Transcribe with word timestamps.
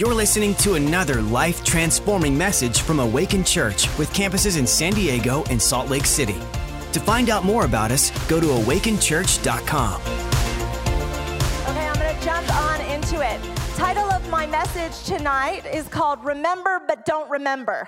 You're 0.00 0.14
listening 0.14 0.54
to 0.54 0.76
another 0.76 1.20
life 1.20 1.62
transforming 1.62 2.38
message 2.38 2.80
from 2.80 3.00
Awaken 3.00 3.44
Church 3.44 3.86
with 3.98 4.10
campuses 4.14 4.58
in 4.58 4.66
San 4.66 4.94
Diego 4.94 5.44
and 5.50 5.60
Salt 5.60 5.90
Lake 5.90 6.06
City. 6.06 6.38
To 6.92 7.00
find 7.00 7.28
out 7.28 7.44
more 7.44 7.66
about 7.66 7.90
us, 7.90 8.10
go 8.26 8.40
to 8.40 8.46
awakenchurch.com. 8.46 10.00
Okay, 10.00 11.86
I'm 11.86 11.98
going 11.98 12.16
to 12.16 12.24
jump 12.24 12.56
on 12.56 12.80
into 12.80 13.20
it. 13.20 13.42
Title 13.76 14.10
of 14.10 14.26
my 14.30 14.46
message 14.46 15.04
tonight 15.04 15.66
is 15.66 15.86
called 15.88 16.24
Remember 16.24 16.80
But 16.88 17.04
Don't 17.04 17.28
Remember. 17.28 17.86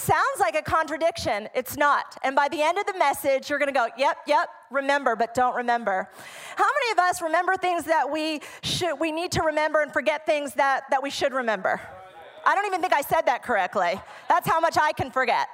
Sounds 0.00 0.40
like 0.40 0.54
a 0.54 0.62
contradiction. 0.62 1.46
It's 1.54 1.76
not. 1.76 2.16
And 2.22 2.34
by 2.34 2.48
the 2.48 2.62
end 2.62 2.78
of 2.78 2.86
the 2.86 2.96
message, 2.98 3.50
you're 3.50 3.58
going 3.58 3.68
to 3.68 3.78
go, 3.78 3.88
yep, 3.98 4.16
yep, 4.26 4.48
remember, 4.70 5.14
but 5.14 5.34
don't 5.34 5.54
remember. 5.54 6.08
How 6.56 6.64
many 6.64 6.92
of 6.92 6.98
us 6.98 7.20
remember 7.20 7.54
things 7.56 7.84
that 7.84 8.10
we 8.10 8.40
should 8.62 8.98
we 8.98 9.12
need 9.12 9.30
to 9.32 9.42
remember 9.42 9.82
and 9.82 9.92
forget 9.92 10.24
things 10.24 10.54
that, 10.54 10.84
that 10.90 11.02
we 11.02 11.10
should 11.10 11.34
remember? 11.34 11.82
I 12.46 12.54
don't 12.54 12.64
even 12.64 12.80
think 12.80 12.94
I 12.94 13.02
said 13.02 13.26
that 13.26 13.42
correctly. 13.42 14.00
That's 14.26 14.48
how 14.48 14.58
much 14.58 14.78
I 14.80 14.92
can 14.92 15.10
forget. 15.10 15.48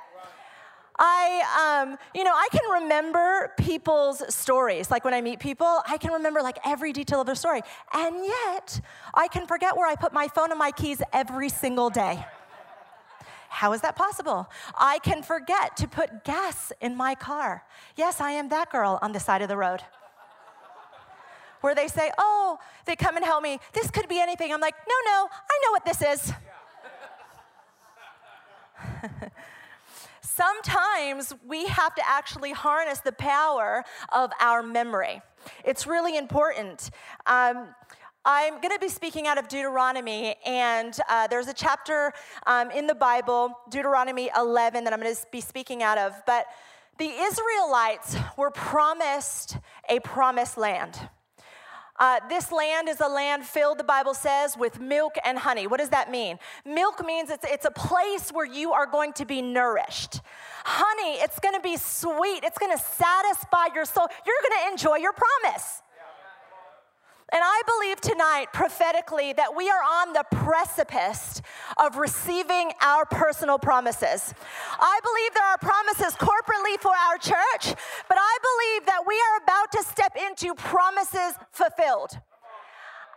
I, 0.96 1.82
um, 1.82 1.98
you 2.14 2.22
know, 2.22 2.32
I 2.32 2.46
can 2.52 2.82
remember 2.82 3.52
people's 3.58 4.22
stories. 4.32 4.92
Like 4.92 5.04
when 5.04 5.12
I 5.12 5.22
meet 5.22 5.40
people, 5.40 5.80
I 5.88 5.98
can 5.98 6.12
remember 6.12 6.40
like 6.40 6.58
every 6.64 6.92
detail 6.92 7.20
of 7.20 7.26
their 7.26 7.34
story. 7.34 7.62
And 7.92 8.24
yet, 8.24 8.80
I 9.12 9.26
can 9.26 9.44
forget 9.48 9.76
where 9.76 9.88
I 9.88 9.96
put 9.96 10.12
my 10.12 10.28
phone 10.28 10.52
and 10.52 10.58
my 10.58 10.70
keys 10.70 11.02
every 11.12 11.48
single 11.48 11.90
day. 11.90 12.24
How 13.56 13.72
is 13.72 13.80
that 13.80 13.96
possible? 13.96 14.50
I 14.76 14.98
can 14.98 15.22
forget 15.22 15.78
to 15.78 15.88
put 15.88 16.24
gas 16.24 16.74
in 16.82 16.94
my 16.94 17.14
car. 17.14 17.64
Yes, 17.96 18.20
I 18.20 18.32
am 18.32 18.50
that 18.50 18.70
girl 18.70 18.98
on 19.00 19.12
the 19.12 19.18
side 19.18 19.40
of 19.40 19.48
the 19.48 19.56
road. 19.56 19.80
Where 21.62 21.74
they 21.74 21.88
say, 21.88 22.10
oh, 22.18 22.58
they 22.84 22.96
come 22.96 23.16
and 23.16 23.24
help 23.24 23.42
me. 23.42 23.58
This 23.72 23.90
could 23.90 24.10
be 24.10 24.20
anything. 24.20 24.52
I'm 24.52 24.60
like, 24.60 24.74
no, 24.86 24.94
no, 25.10 25.28
I 25.32 25.60
know 25.64 25.70
what 25.70 25.86
this 25.86 26.02
is. 26.02 26.34
Sometimes 30.20 31.34
we 31.42 31.64
have 31.64 31.94
to 31.94 32.06
actually 32.06 32.52
harness 32.52 33.00
the 33.00 33.12
power 33.12 33.84
of 34.12 34.32
our 34.38 34.62
memory. 34.62 35.22
It's 35.64 35.86
really 35.86 36.18
important. 36.18 36.90
Um, 37.24 37.68
I'm 38.28 38.60
going 38.60 38.74
to 38.74 38.80
be 38.80 38.88
speaking 38.88 39.28
out 39.28 39.38
of 39.38 39.46
Deuteronomy, 39.46 40.34
and 40.44 40.98
uh, 41.08 41.28
there's 41.28 41.46
a 41.46 41.54
chapter 41.54 42.12
um, 42.44 42.72
in 42.72 42.88
the 42.88 42.94
Bible, 42.96 43.56
Deuteronomy 43.70 44.30
11, 44.36 44.82
that 44.82 44.92
I'm 44.92 45.00
going 45.00 45.14
to 45.14 45.26
be 45.30 45.40
speaking 45.40 45.84
out 45.84 45.96
of. 45.96 46.12
But 46.26 46.46
the 46.98 47.06
Israelites 47.08 48.16
were 48.36 48.50
promised 48.50 49.58
a 49.88 50.00
promised 50.00 50.58
land. 50.58 50.98
Uh, 52.00 52.18
this 52.28 52.50
land 52.50 52.88
is 52.88 53.00
a 53.00 53.06
land 53.06 53.44
filled, 53.44 53.78
the 53.78 53.84
Bible 53.84 54.12
says, 54.12 54.56
with 54.58 54.80
milk 54.80 55.14
and 55.24 55.38
honey. 55.38 55.68
What 55.68 55.78
does 55.78 55.90
that 55.90 56.10
mean? 56.10 56.40
Milk 56.64 57.06
means 57.06 57.30
it's, 57.30 57.46
it's 57.48 57.64
a 57.64 57.70
place 57.70 58.30
where 58.30 58.44
you 58.44 58.72
are 58.72 58.88
going 58.88 59.12
to 59.12 59.24
be 59.24 59.40
nourished. 59.40 60.20
Honey, 60.64 61.18
it's 61.20 61.38
going 61.38 61.54
to 61.54 61.60
be 61.60 61.76
sweet. 61.76 62.40
It's 62.42 62.58
going 62.58 62.76
to 62.76 62.82
satisfy 62.82 63.66
your 63.72 63.84
soul. 63.84 64.08
You're 64.26 64.34
going 64.42 64.64
to 64.64 64.72
enjoy 64.72 64.96
your 64.96 65.12
promise. 65.12 65.82
And 67.32 67.42
I 67.44 67.62
believe 67.66 68.00
tonight, 68.00 68.46
prophetically, 68.52 69.32
that 69.32 69.56
we 69.56 69.68
are 69.68 69.82
on 69.82 70.12
the 70.12 70.24
precipice 70.30 71.42
of 71.76 71.96
receiving 71.96 72.70
our 72.80 73.04
personal 73.04 73.58
promises. 73.58 74.32
I 74.78 75.00
believe 75.02 75.34
there 75.34 75.44
are 75.44 75.58
promises 75.58 76.14
corporately 76.16 76.80
for 76.80 76.92
our 76.92 77.18
church, 77.18 77.74
but 78.08 78.16
I 78.20 78.38
believe 78.48 78.86
that 78.86 79.04
we 79.06 79.14
are 79.14 79.42
about 79.42 79.72
to 79.72 79.82
step 79.82 80.16
into 80.16 80.54
promises 80.54 81.34
fulfilled. 81.50 82.16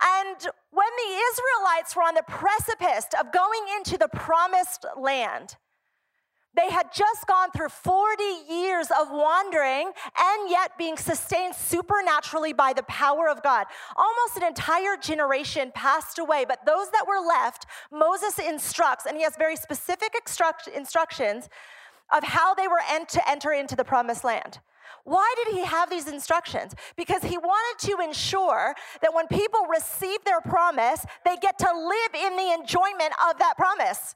And 0.01 0.37
when 0.71 0.87
the 0.97 1.19
Israelites 1.29 1.95
were 1.95 2.03
on 2.03 2.15
the 2.15 2.23
precipice 2.27 3.05
of 3.19 3.31
going 3.31 3.61
into 3.77 3.97
the 3.97 4.07
promised 4.07 4.85
land, 4.97 5.55
they 6.55 6.69
had 6.69 6.91
just 6.93 7.27
gone 7.27 7.51
through 7.51 7.69
40 7.69 8.23
years 8.49 8.87
of 8.99 9.11
wandering 9.11 9.91
and 10.17 10.49
yet 10.49 10.77
being 10.77 10.97
sustained 10.97 11.55
supernaturally 11.55 12.53
by 12.53 12.73
the 12.73 12.83
power 12.83 13.29
of 13.29 13.43
God. 13.43 13.67
Almost 13.95 14.37
an 14.37 14.43
entire 14.43 14.97
generation 14.97 15.71
passed 15.73 16.17
away, 16.17 16.45
but 16.47 16.65
those 16.65 16.89
that 16.91 17.05
were 17.07 17.25
left, 17.25 17.65
Moses 17.91 18.39
instructs, 18.39 19.05
and 19.05 19.15
he 19.15 19.23
has 19.23 19.35
very 19.37 19.55
specific 19.55 20.15
instructions 20.75 21.49
of 22.11 22.23
how 22.23 22.55
they 22.55 22.67
were 22.67 22.81
to 23.09 23.29
enter 23.29 23.51
into 23.51 23.75
the 23.75 23.83
promised 23.83 24.23
land. 24.23 24.59
Why 25.03 25.33
did 25.43 25.53
he 25.55 25.63
have 25.63 25.89
these 25.89 26.07
instructions? 26.07 26.73
Because 26.97 27.23
he 27.23 27.37
wanted 27.37 27.87
to 27.87 28.01
ensure 28.01 28.75
that 29.01 29.13
when 29.13 29.27
people 29.27 29.61
receive 29.69 30.23
their 30.25 30.41
promise, 30.41 31.05
they 31.23 31.35
get 31.37 31.57
to 31.59 31.71
live 31.71 32.25
in 32.25 32.35
the 32.35 32.53
enjoyment 32.53 33.13
of 33.29 33.37
that 33.37 33.53
promise 33.55 34.15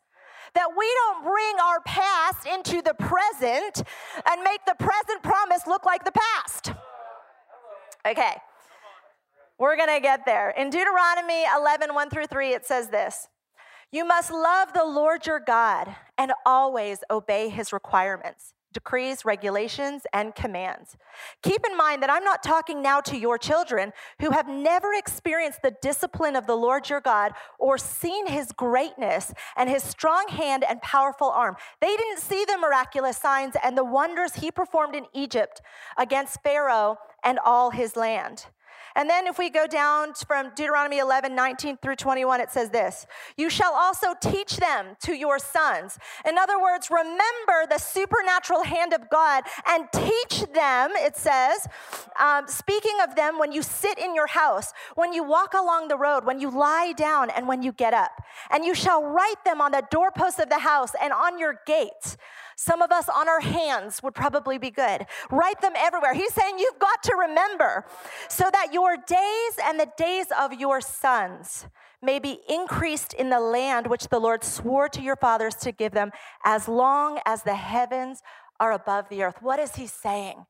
that 0.55 0.69
we 0.77 0.91
don't 1.05 1.23
bring 1.23 1.55
our 1.61 1.81
past 1.81 2.47
into 2.47 2.81
the 2.81 2.93
present 2.93 3.83
and 4.29 4.43
make 4.43 4.65
the 4.65 4.75
present 4.77 5.23
promise 5.23 5.67
look 5.67 5.85
like 5.85 6.03
the 6.03 6.11
past. 6.11 6.73
Okay, 8.05 8.35
we're 9.57 9.77
gonna 9.77 9.99
get 9.99 10.25
there. 10.25 10.49
In 10.51 10.69
Deuteronomy 10.69 11.45
11, 11.55 11.93
1 11.93 12.09
through 12.09 12.27
3, 12.27 12.53
it 12.53 12.65
says 12.65 12.89
this 12.89 13.27
You 13.91 14.05
must 14.05 14.31
love 14.31 14.73
the 14.73 14.85
Lord 14.85 15.25
your 15.25 15.39
God 15.39 15.95
and 16.17 16.33
always 16.45 16.99
obey 17.09 17.49
his 17.49 17.71
requirements 17.73 18.53
decrees, 18.73 19.23
regulations, 19.23 20.03
and 20.11 20.35
commands. 20.35 20.97
Keep 21.41 21.65
in 21.65 21.77
mind 21.77 22.01
that 22.01 22.09
I'm 22.09 22.23
not 22.23 22.43
talking 22.43 22.81
now 22.81 22.99
to 23.01 23.17
your 23.17 23.37
children 23.37 23.93
who 24.19 24.31
have 24.31 24.47
never 24.47 24.93
experienced 24.93 25.61
the 25.61 25.75
discipline 25.81 26.35
of 26.35 26.47
the 26.47 26.57
Lord 26.57 26.89
your 26.89 27.01
God 27.01 27.33
or 27.59 27.77
seen 27.77 28.27
his 28.27 28.51
greatness 28.51 29.33
and 29.55 29.69
his 29.69 29.83
strong 29.83 30.27
hand 30.27 30.63
and 30.67 30.81
powerful 30.81 31.29
arm. 31.29 31.55
They 31.79 31.95
didn't 31.95 32.19
see 32.19 32.43
the 32.45 32.57
miraculous 32.57 33.17
signs 33.17 33.55
and 33.63 33.77
the 33.77 33.85
wonders 33.85 34.35
he 34.35 34.51
performed 34.51 34.95
in 34.95 35.05
Egypt 35.13 35.61
against 35.97 36.41
Pharaoh 36.43 36.97
and 37.23 37.39
all 37.39 37.71
his 37.71 37.95
land. 37.95 38.47
And 38.95 39.09
then 39.09 39.27
if 39.27 39.37
we 39.37 39.49
go 39.49 39.67
down 39.67 40.13
from 40.13 40.51
Deuteronomy 40.55 40.99
11, 40.99 41.35
19 41.35 41.77
through 41.77 41.95
21, 41.95 42.41
it 42.41 42.51
says 42.51 42.69
this 42.69 43.05
You 43.37 43.49
shall 43.49 43.73
also 43.73 44.13
teach 44.21 44.57
them 44.57 44.95
to 45.01 45.13
your 45.13 45.39
sons. 45.39 45.97
In 46.27 46.37
other 46.37 46.61
words, 46.61 46.89
remember 46.91 47.67
the 47.69 47.77
supernatural 47.77 48.63
hand 48.63 48.93
of 48.93 49.09
God 49.09 49.43
and 49.67 49.85
teach 49.91 50.45
them, 50.53 50.91
it 50.95 51.15
says, 51.15 51.67
um, 52.19 52.47
speaking 52.47 52.97
of 53.07 53.15
them 53.15 53.39
when 53.39 53.51
you 53.51 53.61
sit 53.61 53.97
in 53.97 54.13
your 54.13 54.27
house, 54.27 54.73
when 54.95 55.13
you 55.13 55.23
walk 55.23 55.53
along 55.53 55.87
the 55.87 55.97
road, 55.97 56.25
when 56.25 56.39
you 56.39 56.49
lie 56.49 56.93
down, 56.95 57.29
and 57.29 57.47
when 57.47 57.63
you 57.63 57.71
get 57.71 57.93
up. 57.93 58.11
And 58.49 58.65
you 58.65 58.75
shall 58.75 59.03
write 59.03 59.43
them 59.45 59.61
on 59.61 59.71
the 59.71 59.83
doorposts 59.89 60.39
of 60.39 60.49
the 60.49 60.59
house 60.59 60.91
and 61.01 61.11
on 61.13 61.39
your 61.39 61.59
gates. 61.65 62.17
Some 62.55 62.81
of 62.81 62.91
us 62.91 63.09
on 63.09 63.27
our 63.27 63.39
hands 63.39 64.01
would 64.03 64.13
probably 64.15 64.57
be 64.57 64.71
good. 64.71 65.05
Write 65.31 65.61
them 65.61 65.73
everywhere. 65.75 66.13
He's 66.13 66.33
saying 66.33 66.59
you've 66.59 66.79
got 66.79 67.03
to 67.03 67.15
remember 67.15 67.85
so 68.29 68.49
that 68.51 68.73
your 68.73 68.97
days 68.97 69.59
and 69.63 69.79
the 69.79 69.89
days 69.97 70.27
of 70.37 70.53
your 70.53 70.81
sons 70.81 71.67
may 72.01 72.19
be 72.19 72.39
increased 72.49 73.13
in 73.13 73.29
the 73.29 73.39
land 73.39 73.87
which 73.87 74.09
the 74.09 74.19
Lord 74.19 74.43
swore 74.43 74.89
to 74.89 75.01
your 75.01 75.15
fathers 75.15 75.55
to 75.55 75.71
give 75.71 75.93
them 75.93 76.11
as 76.43 76.67
long 76.67 77.19
as 77.25 77.43
the 77.43 77.55
heavens 77.55 78.21
are 78.59 78.73
above 78.73 79.09
the 79.09 79.23
earth. 79.23 79.37
What 79.41 79.59
is 79.59 79.75
he 79.75 79.87
saying? 79.87 80.45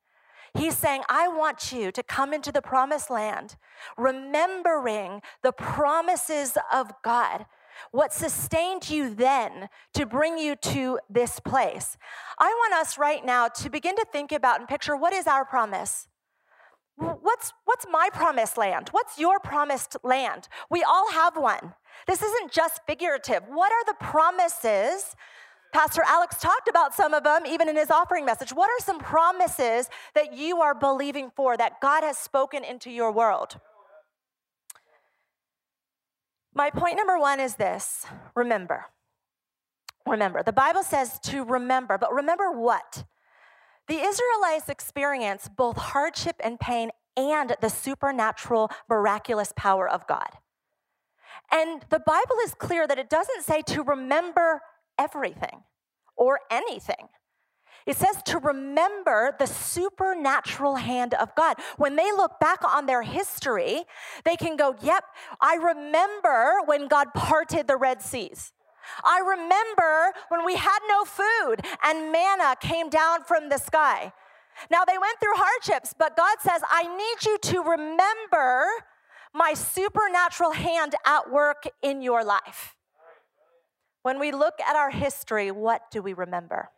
He's 0.56 0.78
saying, 0.78 1.02
I 1.10 1.28
want 1.28 1.72
you 1.72 1.92
to 1.92 2.04
come 2.04 2.32
into 2.32 2.52
the 2.52 2.62
promised 2.62 3.10
land, 3.10 3.56
remembering 3.98 5.22
the 5.42 5.52
promises 5.52 6.58
of 6.72 6.92
God 7.04 7.46
what 7.92 8.14
sustained 8.14 8.90
you 8.90 9.14
then 9.14 9.70
to 9.94 10.06
bring 10.06 10.38
you 10.38 10.56
to 10.56 11.00
this 11.10 11.40
place. 11.40 11.98
I 12.40 12.48
want 12.48 12.74
us 12.74 12.98
right 12.98 13.26
now 13.26 13.48
to 13.48 13.70
begin 13.70 13.96
to 13.96 14.06
think 14.12 14.32
about 14.32 14.60
and 14.60 14.68
picture 14.68 14.96
what 14.96 15.14
is 15.14 15.28
our 15.28 15.46
promise? 15.46 16.08
What's, 16.96 17.54
what's 17.66 17.86
my 17.90 18.10
promised 18.14 18.58
land? 18.58 18.90
What's 18.92 19.18
your 19.18 19.40
promised 19.40 19.98
land? 20.04 20.48
We 20.70 20.84
all 20.84 21.12
have 21.12 21.36
one. 21.36 21.74
This 22.08 22.22
isn't 22.22 22.52
just 22.52 22.82
figurative. 22.86 23.44
What 23.48 23.72
are 23.72 23.86
the 23.86 23.96
promises? 24.00 25.16
Pastor 25.74 26.04
Alex 26.06 26.40
talked 26.40 26.68
about 26.68 26.94
some 26.94 27.16
of 27.16 27.24
them 27.24 27.48
even 27.48 27.68
in 27.68 27.76
his 27.76 27.90
offering 27.90 28.26
message. 28.26 28.54
What 28.54 28.70
are 28.70 28.84
some 28.84 29.00
promises 29.00 29.90
that 30.14 30.34
you 30.34 30.62
are 30.62 30.76
believing 30.76 31.32
for 31.36 31.58
that 31.58 31.82
God 31.82 32.04
has 32.04 32.18
spoken 32.18 32.64
into 32.64 32.92
your 32.92 33.12
world? 33.12 33.60
My 36.56 36.70
point 36.70 36.98
number 36.98 37.18
one 37.18 37.40
is 37.40 37.56
this 37.56 38.06
remember. 38.36 38.86
Remember. 40.06 40.44
The 40.44 40.54
Bible 40.54 40.84
says 40.84 41.20
to 41.24 41.44
remember, 41.44 41.98
but 41.98 42.14
remember 42.14 42.52
what? 42.52 43.06
The 43.88 43.96
Israelites 43.96 44.70
experienced 44.70 45.56
both 45.56 45.78
hardship 45.78 46.36
and 46.44 46.60
pain 46.60 46.92
and 47.16 47.56
the 47.62 47.70
supernatural, 47.70 48.70
miraculous 48.90 49.54
power 49.56 49.88
of 49.88 50.08
God. 50.08 50.30
And 51.52 51.86
the 51.90 52.00
Bible 52.00 52.38
is 52.44 52.54
clear 52.54 52.88
that 52.88 53.00
it 53.00 53.10
doesn't 53.10 53.44
say 53.44 53.62
to 53.68 53.84
remember 53.84 54.62
everything 54.98 55.64
or 56.16 56.40
anything. 56.50 57.10
It 57.86 57.98
says 57.98 58.22
to 58.24 58.38
remember 58.40 59.36
the 59.38 59.46
supernatural 59.46 60.76
hand 60.76 61.14
of 61.16 61.36
God. 61.36 61.58
When 61.78 61.96
they 61.96 62.12
look 62.12 62.40
back 62.40 62.64
on 62.64 62.86
their 62.86 63.02
history, 63.02 63.84
they 64.24 64.36
can 64.36 64.56
go, 64.56 64.76
Yep, 64.82 65.04
I 65.42 65.56
remember 65.56 66.62
when 66.66 66.88
God 66.88 67.14
parted 67.14 67.68
the 67.68 67.76
Red 67.76 68.02
Seas. 68.02 68.52
I 69.04 69.20
remember 69.20 70.14
when 70.30 70.46
we 70.46 70.56
had 70.56 70.80
no 70.88 71.06
food 71.06 71.58
and 71.84 72.12
manna 72.12 72.56
came 72.60 72.90
down 72.90 73.24
from 73.24 73.50
the 73.50 73.58
sky. 73.58 74.12
Now 74.70 74.84
they 74.86 74.98
went 74.98 75.20
through 75.20 75.36
hardships, 75.36 75.94
but 75.98 76.16
God 76.16 76.38
says, 76.42 76.62
I 76.70 76.84
need 76.84 77.26
you 77.26 77.38
to 77.40 77.62
remember 77.62 78.66
my 79.34 79.54
supernatural 79.54 80.52
hand 80.52 80.96
at 81.06 81.32
work 81.32 81.68
in 81.82 82.02
your 82.02 82.24
life. 82.24 82.76
When 84.04 84.20
we 84.20 84.32
look 84.32 84.56
at 84.60 84.76
our 84.76 84.92
history, 84.92 85.50
what 85.50 85.90
do 85.90 86.02
we 86.02 86.14
remember? 86.14 86.70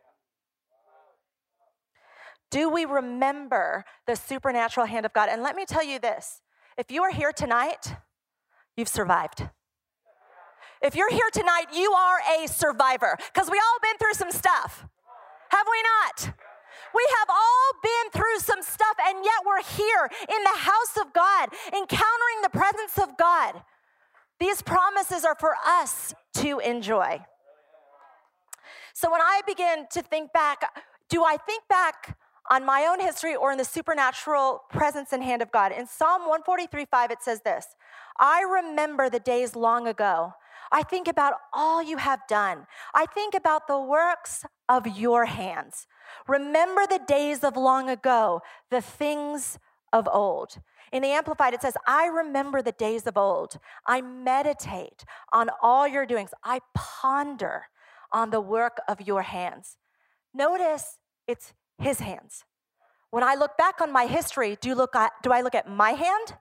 Do 2.56 2.70
we 2.70 2.86
remember 2.86 3.84
the 4.08 4.16
supernatural 4.16 4.86
hand 4.86 5.06
of 5.06 5.12
God? 5.12 5.28
And 5.28 5.44
let 5.44 5.58
me 5.58 5.66
tell 5.66 5.84
you 5.84 6.00
this 6.00 6.40
if 6.78 6.90
you 6.90 7.04
are 7.04 7.12
here 7.12 7.34
tonight, 7.34 7.98
you've 8.78 8.88
survived. 8.88 9.50
If 10.82 10.96
you're 10.96 11.12
here 11.12 11.30
tonight, 11.34 11.66
you 11.76 11.92
are 11.92 12.20
a 12.40 12.48
survivor 12.48 13.18
because 13.34 13.52
we 13.52 13.58
all 13.58 13.80
been 13.82 13.98
through 13.98 14.14
some 14.14 14.32
stuff. 14.32 14.88
Have 15.50 15.68
we 15.70 15.84
not? 15.84 16.34
We 16.94 17.06
have 17.20 17.28
all 17.30 17.72
been 17.84 18.12
through 18.14 18.40
some 18.40 18.62
stuff, 18.62 18.96
and 19.06 19.18
yet 19.26 19.44
we're 19.46 19.62
here 19.62 20.10
in 20.22 20.44
the 20.46 20.58
house 20.58 20.96
of 21.02 21.12
God, 21.12 21.50
encountering 21.74 22.40
the 22.42 22.52
presence 22.54 22.98
of 23.04 23.18
God. 23.18 23.64
These 24.40 24.62
promises 24.62 25.26
are 25.26 25.36
for 25.38 25.56
us 25.68 26.14
to 26.36 26.60
enjoy. 26.60 27.20
So 28.94 29.12
when 29.12 29.20
I 29.20 29.42
begin 29.46 29.88
to 29.92 30.02
think 30.02 30.32
back, 30.32 30.62
do 31.10 31.26
I 31.26 31.36
think 31.36 31.68
back 31.68 32.18
on 32.50 32.66
my 32.66 32.86
own 32.86 33.00
history 33.00 33.36
or 33.36 33.52
in 33.52 33.58
the 33.58 33.66
supernatural 33.66 34.62
presence 34.70 35.12
and 35.14 35.24
hand 35.24 35.42
of 35.42 35.52
God? 35.52 35.72
In 35.72 35.88
Psalm 35.88 36.22
143 36.22 36.86
5, 36.86 37.12
it 37.12 37.22
says 37.22 37.42
this 37.42 37.68
I 38.20 38.42
remember 38.42 39.10
the 39.10 39.20
days 39.20 39.56
long 39.56 39.88
ago. 39.88 40.34
I 40.72 40.84
think 40.84 41.08
about 41.08 41.36
all 41.54 41.84
you 41.84 41.98
have 41.98 42.22
done. 42.28 42.66
I 42.94 43.06
think 43.06 43.36
about 43.36 43.68
the 43.68 43.80
works 43.80 44.44
of 44.68 44.88
your 44.88 45.26
hands. 45.26 45.88
Remember 46.28 46.86
the 46.88 47.02
days 47.08 47.44
of 47.44 47.56
long 47.56 47.90
ago, 47.90 48.42
the 48.72 48.82
things 48.82 49.60
of 49.94 50.08
old. 50.12 50.58
In 50.92 51.02
the 51.02 51.10
Amplified, 51.10 51.54
it 51.54 51.62
says, 51.62 51.76
I 51.88 52.08
remember 52.08 52.62
the 52.62 52.72
days 52.72 53.06
of 53.08 53.18
old. 53.18 53.58
I 53.86 54.02
meditate 54.02 55.04
on 55.32 55.50
all 55.62 55.88
your 55.88 56.06
doings. 56.06 56.32
I 56.44 56.60
ponder 56.74 57.64
on 58.12 58.30
the 58.30 58.42
work 58.42 58.78
of 58.88 59.02
your 59.02 59.24
hands. 59.24 59.78
Notice 60.34 61.00
it's 61.28 61.54
his 61.78 62.00
hands. 62.00 62.44
When 63.12 63.24
I 63.24 63.36
look 63.36 63.58
back 63.58 63.82
on 63.82 63.92
my 63.92 64.08
history, 64.08 64.58
do, 64.60 64.76
look 64.76 64.96
at, 64.96 65.12
do 65.24 65.32
I 65.32 65.42
look 65.42 65.56
at 65.56 65.70
my 65.70 65.92
hand 65.92 66.36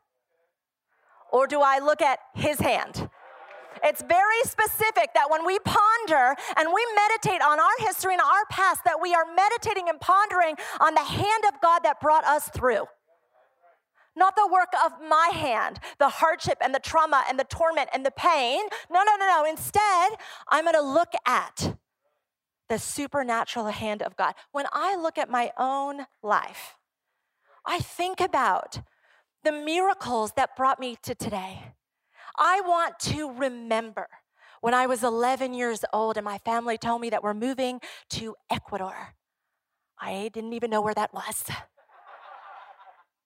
or 1.32 1.46
do 1.46 1.60
I 1.60 1.78
look 1.78 2.02
at 2.02 2.18
his 2.34 2.58
hand? 2.58 3.08
It's 3.82 4.02
very 4.02 4.42
specific 4.44 5.10
that 5.14 5.30
when 5.30 5.44
we 5.44 5.58
ponder 5.58 6.34
and 6.56 6.68
we 6.72 6.86
meditate 6.96 7.42
on 7.42 7.60
our 7.60 7.76
history 7.78 8.14
and 8.14 8.22
our 8.22 8.44
past, 8.50 8.84
that 8.84 9.00
we 9.00 9.14
are 9.14 9.24
meditating 9.34 9.88
and 9.88 10.00
pondering 10.00 10.56
on 10.80 10.94
the 10.94 11.04
hand 11.04 11.44
of 11.46 11.60
God 11.60 11.80
that 11.84 12.00
brought 12.00 12.24
us 12.24 12.48
through. 12.48 12.86
Not 14.16 14.36
the 14.36 14.48
work 14.50 14.72
of 14.84 14.92
my 15.08 15.30
hand, 15.32 15.80
the 15.98 16.08
hardship 16.08 16.58
and 16.62 16.74
the 16.74 16.78
trauma 16.78 17.24
and 17.28 17.38
the 17.38 17.44
torment 17.44 17.90
and 17.92 18.06
the 18.06 18.12
pain. 18.12 18.62
No, 18.90 19.02
no, 19.02 19.16
no, 19.16 19.26
no. 19.26 19.44
Instead, 19.44 20.12
I'm 20.48 20.64
going 20.64 20.74
to 20.74 20.82
look 20.82 21.12
at 21.26 21.76
the 22.68 22.78
supernatural 22.78 23.66
hand 23.66 24.02
of 24.02 24.16
God. 24.16 24.34
When 24.52 24.66
I 24.72 24.96
look 24.96 25.18
at 25.18 25.30
my 25.30 25.52
own 25.58 26.06
life, 26.22 26.76
I 27.66 27.78
think 27.78 28.20
about 28.20 28.80
the 29.42 29.52
miracles 29.52 30.32
that 30.36 30.56
brought 30.56 30.80
me 30.80 30.96
to 31.02 31.14
today. 31.14 31.74
I 32.36 32.60
want 32.62 32.98
to 33.00 33.30
remember 33.32 34.08
when 34.60 34.74
I 34.74 34.86
was 34.86 35.04
11 35.04 35.54
years 35.54 35.84
old 35.92 36.16
and 36.16 36.24
my 36.24 36.38
family 36.38 36.78
told 36.78 37.00
me 37.00 37.10
that 37.10 37.22
we're 37.22 37.34
moving 37.34 37.80
to 38.10 38.34
Ecuador. 38.50 39.14
I 39.98 40.30
didn't 40.32 40.54
even 40.54 40.70
know 40.70 40.80
where 40.80 40.94
that 40.94 41.12
was. 41.12 41.44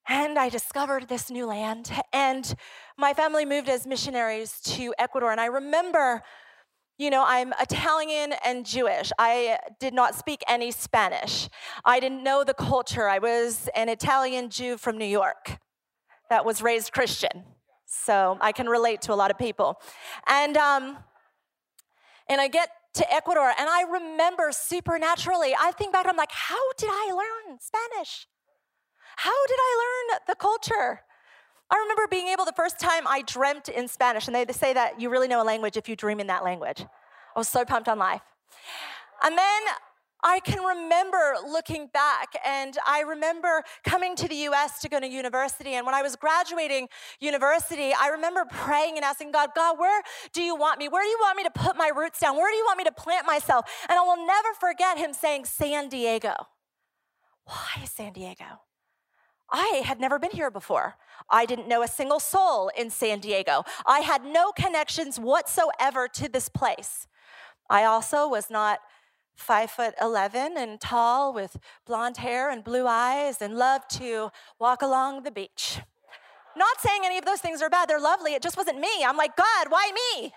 And 0.09 0.39
I 0.39 0.49
discovered 0.49 1.09
this 1.09 1.31
new 1.31 1.47
land. 1.47 1.91
And 2.13 2.55
my 2.97 3.13
family 3.13 3.45
moved 3.45 3.69
as 3.69 3.87
missionaries 3.87 4.59
to 4.63 4.95
Ecuador. 4.99 5.31
And 5.31 5.41
I 5.41 5.47
remember, 5.47 6.23
you 6.99 7.11
know, 7.11 7.25
I'm 7.25 7.53
Italian 7.61 8.35
and 8.45 8.67
Jewish. 8.67 9.13
I 9.19 9.59
did 9.79 9.95
not 9.95 10.17
speak 10.17 10.43
any 10.49 10.73
Spanish. 10.73 11.49
I 11.85 12.01
didn't 12.01 12.25
know 12.25 12.43
the 12.43 12.55
culture. 12.55 13.09
I 13.09 13.21
was 13.21 13.69
an 13.77 13.89
Italian 13.89 14.51
Jew 14.51 14.77
from 14.77 14.99
New 14.99 15.07
York 15.07 15.59
that 16.29 16.45
was 16.45 16.61
raised 16.61 16.93
Christian. 16.93 17.45
So 17.87 18.37
I 18.41 18.51
can 18.51 18.67
relate 18.67 19.01
to 19.03 19.13
a 19.13 19.15
lot 19.15 19.31
of 19.31 19.39
people. 19.39 19.81
And, 20.27 20.57
um, 20.57 20.99
and 22.29 22.41
I 22.41 22.49
get 22.49 22.69
to 22.95 23.15
Ecuador 23.15 23.53
and 23.57 23.69
I 23.71 23.83
remember 23.83 24.51
supernaturally, 24.51 25.55
I 25.59 25.71
think 25.73 25.93
back, 25.93 26.05
I'm 26.09 26.17
like, 26.17 26.33
how 26.33 26.73
did 26.79 26.91
I 26.91 27.13
learn 27.13 27.59
Spanish? 27.61 28.27
How 29.17 29.47
did 29.47 29.57
I 29.57 30.11
learn 30.11 30.19
the 30.27 30.35
culture? 30.35 31.03
I 31.71 31.77
remember 31.77 32.07
being 32.11 32.29
able 32.29 32.45
the 32.45 32.53
first 32.53 32.81
time 32.81 33.07
I 33.07 33.23
dreamt 33.23 33.69
in 33.69 33.89
Spanish, 33.89 34.27
and 34.27 34.35
they 34.35 34.47
say 34.53 34.73
that 34.73 35.01
you 35.01 35.11
really 35.11 35.29
know 35.29 35.43
a 35.43 35.45
language 35.45 35.77
if 35.77 35.89
you 35.89 35.97
dream 35.97 36.19
in 36.21 36.27
that 36.29 36.43
language. 36.43 36.81
I 36.81 37.39
was 37.39 37.49
so 37.49 37.65
pumped 37.65 37.89
on 37.89 37.99
life. 37.99 38.23
And 39.23 39.37
then 39.37 39.63
I 40.23 40.41
can 40.41 40.65
remember 40.65 41.35
looking 41.47 41.89
back, 41.93 42.33
and 42.45 42.77
I 42.87 43.03
remember 43.03 43.63
coming 43.85 44.17
to 44.17 44.27
the 44.27 44.35
US 44.49 44.81
to 44.81 44.89
go 44.89 44.99
to 44.99 45.07
university. 45.07 45.75
And 45.75 45.85
when 45.87 45.95
I 45.95 46.03
was 46.03 46.17
graduating 46.17 46.89
university, 47.21 47.93
I 47.93 48.09
remember 48.09 48.45
praying 48.51 48.97
and 48.97 49.05
asking 49.05 49.33
God, 49.33 49.51
God, 49.55 49.79
where 49.79 50.03
do 50.33 50.43
you 50.43 50.57
want 50.57 50.79
me? 50.79 50.89
Where 50.89 51.03
do 51.03 51.09
you 51.09 51.19
want 51.21 51.37
me 51.37 51.45
to 51.45 51.51
put 51.51 51.77
my 51.77 51.91
roots 51.95 52.19
down? 52.19 52.37
Where 52.37 52.51
do 52.51 52.57
you 52.57 52.65
want 52.65 52.79
me 52.79 52.85
to 52.85 52.93
plant 52.93 53.27
myself? 53.27 53.67
And 53.89 53.99
I 53.99 54.03
will 54.03 54.27
never 54.27 54.49
forget 54.59 54.99
Him 54.99 55.13
saying, 55.13 55.45
San 55.45 55.89
Diego. 55.89 56.35
Why 57.45 57.85
San 57.85 58.13
Diego? 58.13 58.61
I 59.51 59.83
had 59.85 60.01
never 60.01 60.19
been 60.19 60.31
here 60.31 60.51
before. 60.51 60.97
I 61.31 61.47
didn't 61.47 61.69
know 61.69 61.83
a 61.83 61.89
single 61.89 62.21
soul 62.21 62.71
in 62.77 62.91
San 62.91 63.21
Diego. 63.21 63.65
I 63.87 64.01
had 64.01 64.25
no 64.25 64.53
connections 64.53 65.19
whatsoever 65.19 66.09
to 66.09 66.29
this 66.29 66.49
place. 66.49 67.07
I 67.71 67.85
also 67.85 68.29
was 68.29 68.51
not 68.51 68.81
five 69.37 69.71
foot 69.71 69.95
11 70.01 70.57
and 70.57 70.81
tall 70.81 71.33
with 71.33 71.57
blonde 71.87 72.19
hair 72.19 72.51
and 72.51 72.65
blue 72.65 72.87
eyes 72.87 73.41
and 73.41 73.57
loved 73.57 73.91
to 73.99 74.31
walk 74.59 74.83
along 74.83 75.23
the 75.23 75.31
beach. 75.31 75.81
Not 76.57 76.81
saying 76.81 77.03
any 77.05 77.19
of 77.19 77.25
those 77.25 77.41
things 77.41 77.63
are 77.63 77.71
bad, 77.71 77.89
they're 77.89 78.01
lovely. 78.01 78.35
It 78.35 78.43
just 78.43 78.57
wasn't 78.57 78.81
me. 78.81 79.05
I'm 79.07 79.17
like, 79.17 79.37
God, 79.37 79.67
why 79.69 79.93
me? 79.95 80.33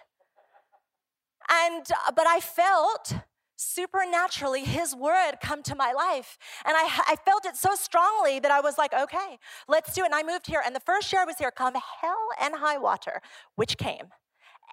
And, 1.50 1.84
uh, 2.08 2.12
but 2.16 2.28
I 2.28 2.40
felt 2.40 3.16
supernaturally 3.62 4.64
his 4.64 4.96
word 4.96 5.34
come 5.42 5.62
to 5.64 5.76
my 5.76 5.94
life. 5.94 6.38
And 6.66 6.76
I, 6.76 6.84
I 7.08 7.16
felt 7.24 7.46
it 7.46 7.56
so 7.56 7.76
strongly 7.76 8.40
that 8.40 8.52
I 8.52 8.60
was 8.60 8.78
like, 8.78 8.94
okay, 8.94 9.38
let's 9.68 9.94
do 9.94 10.02
it. 10.02 10.06
And 10.06 10.16
I 10.16 10.24
moved 10.24 10.48
here. 10.48 10.62
And 10.66 10.76
the 10.76 10.82
first 10.82 11.12
year 11.14 11.22
I 11.22 11.26
was 11.26 11.38
here, 11.38 11.52
come 11.52 11.76
hell 11.76 12.28
and 12.42 12.56
high 12.56 12.78
water, 12.78 13.22
which 13.56 13.78
came. 13.78 14.08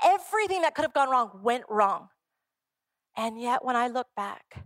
Everything 0.05 0.63
that 0.63 0.75
could 0.75 0.83
have 0.83 0.95
gone 0.95 1.11
wrong 1.11 1.41
went 1.43 1.65
wrong. 1.69 2.09
And 3.17 3.41
yet, 3.41 3.65
when 3.65 3.75
I 3.75 3.89
look 3.89 4.07
back, 4.17 4.65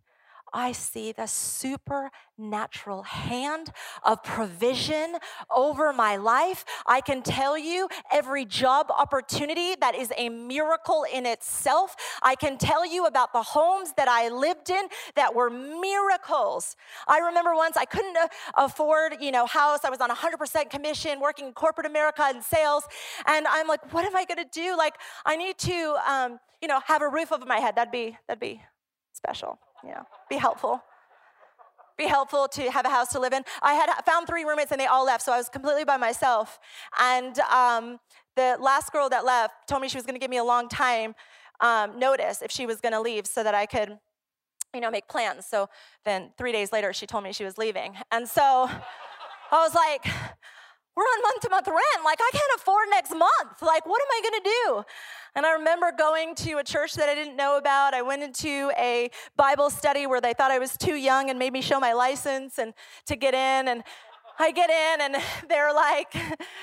I 0.53 0.73
see 0.73 1.13
the 1.13 1.27
supernatural 1.27 3.03
hand 3.03 3.71
of 4.05 4.23
provision 4.23 5.17
over 5.55 5.93
my 5.93 6.17
life. 6.17 6.65
I 6.87 7.01
can 7.01 7.23
tell 7.23 7.57
you 7.57 7.89
every 8.13 8.45
job 8.45 8.91
opportunity 8.91 9.75
that 9.81 9.95
is 9.95 10.13
a 10.17 10.29
miracle 10.29 11.05
in 11.13 11.25
itself. 11.25 11.97
I 12.23 12.35
can 12.35 12.59
tell 12.59 12.85
you 12.85 13.07
about 13.07 13.33
the 13.33 13.43
homes 13.43 13.95
that 13.97 14.09
I 14.09 14.29
lived 14.29 14.71
in 14.71 14.89
that 15.15 15.35
were 15.35 15.49
miracles. 15.51 16.77
I 17.09 17.19
remember 17.19 17.55
once 17.55 17.77
I 17.77 17.85
couldn't 17.85 18.17
afford, 18.55 19.17
you 19.21 19.33
know, 19.33 19.47
house. 19.47 19.81
I 19.85 19.91
was 19.91 20.01
on 20.01 20.11
100% 20.11 20.71
commission 20.71 21.21
working 21.21 21.47
in 21.47 21.53
corporate 21.53 21.87
America 21.87 22.31
in 22.35 22.43
sales. 22.43 22.85
And 23.27 23.47
I'm 23.49 23.69
like, 23.69 23.93
what 23.93 24.05
am 24.05 24.15
I 24.15 24.25
going 24.25 24.39
to 24.39 24.51
do? 24.53 24.77
Like, 24.77 24.95
I 25.25 25.37
need 25.37 25.59
to, 25.59 25.97
um, 26.07 26.39
you 26.61 26.69
know, 26.69 26.81
have 26.87 27.03
a 27.03 27.09
roof 27.09 27.33
over 27.33 27.47
my 27.47 27.59
head. 27.59 27.77
That'd 27.77 27.93
be, 27.93 28.17
that'd 28.29 28.41
be 28.41 28.61
special 29.15 29.59
you 29.85 29.91
know, 29.91 30.03
be 30.29 30.37
helpful. 30.37 30.83
Be 31.99 32.07
helpful 32.07 32.49
to 32.49 32.71
have 32.71 32.87
a 32.87 32.89
house 32.89 33.09
to 33.13 33.21
live 33.21 33.33
in. 33.33 33.43
I 33.61 33.75
had 33.75 33.91
found 34.07 34.27
three 34.27 34.45
roommates 34.45 34.73
and 34.73 34.81
they 34.81 34.87
all 34.87 35.05
left, 35.05 35.23
so 35.23 35.33
I 35.33 35.37
was 35.37 35.49
completely 35.49 35.85
by 35.85 35.99
myself. 35.99 36.59
And 36.99 37.39
um, 37.41 37.99
the 38.35 38.57
last 38.59 38.93
girl 38.93 39.09
that 39.11 39.25
left 39.25 39.55
told 39.69 39.83
me 39.83 39.89
she 39.89 39.99
was 39.99 40.07
going 40.07 40.15
to 40.15 40.21
give 40.21 40.31
me 40.31 40.39
a 40.39 40.45
long 40.45 40.69
time 40.69 41.15
um, 41.61 41.99
notice 41.99 42.43
if 42.43 42.51
she 42.51 42.67
was 42.67 42.81
going 42.81 42.93
to 42.93 43.01
leave, 43.01 43.27
so 43.27 43.45
that 43.45 43.55
I 43.55 43.67
could, 43.67 43.99
you 44.75 44.81
know, 44.81 44.91
make 44.91 45.07
plans. 45.07 45.47
So 45.47 45.69
then 46.05 46.33
three 46.39 46.51
days 46.51 46.73
later, 46.73 46.93
she 46.93 47.07
told 47.07 47.25
me 47.25 47.33
she 47.33 47.45
was 47.45 47.59
leaving, 47.59 47.95
and 48.11 48.27
so 48.27 48.69
I 49.51 49.59
was 49.61 49.75
like, 49.75 50.07
"We're 50.97 51.05
on 51.05 51.23
month 51.23 51.41
to 51.43 51.51
month 51.51 51.67
rent. 51.69 52.05
Like, 52.05 52.19
I 52.21 52.31
can't 52.33 52.53
afford 52.57 52.89
next 52.91 53.11
month. 53.11 53.63
Like, 53.63 53.87
what 53.87 54.01
am 54.03 54.09
I 54.11 54.21
going 54.23 54.43
to 54.43 54.51
do? 54.51 54.85
And 55.35 55.47
I 55.47 55.53
remember 55.53 55.93
going 55.97 56.35
to 56.37 56.59
a 56.59 56.65
church 56.65 56.95
that 56.95 57.09
I 57.09 57.15
didn't 57.15 57.37
know 57.37 57.57
about. 57.57 57.95
I 57.95 58.03
went 58.03 58.23
into 58.23 58.71
a 58.79 59.11
Bible 59.37 59.71
study 59.71 60.07
where 60.07 60.21
they 60.21 60.35
thought 60.35 60.51
I 60.51 60.59
was 60.59 60.77
too 60.77 60.95
young 60.95 61.31
and 61.31 61.39
made 61.39 61.53
me 61.53 61.63
show 61.63 61.81
my 61.81 61.93
license 61.93 62.59
and 62.59 62.75
to 63.07 63.17
get 63.17 63.35
in. 63.35 63.69
And 63.69 63.83
I 64.39 64.51
get 64.51 64.71
in, 64.71 65.01
and 65.01 65.23
they're 65.49 65.73
like, 65.73 66.15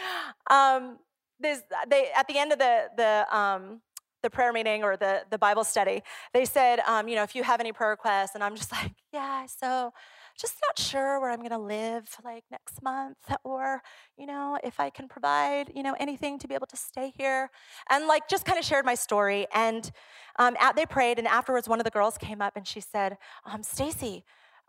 um, 0.50 0.98
this, 1.40 1.62
they 1.88 2.10
at 2.16 2.28
the 2.28 2.38
end 2.38 2.52
of 2.52 2.60
the 2.60 2.90
the 2.98 3.36
um, 3.36 3.82
the 4.22 4.30
prayer 4.30 4.52
meeting 4.52 4.84
or 4.84 4.98
the 4.98 5.24
the 5.30 5.38
Bible 5.38 5.64
study, 5.64 6.04
they 6.34 6.46
said, 6.46 6.80
um, 6.82 7.08
you 7.08 7.16
know, 7.16 7.24
if 7.24 7.36
you 7.36 7.44
have 7.44 7.60
any 7.60 7.72
prayer 7.72 7.92
requests, 7.92 8.36
and 8.36 8.44
I'm 8.44 8.56
just 8.56 8.72
like, 8.84 8.92
yeah, 9.14 9.46
so 9.46 9.94
just 10.40 10.56
not 10.68 10.80
sure 10.80 11.20
where 11.20 11.30
I'm 11.30 11.40
going 11.40 11.50
to 11.50 11.58
live 11.58 12.08
like 12.24 12.44
next 12.50 12.82
month 12.82 13.18
or, 13.44 13.82
you 14.18 14.26
know, 14.26 14.58
if 14.64 14.80
I 14.80 14.90
can 14.90 15.08
provide, 15.08 15.72
you 15.76 15.84
know, 15.84 15.96
anything 16.00 16.40
to 16.40 16.48
be 16.48 16.56
able 16.56 16.68
to 16.68 16.78
stay 16.78 17.12
here. 17.18 17.50
And 17.90 18.08
like 18.08 18.30
just 18.30 18.46
kind 18.46 18.58
of 18.58 18.66
shared 18.66 18.86
my 18.86 18.96
story. 18.96 19.48
And 19.54 19.92
um, 20.38 20.56
at, 20.60 20.76
they 20.76 20.86
prayed. 20.86 21.20
And 21.20 21.28
afterwards, 21.28 21.68
one 21.68 21.80
of 21.80 21.84
the 21.84 21.92
girls 21.92 22.18
came 22.18 22.42
up 22.42 22.56
and 22.56 22.68
she 22.68 22.80
said, 22.80 23.18
um, 23.46 23.64
Stacy, 23.64 24.24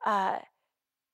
uh, 0.05 0.39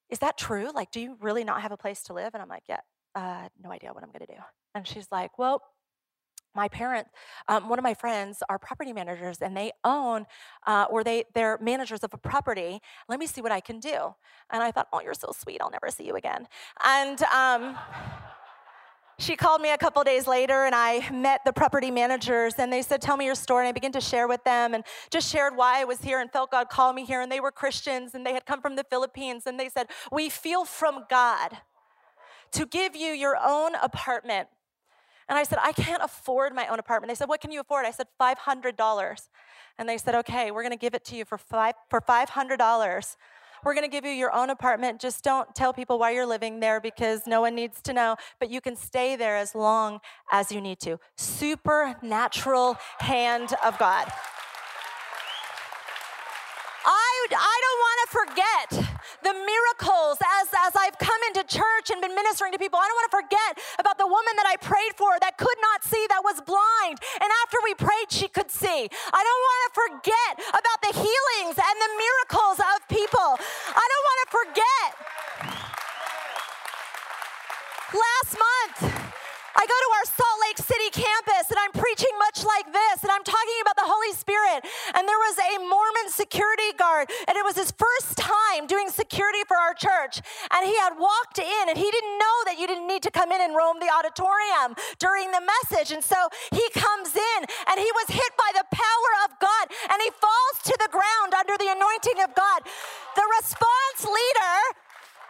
is 0.09 0.19
that 0.21 0.39
true? 0.39 0.71
Like, 0.75 0.91
do 0.91 1.01
you 1.01 1.17
really 1.21 1.45
not 1.45 1.63
have 1.63 1.73
a 1.73 1.77
place 1.77 2.03
to 2.05 2.13
live? 2.13 2.31
And 2.33 2.43
I'm 2.43 2.49
like, 2.49 2.65
yeah, 2.69 2.81
uh, 3.15 3.49
no 3.63 3.71
idea 3.71 3.93
what 3.93 4.03
I'm 4.03 4.11
going 4.11 4.27
to 4.27 4.35
do. 4.35 4.41
And 4.75 4.87
she's 4.87 5.09
like, 5.11 5.39
well, 5.39 5.63
my 6.57 6.69
parents, 6.69 7.11
um, 7.49 7.69
one 7.69 7.79
of 7.79 7.83
my 7.83 7.95
friends 7.95 8.43
are 8.49 8.59
property 8.59 8.93
managers 8.93 9.39
and 9.41 9.57
they 9.57 9.73
own 9.85 10.27
uh, 10.67 10.87
or 10.91 11.05
they, 11.05 11.25
they're 11.35 11.59
managers 11.61 12.01
of 12.03 12.13
a 12.13 12.19
property. 12.19 12.81
Let 13.09 13.21
me 13.21 13.27
see 13.27 13.43
what 13.43 13.53
I 13.53 13.61
can 13.61 13.79
do. 13.79 14.15
And 14.51 14.63
I 14.63 14.71
thought, 14.73 14.89
oh, 14.93 15.01
you're 15.01 15.15
so 15.15 15.33
sweet. 15.37 15.61
I'll 15.61 15.71
never 15.71 15.91
see 15.91 16.05
you 16.05 16.17
again. 16.17 16.49
And 16.85 17.23
um, 17.25 17.77
she 19.19 19.35
called 19.35 19.63
me 19.63 19.71
a 19.71 19.79
couple 19.79 20.03
days 20.05 20.27
later 20.27 20.65
and 20.65 20.75
I 20.75 21.09
met 21.11 21.41
the 21.45 21.53
property 21.53 21.91
managers 21.91 22.55
and 22.59 22.71
they 22.73 22.83
said, 22.83 23.01
Tell 23.01 23.17
me 23.17 23.25
your 23.25 23.35
story. 23.35 23.65
And 23.65 23.69
I 23.69 23.73
began 23.73 23.93
to 23.93 24.01
share 24.01 24.29
with 24.29 24.45
them 24.45 24.75
and 24.75 24.85
just 25.11 25.31
shared 25.31 25.57
why 25.57 25.81
I 25.81 25.85
was 25.85 26.01
here 26.03 26.21
and 26.21 26.31
felt 26.31 26.51
God 26.51 26.69
call 26.69 26.93
me 26.93 27.05
here. 27.05 27.23
And 27.23 27.33
they 27.33 27.41
were 27.41 27.51
Christians 27.51 28.15
and 28.15 28.27
they 28.27 28.35
had 28.35 28.45
come 28.45 28.61
from 28.61 28.77
the 28.77 28.85
Philippines. 28.85 29.45
And 29.47 29.59
they 29.59 29.71
said, 29.71 29.87
We 30.13 30.29
feel 30.29 30.65
from 30.65 31.05
God 31.09 31.59
to 32.53 32.67
give 32.67 32.95
you 32.95 33.13
your 33.13 33.37
own 33.43 33.75
apartment 33.77 34.49
and 35.29 35.39
I 35.39 35.43
said, 35.43 35.59
I 35.61 35.73
can't 35.73 36.03
afford 36.03 36.55
my 36.55 36.69
own 36.69 36.79
apartment. 36.79 37.11
They 37.11 37.15
said, 37.15 37.29
What 37.29 37.41
can 37.41 37.51
you 37.51 37.61
afford? 37.61 37.85
I 37.85 37.91
said, 37.91 38.07
$500. 38.21 39.29
And 39.79 39.89
they 39.89 39.99
said, 39.99 40.15
Okay, 40.15 40.51
we're 40.51 40.63
going 40.63 40.73
to 40.73 40.79
give 40.79 40.95
it 40.95 41.05
to 41.07 41.17
you 41.17 41.25
for, 41.25 41.39
five, 41.39 41.75
for 41.91 42.01
$500. 42.01 43.17
We're 43.65 43.75
going 43.75 43.85
to 43.85 43.91
give 43.91 44.05
you 44.05 44.13
your 44.13 44.33
own 44.33 44.51
apartment. 44.51 45.01
Just 45.01 45.25
don't 45.25 45.53
tell 45.55 45.73
people 45.73 45.99
why 45.99 46.13
you're 46.13 46.27
living 46.27 46.61
there 46.61 46.81
because 46.81 47.23
no 47.27 47.41
one 47.41 47.57
needs 47.57 47.81
to 47.83 47.93
know, 47.93 48.17
but 48.39 48.49
you 48.51 48.61
can 48.61 48.77
stay 48.77 49.17
there 49.17 49.37
as 49.37 49.55
long 49.55 50.01
as 50.31 50.53
you 50.53 50.61
need 50.61 50.79
to. 50.81 51.01
Supernatural 51.17 52.77
hand 53.01 53.55
of 53.65 53.77
God. 53.79 54.07
I, 56.85 57.27
I 57.33 57.61
don't 57.65 57.81
want 57.83 57.99
to 58.05 58.77
forget 58.77 58.86
the 59.27 59.35
miracles 59.35 60.23
as, 60.39 60.47
as 60.71 60.79
I've 60.79 60.95
come 61.03 61.19
into 61.27 61.43
church 61.51 61.91
and 61.91 61.99
been 61.99 62.15
ministering 62.15 62.55
to 62.55 62.63
people. 62.63 62.79
I 62.79 62.87
don't 62.87 62.95
want 62.95 63.11
to 63.11 63.17
forget 63.27 63.53
about 63.83 63.99
the 63.99 64.07
woman 64.07 64.39
that 64.39 64.47
I 64.47 64.55
prayed 64.63 64.95
for 64.95 65.19
that 65.19 65.35
could 65.35 65.59
not 65.59 65.83
see, 65.83 65.99
that 66.15 66.23
was 66.23 66.39
blind. 66.47 67.03
And 67.19 67.27
after 67.43 67.59
we 67.67 67.75
prayed, 67.75 68.07
she 68.07 68.31
could 68.31 68.55
see. 68.55 68.87
I 68.87 69.21
don't 69.27 69.43
want 69.51 69.61
to 69.67 69.71
forget 69.83 70.33
about 70.55 70.79
the 70.79 70.93
healings 70.95 71.59
and 71.59 71.75
the 71.75 71.93
miracles 71.99 72.63
of 72.63 72.77
people. 72.87 73.31
I 73.75 73.85
don't 73.91 74.07
want 74.07 74.19
to 74.23 74.29
forget. 74.31 74.89
Last 77.91 78.33
month, 78.39 78.79
I 79.59 79.63
go 79.67 79.75
to 79.75 79.91
our 79.99 80.07
Salt 80.07 80.39
Lake 80.47 80.61
City 80.63 80.91
campus 81.03 81.51
and 81.51 81.59
I'm 81.59 81.75
preaching 81.75 82.15
much 82.23 82.47
like 82.47 82.71
this 82.71 83.03
and 83.03 83.11
I'm 83.11 83.27
talking 83.27 83.59
about 83.67 83.75
the 83.75 83.91
Holy 83.91 84.15
Spirit. 84.15 84.55
And 84.95 85.09
there 85.09 85.19
was 85.19 85.37
a 85.39 85.59
Mormon 85.61 86.09
security 86.09 86.73
guard 86.79 87.11
and 87.29 87.37
it 87.37 87.45
was 87.45 87.57
his 87.57 87.73
first 87.73 88.17
time 88.17 88.67
doing 88.67 88.89
security 88.89 89.43
for 89.47 89.57
our 89.57 89.75
church. 89.75 90.21
And 90.51 90.67
he 90.67 90.77
had 90.77 90.99
walked 90.99 91.39
in 91.39 91.65
and 91.69 91.77
he 91.77 91.91
didn't 91.91 92.17
know 92.19 92.37
that 92.47 92.57
you 92.59 92.67
didn't 92.67 92.87
need 92.87 93.03
to 93.03 93.11
come 93.11 93.33
in 93.33 93.41
and 93.41 93.55
roam 93.55 93.79
the 93.81 93.91
auditorium 93.91 94.75
during 94.99 95.31
the 95.31 95.43
message. 95.43 95.93
And 95.93 96.03
so 96.03 96.17
he 96.53 96.65
comes 96.75 97.15
in 97.15 97.41
and 97.69 97.77
he 97.79 97.91
was 98.03 98.09
hit 98.09 98.33
by 98.37 98.51
the 98.55 98.67
power 98.73 99.13
of 99.25 99.39
God 99.41 99.65
and 99.91 99.99
he 100.03 100.11
falls 100.17 100.57
to 100.65 100.75
the 100.81 100.91
ground 100.91 101.35
under 101.35 101.57
the 101.59 101.71
anointing 101.71 102.23
of 102.23 102.35
God. 102.35 102.63
The 103.15 103.27
response 103.41 104.01
leader 104.05 104.57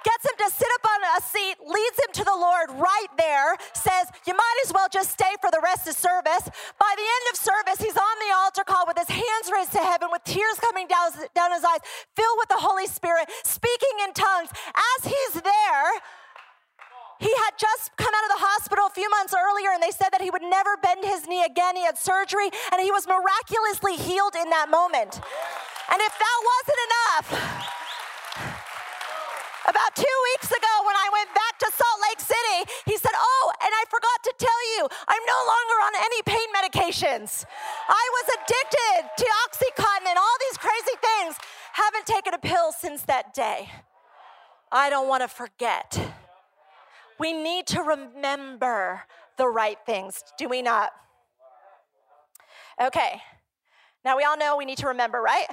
gets 0.07 0.23
him 0.23 0.39
to 0.39 0.49
sit 0.55 0.71
up 0.79 0.85
on 0.87 0.99
a 1.19 1.21
seat, 1.27 1.57
leads 1.67 1.99
him 1.99 2.11
to 2.23 2.25
the 2.25 2.39
Lord 2.39 2.71
right 2.79 3.11
there, 3.19 3.59
says, 3.75 4.07
You 4.23 4.39
might 4.39 4.59
as 4.65 4.71
well 4.71 4.87
just 4.87 5.11
stay 5.11 5.35
for 5.43 5.51
the 5.51 5.59
rest 5.59 5.91
of 5.91 5.99
service. 5.99 6.47
By 6.79 6.93
the 6.95 7.03
end 7.03 7.25
of 7.33 7.37
service, 7.43 7.79
he's 7.83 7.99
on 7.99 8.17
the 8.23 8.31
altar 8.39 8.63
call 8.63 8.87
with 8.87 8.95
his 8.95 9.11
hands 9.11 9.51
raised 9.51 9.75
to 9.75 9.83
heaven, 9.83 10.09
with 10.15 10.23
tears 10.23 10.63
coming 10.63 10.87
down, 10.87 11.11
down 11.35 11.51
his 11.51 11.67
eyes, 11.67 11.83
filled 12.15 12.39
with 12.39 12.49
the 12.55 12.63
Holy 12.63 12.87
Spirit, 12.87 13.27
speaking 13.43 14.07
in 14.07 14.15
tongues. 14.15 14.55
As 14.71 15.11
he's 15.11 15.43
there, 15.43 15.87
he 17.19 17.33
had 17.49 17.59
just 17.59 17.91
come 17.97 18.13
out 18.15 18.25
of 18.31 18.33
the 18.39 18.43
hospital 18.47 18.87
a 18.87 18.95
few 18.95 19.09
months 19.11 19.35
earlier 19.35 19.73
and 19.73 19.83
they 19.83 19.91
said 19.91 20.13
that 20.13 20.21
he 20.21 20.31
would 20.31 20.45
never 20.45 20.77
bend 20.77 21.03
his 21.03 21.27
knee 21.27 21.43
again. 21.43 21.75
He 21.75 21.83
had 21.83 21.97
surgery 21.99 22.53
and 22.71 22.79
he 22.79 22.93
was 22.93 23.09
miraculously 23.09 23.97
healed 23.97 24.37
in 24.37 24.53
that 24.53 24.69
moment. 24.69 25.19
And 25.91 25.99
if 25.99 26.13
that 26.13 26.39
wasn't 26.45 26.81
enough, 26.87 27.86
about 29.67 29.93
two 29.95 30.17
weeks 30.33 30.51
ago, 30.51 30.73
when 30.87 30.97
I 30.97 31.09
went 31.13 31.31
back 31.35 31.59
to 31.59 31.69
Salt 31.75 31.99
Lake 32.09 32.21
City, 32.21 32.71
he 32.87 32.97
said, 32.97 33.13
Oh, 33.15 33.53
and 33.63 33.73
I 33.75 33.85
forgot 33.91 34.19
to 34.25 34.33
tell 34.39 34.63
you, 34.77 34.89
I'm 35.09 35.25
no 35.27 35.41
longer 35.43 35.77
on 35.87 35.93
any 36.07 36.21
pain 36.23 36.49
medications. 36.55 37.45
I 37.89 38.05
was 38.17 38.27
addicted 38.39 39.01
to 39.19 39.27
Oxycontin 39.47 40.09
and 40.09 40.19
all 40.19 40.37
these 40.49 40.59
crazy 40.59 40.97
things. 41.03 41.37
Haven't 41.73 42.07
taken 42.07 42.35
a 42.35 42.39
pill 42.39 42.73
since 42.73 43.03
that 43.03 43.35
day. 43.35 43.69
I 44.71 44.91
don't 44.91 45.09
want 45.09 45.23
to 45.23 45.29
forget. 45.29 45.99
We 47.19 47.33
need 47.33 47.67
to 47.69 47.83
remember 47.83 49.03
the 49.39 49.49
right 49.49 49.79
things, 49.87 50.23
do 50.39 50.49
we 50.49 50.63
not? 50.63 50.93
Okay, 52.81 53.23
now 54.05 54.17
we 54.17 54.25
all 54.25 54.37
know 54.37 54.57
we 54.57 54.65
need 54.65 54.79
to 54.79 54.89
remember, 54.89 55.21
right? 55.21 55.47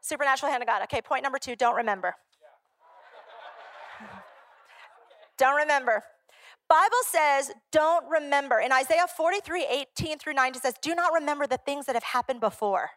Supernatural 0.00 0.50
hand 0.50 0.62
of 0.62 0.66
God. 0.66 0.82
Okay, 0.84 1.02
point 1.02 1.22
number 1.22 1.38
two 1.38 1.54
don't 1.54 1.76
remember. 1.76 2.14
Don't 5.38 5.56
remember. 5.56 6.02
Bible 6.68 6.96
says, 7.04 7.52
don't 7.70 8.08
remember. 8.10 8.58
In 8.58 8.72
Isaiah 8.72 9.06
43, 9.06 9.66
18 9.98 10.18
through 10.18 10.34
19 10.34 10.60
says, 10.60 10.74
do 10.82 10.94
not 10.94 11.12
remember 11.12 11.46
the 11.46 11.58
things 11.58 11.86
that 11.86 11.94
have 11.94 12.02
happened 12.02 12.40
before. 12.40 12.90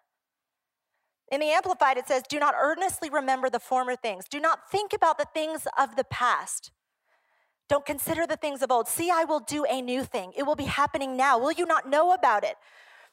In 1.31 1.39
the 1.39 1.47
Amplified, 1.47 1.97
it 1.97 2.07
says, 2.07 2.23
do 2.27 2.39
not 2.39 2.55
earnestly 2.59 3.09
remember 3.09 3.49
the 3.49 3.59
former 3.59 3.95
things. 3.95 4.25
Do 4.27 4.39
not 4.39 4.71
think 4.71 4.93
about 4.93 5.19
the 5.19 5.27
things 5.33 5.67
of 5.77 5.95
the 5.95 6.03
past. 6.03 6.71
Don't 7.67 7.85
consider 7.85 8.25
the 8.25 8.35
things 8.35 8.63
of 8.63 8.71
old. 8.71 8.87
See, 8.87 9.11
I 9.11 9.25
will 9.25 9.41
do 9.41 9.63
a 9.69 9.79
new 9.79 10.03
thing. 10.03 10.33
It 10.35 10.43
will 10.43 10.55
be 10.55 10.63
happening 10.63 11.15
now. 11.15 11.37
Will 11.37 11.51
you 11.51 11.67
not 11.67 11.87
know 11.87 12.13
about 12.13 12.43
it? 12.43 12.55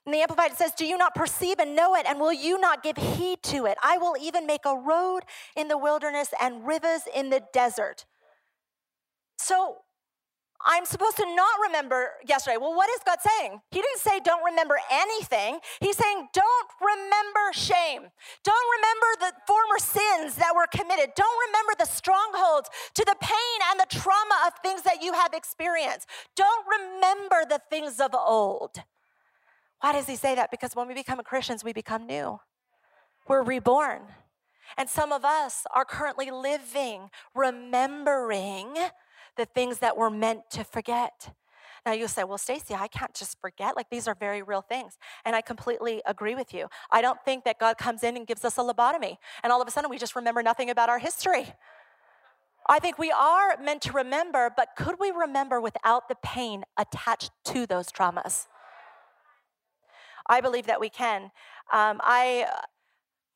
In 0.07 0.13
the 0.13 0.21
Amplified, 0.21 0.53
it 0.53 0.57
says, 0.57 0.73
Do 0.73 0.87
you 0.87 0.97
not 0.97 1.15
perceive 1.15 1.59
and 1.59 1.77
know 1.77 1.95
it? 1.95 2.07
And 2.07 2.19
will 2.19 2.33
you 2.33 2.59
not 2.59 2.83
give 2.83 2.97
heed 2.97 3.43
to 3.45 3.67
it? 3.67 3.77
I 3.83 3.99
will 3.99 4.17
even 4.19 4.47
make 4.47 4.65
a 4.65 4.75
road 4.75 5.25
in 5.55 5.69
the 5.69 5.77
wilderness 5.77 6.31
and 6.41 6.67
rivers 6.67 7.03
in 7.15 7.29
the 7.29 7.43
desert. 7.53 8.07
So 9.37 9.79
I'm 10.65 10.85
supposed 10.85 11.17
to 11.19 11.35
not 11.35 11.61
remember 11.63 12.11
yesterday. 12.27 12.57
Well, 12.57 12.75
what 12.75 12.91
is 12.91 12.99
God 13.05 13.19
saying? 13.21 13.61
He 13.71 13.81
didn't 13.81 14.01
say 14.01 14.21
don't 14.21 14.45
remember 14.45 14.79
anything. 14.91 15.61
He's 15.81 15.97
saying 15.97 16.29
don't 16.33 16.69
remember 16.81 17.53
shame. 17.53 18.03
Don't 18.43 18.67
remember 18.77 19.07
the 19.21 19.33
former 19.47 19.79
sins 19.79 20.37
that 20.37 20.55
were 20.57 20.67
committed. 20.67 21.11
Don't 21.15 21.39
remember 21.49 21.73
the 21.79 21.85
strongholds 21.85 22.69
to 22.95 23.05
the 23.05 23.17
pain 23.21 23.59
and 23.71 23.79
the 23.79 23.87
trauma 23.89 24.45
of 24.47 24.55
things 24.63 24.83
that 24.83 25.03
you 25.03 25.13
have 25.13 25.35
experienced. 25.35 26.09
Don't 26.35 26.67
remember 26.67 27.45
the 27.49 27.61
things 27.71 28.01
of 28.01 28.15
old. 28.15 28.83
Why 29.81 29.93
does 29.93 30.07
he 30.07 30.17
say 30.17 30.35
that? 30.35 30.51
Because 30.51 30.75
when 30.75 30.89
we 30.89 30.95
become 30.95 31.21
Christians, 31.23 31.63
we 31.63 31.75
become 31.75 32.07
new. 32.07 32.41
We're 33.29 33.43
reborn. 33.43 34.03
And 34.77 34.89
some 34.89 35.13
of 35.13 35.25
us 35.25 35.65
are 35.73 35.85
currently 35.85 36.31
living, 36.31 37.11
remembering 37.35 38.75
the 39.37 39.45
things 39.45 39.79
that 39.79 39.97
we're 39.97 40.11
meant 40.11 40.51
to 40.51 40.65
forget. 40.65 41.31
Now 41.85 41.93
you'll 41.93 42.09
say, 42.09 42.25
well, 42.25 42.39
Stacy, 42.39 42.75
I 42.75 42.89
can't 42.89 43.15
just 43.15 43.41
forget. 43.41 43.77
Like 43.77 43.91
these 43.91 44.09
are 44.09 44.15
very 44.15 44.43
real 44.43 44.61
things. 44.61 44.99
And 45.25 45.37
I 45.37 45.41
completely 45.41 46.03
agree 46.05 46.35
with 46.35 46.53
you. 46.53 46.67
I 46.91 47.01
don't 47.01 47.23
think 47.25 47.45
that 47.45 47.61
God 47.61 47.79
comes 47.79 48.03
in 48.03 48.17
and 48.17 48.27
gives 48.27 48.45
us 48.45 48.59
a 48.59 48.63
lobotomy 48.63 49.19
and 49.45 49.53
all 49.53 49.63
of 49.63 49.69
a 49.69 49.71
sudden 49.71 49.89
we 49.89 49.99
just 49.99 50.17
remember 50.17 50.43
nothing 50.43 50.69
about 50.69 50.89
our 50.89 50.99
history. 50.99 51.47
I 52.69 52.81
think 52.81 52.99
we 52.99 53.13
are 53.13 53.57
meant 53.63 53.83
to 53.83 53.93
remember, 53.93 54.51
but 54.57 54.71
could 54.77 54.97
we 54.99 55.13
remember 55.13 55.61
without 55.61 56.09
the 56.09 56.17
pain 56.17 56.65
attached 56.77 57.31
to 57.45 57.65
those 57.65 57.93
traumas? 57.93 58.49
I 60.29 60.41
believe 60.41 60.67
that 60.67 60.81
we 60.81 60.89
can. 60.89 61.31
Um, 61.73 62.01
I, 62.03 62.47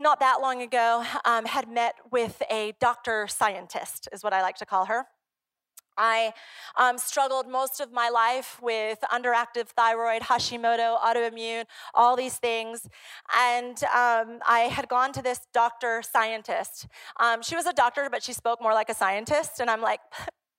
not 0.01 0.19
that 0.19 0.41
long 0.41 0.63
ago, 0.63 1.05
um, 1.25 1.45
had 1.45 1.69
met 1.69 1.95
with 2.11 2.43
a 2.51 2.75
doctor 2.81 3.29
scientist, 3.29 4.09
is 4.13 4.25
what 4.25 4.33
I 4.33 4.43
like 4.43 4.57
to 4.57 4.67
call 4.67 4.87
her. 4.87 5.07
I 5.97 6.33
um, 6.77 6.99
struggled 6.99 7.49
most 7.49 7.81
of 7.81 7.93
my 7.93 8.09
life 8.09 8.59
with 8.63 8.99
underactive 9.13 9.69
thyroid, 9.69 10.23
Hashimoto, 10.23 10.99
autoimmune, 11.01 11.65
all 11.95 12.17
these 12.17 12.37
things. 12.37 12.89
And 13.37 13.83
um, 13.85 14.41
I 14.49 14.69
had 14.71 14.89
gone 14.89 15.13
to 15.13 15.23
this 15.23 15.41
doctor 15.53 16.03
scientist. 16.03 16.87
Um, 17.19 17.43
she 17.43 17.57
was 17.57 17.67
a 17.67 17.73
doctor, 17.73 18.09
but 18.11 18.23
she 18.23 18.33
spoke 18.33 18.61
more 18.63 18.75
like 18.75 18.89
a 18.89 18.95
scientist. 18.95 19.61
And 19.61 19.69
I'm 19.69 19.83
like, 19.83 20.01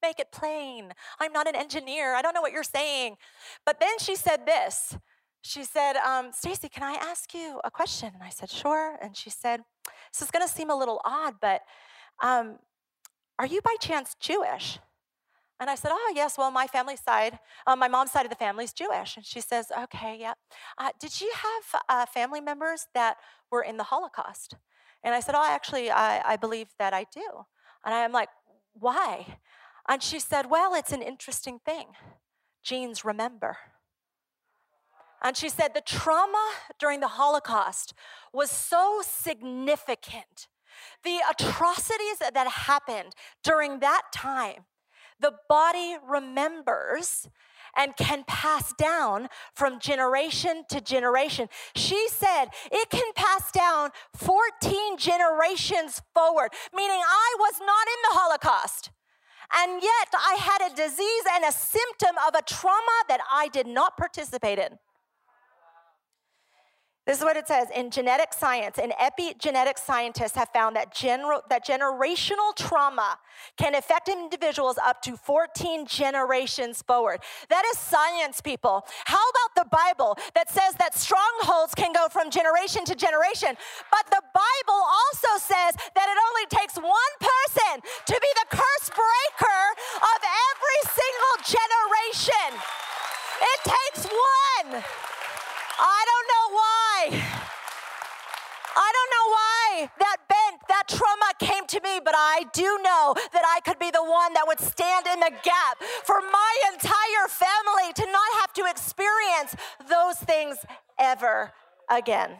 make 0.01 0.19
it 0.19 0.31
plain. 0.31 0.93
I'm 1.19 1.31
not 1.31 1.47
an 1.47 1.55
engineer. 1.55 2.15
I 2.15 2.21
don't 2.21 2.33
know 2.33 2.41
what 2.41 2.51
you're 2.51 2.63
saying. 2.63 3.17
But 3.65 3.79
then 3.79 3.99
she 3.99 4.15
said 4.15 4.45
this. 4.45 4.97
She 5.43 5.63
said, 5.63 5.95
um, 5.97 6.31
Stacy, 6.33 6.69
can 6.69 6.83
I 6.83 6.93
ask 6.93 7.33
you 7.33 7.59
a 7.63 7.71
question? 7.71 8.11
And 8.13 8.21
I 8.23 8.29
said, 8.29 8.49
sure. 8.49 8.97
And 9.01 9.17
she 9.17 9.31
said, 9.31 9.61
this 10.13 10.21
is 10.21 10.29
going 10.29 10.47
to 10.47 10.53
seem 10.53 10.69
a 10.69 10.75
little 10.75 11.01
odd, 11.03 11.35
but 11.41 11.61
um, 12.21 12.59
are 13.39 13.47
you 13.47 13.61
by 13.61 13.75
chance 13.81 14.15
Jewish? 14.19 14.77
And 15.61 15.69
I 15.69 15.75
said, 15.75 15.91
Oh, 15.93 16.13
yes, 16.15 16.39
well, 16.39 16.49
my 16.49 16.65
family 16.65 16.95
side, 16.95 17.37
uh, 17.67 17.75
my 17.75 17.87
mom's 17.87 18.11
side 18.11 18.25
of 18.25 18.31
the 18.31 18.35
family 18.35 18.63
is 18.63 18.73
Jewish. 18.73 19.15
And 19.15 19.23
she 19.23 19.39
says, 19.39 19.67
Okay, 19.83 20.17
yeah. 20.19 20.33
Uh, 20.75 20.89
did 20.99 21.21
you 21.21 21.31
have 21.35 21.81
uh, 21.87 22.05
family 22.07 22.41
members 22.41 22.87
that 22.95 23.17
were 23.51 23.61
in 23.61 23.77
the 23.77 23.83
Holocaust? 23.83 24.55
And 25.03 25.13
I 25.13 25.19
said, 25.19 25.35
Oh, 25.37 25.47
actually, 25.47 25.91
I, 25.91 26.33
I 26.33 26.35
believe 26.35 26.69
that 26.79 26.95
I 26.95 27.05
do. 27.13 27.45
And 27.85 27.93
I'm 27.93 28.11
like, 28.11 28.29
Why? 28.73 29.37
And 29.87 30.01
she 30.01 30.19
said, 30.19 30.49
Well, 30.49 30.73
it's 30.73 30.91
an 30.91 31.03
interesting 31.03 31.59
thing. 31.63 31.89
Genes 32.63 33.05
remember. 33.05 33.57
And 35.23 35.37
she 35.37 35.47
said, 35.47 35.75
The 35.75 35.81
trauma 35.81 36.53
during 36.79 37.01
the 37.01 37.07
Holocaust 37.07 37.93
was 38.33 38.49
so 38.49 39.03
significant. 39.03 40.47
The 41.03 41.19
atrocities 41.29 42.17
that 42.17 42.47
happened 42.47 43.13
during 43.43 43.79
that 43.81 44.05
time 44.11 44.65
the 45.21 45.33
body 45.47 45.95
remembers 46.07 47.29
and 47.77 47.95
can 47.95 48.23
pass 48.27 48.73
down 48.73 49.29
from 49.53 49.79
generation 49.79 50.63
to 50.69 50.81
generation. 50.81 51.47
She 51.75 52.07
said 52.09 52.47
it 52.71 52.89
can 52.89 53.13
pass 53.15 53.51
down 53.51 53.91
14 54.15 54.97
generations 54.97 56.01
forward, 56.13 56.49
meaning 56.75 56.99
I 57.01 57.35
was 57.39 57.53
not 57.59 57.87
in 57.87 58.01
the 58.09 58.19
Holocaust. 58.19 58.91
And 59.53 59.81
yet 59.81 60.07
I 60.13 60.35
had 60.35 60.71
a 60.71 60.75
disease 60.75 61.23
and 61.33 61.45
a 61.45 61.51
symptom 61.51 62.15
of 62.27 62.35
a 62.35 62.41
trauma 62.41 63.03
that 63.09 63.19
I 63.31 63.49
did 63.49 63.67
not 63.67 63.97
participate 63.97 64.59
in. 64.59 64.77
This 67.07 67.17
is 67.17 67.23
what 67.23 67.35
it 67.35 67.47
says 67.47 67.67
in 67.75 67.89
genetic 67.89 68.31
science, 68.31 68.77
and 68.77 68.93
epigenetic 68.93 69.79
scientists 69.79 70.35
have 70.35 70.49
found 70.53 70.75
that, 70.75 70.93
gener- 70.93 71.41
that 71.49 71.65
generational 71.65 72.55
trauma 72.55 73.17
can 73.57 73.73
affect 73.73 74.07
individuals 74.07 74.77
up 74.77 75.01
to 75.01 75.17
14 75.17 75.87
generations 75.87 76.83
forward. 76.83 77.21
That 77.49 77.63
is 77.71 77.79
science, 77.79 78.39
people. 78.39 78.85
How 79.05 79.17
about 79.17 79.65
the 79.65 79.69
Bible 79.75 80.15
that 80.35 80.51
says 80.51 80.75
that 80.77 80.95
strongholds 80.95 81.73
can 81.73 81.91
go 81.91 82.07
from 82.07 82.29
generation 82.29 82.85
to 82.85 82.93
generation? 82.93 83.57
But 83.89 84.05
the 84.11 84.21
Bible 84.31 84.81
also 84.85 85.41
says 85.41 85.73
that 85.95 86.05
it 86.05 86.17
only 86.29 86.45
takes 86.53 86.77
one 86.77 87.13
person 87.17 87.81
to 87.81 88.13
be 88.13 88.31
the 88.45 88.55
curse 88.61 88.87
breaker 88.93 89.61
of 90.05 90.19
every 90.21 90.81
single 90.85 91.35
generation. 91.49 92.61
It 93.41 93.59
takes 93.65 94.05
one. 94.05 94.85
I 95.79 96.05
don't 96.09 96.27
know 96.33 96.55
why. 96.57 97.41
I 98.73 98.91
don't 98.93 99.11
know 99.11 99.27
why 99.31 99.89
that 99.99 100.17
bent, 100.29 100.61
that 100.69 100.87
trauma 100.87 101.31
came 101.39 101.67
to 101.67 101.81
me, 101.81 101.99
but 102.03 102.13
I 102.15 102.45
do 102.53 102.79
know 102.81 103.15
that 103.33 103.43
I 103.45 103.59
could 103.61 103.79
be 103.79 103.91
the 103.91 104.03
one 104.03 104.33
that 104.33 104.47
would 104.47 104.59
stand 104.59 105.07
in 105.07 105.19
the 105.19 105.31
gap 105.43 105.81
for 106.03 106.21
my 106.21 106.53
entire 106.73 107.27
family 107.27 107.93
to 107.95 108.05
not 108.05 108.31
have 108.39 108.53
to 108.53 108.65
experience 108.69 109.55
those 109.89 110.15
things 110.17 110.57
ever 110.97 111.51
again. 111.89 112.31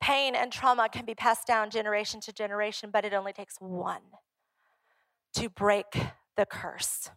Pain 0.00 0.34
and 0.34 0.50
trauma 0.50 0.88
can 0.88 1.04
be 1.04 1.14
passed 1.14 1.46
down 1.46 1.70
generation 1.70 2.20
to 2.22 2.32
generation, 2.32 2.90
but 2.92 3.04
it 3.04 3.12
only 3.12 3.32
takes 3.32 3.56
one 3.58 4.02
to 5.34 5.48
break 5.48 5.86
the 6.36 6.46
curse. 6.46 7.10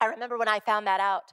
I 0.00 0.06
remember 0.06 0.38
when 0.38 0.48
I 0.48 0.60
found 0.60 0.86
that 0.86 1.00
out. 1.00 1.32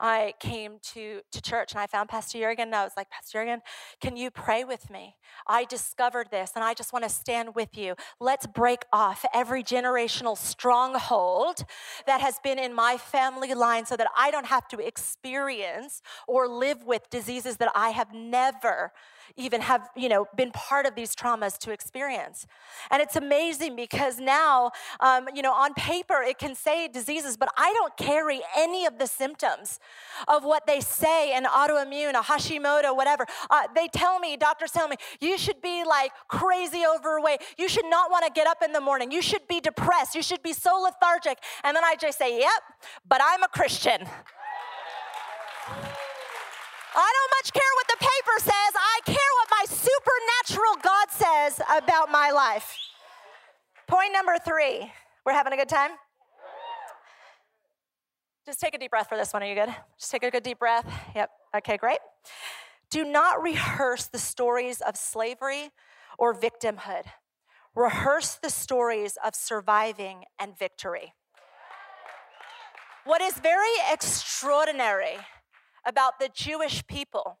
I 0.00 0.34
came 0.40 0.78
to, 0.94 1.20
to 1.32 1.42
church 1.42 1.72
and 1.72 1.80
I 1.80 1.86
found 1.86 2.08
Pastor 2.08 2.38
Jurgen 2.38 2.68
and 2.68 2.74
I 2.74 2.84
was 2.84 2.92
like, 2.96 3.10
Pastor 3.10 3.38
Jurgen, 3.38 3.62
can 4.00 4.16
you 4.16 4.30
pray 4.30 4.64
with 4.64 4.90
me? 4.90 5.16
I 5.46 5.64
discovered 5.64 6.28
this 6.30 6.52
and 6.54 6.64
I 6.64 6.74
just 6.74 6.92
want 6.92 7.04
to 7.04 7.08
stand 7.08 7.54
with 7.54 7.76
you. 7.76 7.94
Let's 8.20 8.46
break 8.46 8.84
off 8.92 9.24
every 9.34 9.62
generational 9.62 10.36
stronghold 10.36 11.64
that 12.06 12.20
has 12.20 12.36
been 12.42 12.58
in 12.58 12.74
my 12.74 12.96
family 12.96 13.54
line 13.54 13.86
so 13.86 13.96
that 13.96 14.08
I 14.16 14.30
don't 14.30 14.46
have 14.46 14.68
to 14.68 14.78
experience 14.78 16.02
or 16.26 16.48
live 16.48 16.84
with 16.84 17.10
diseases 17.10 17.56
that 17.56 17.72
I 17.74 17.90
have 17.90 18.12
never 18.14 18.92
even 19.36 19.60
have, 19.60 19.88
you 19.96 20.08
know, 20.08 20.26
been 20.36 20.50
part 20.52 20.86
of 20.86 20.94
these 20.94 21.14
traumas 21.14 21.58
to 21.58 21.70
experience. 21.70 22.46
And 22.90 23.02
it's 23.02 23.16
amazing 23.16 23.76
because 23.76 24.18
now, 24.18 24.72
um, 25.00 25.28
you 25.34 25.42
know, 25.42 25.52
on 25.52 25.74
paper 25.74 26.22
it 26.22 26.38
can 26.38 26.54
say 26.54 26.88
diseases, 26.88 27.36
but 27.36 27.48
I 27.56 27.72
don't 27.72 27.96
carry 27.96 28.40
any 28.56 28.86
of 28.86 28.98
the 28.98 29.06
symptoms 29.06 29.80
of 30.26 30.44
what 30.44 30.66
they 30.66 30.80
say 30.80 31.32
an 31.32 31.44
autoimmune, 31.44 32.14
a 32.14 32.22
Hashimoto, 32.22 32.94
whatever. 32.96 33.26
Uh, 33.50 33.62
they 33.74 33.88
tell 33.88 34.18
me, 34.18 34.36
doctors 34.36 34.72
tell 34.72 34.88
me, 34.88 34.96
you 35.20 35.38
should 35.38 35.60
be 35.62 35.84
like 35.84 36.12
crazy 36.28 36.84
overweight. 36.86 37.40
You 37.56 37.68
should 37.68 37.86
not 37.86 38.10
want 38.10 38.24
to 38.26 38.32
get 38.32 38.46
up 38.46 38.62
in 38.62 38.72
the 38.72 38.80
morning. 38.80 39.10
You 39.10 39.22
should 39.22 39.46
be 39.48 39.60
depressed. 39.60 40.14
You 40.14 40.22
should 40.22 40.42
be 40.42 40.52
so 40.52 40.80
lethargic. 40.80 41.38
And 41.64 41.76
then 41.76 41.84
I 41.84 41.94
just 41.96 42.18
say, 42.18 42.38
yep, 42.38 42.62
but 43.08 43.20
I'm 43.22 43.42
a 43.42 43.48
Christian. 43.48 44.06
I 46.98 47.10
don't 47.14 47.32
much 47.38 47.52
care 47.52 47.72
what 47.78 47.86
the 47.86 48.00
paper 48.00 48.36
says. 48.50 48.72
I 48.74 48.98
care 49.06 49.32
what 49.38 49.48
my 49.54 49.64
supernatural 49.70 50.74
God 50.82 51.10
says 51.28 51.60
about 51.76 52.10
my 52.10 52.30
life. 52.30 52.76
Point 53.86 54.12
number 54.12 54.36
three. 54.44 54.90
We're 55.24 55.32
having 55.32 55.52
a 55.52 55.56
good 55.56 55.68
time? 55.68 55.90
Just 58.46 58.60
take 58.60 58.74
a 58.74 58.78
deep 58.78 58.90
breath 58.90 59.08
for 59.08 59.16
this 59.16 59.32
one. 59.32 59.42
Are 59.42 59.46
you 59.46 59.54
good? 59.54 59.74
Just 59.98 60.10
take 60.10 60.22
a 60.22 60.30
good 60.30 60.42
deep 60.42 60.58
breath. 60.58 60.86
Yep. 61.14 61.30
Okay, 61.58 61.76
great. 61.76 61.98
Do 62.90 63.04
not 63.04 63.42
rehearse 63.42 64.06
the 64.06 64.18
stories 64.18 64.80
of 64.80 64.96
slavery 64.96 65.70
or 66.18 66.34
victimhood. 66.34 67.04
Rehearse 67.74 68.38
the 68.42 68.50
stories 68.50 69.18
of 69.24 69.34
surviving 69.34 70.24
and 70.38 70.58
victory. 70.58 71.12
What 73.04 73.20
is 73.20 73.34
very 73.34 73.76
extraordinary 73.92 75.18
about 75.86 76.18
the 76.18 76.30
Jewish 76.32 76.86
people 76.86 77.38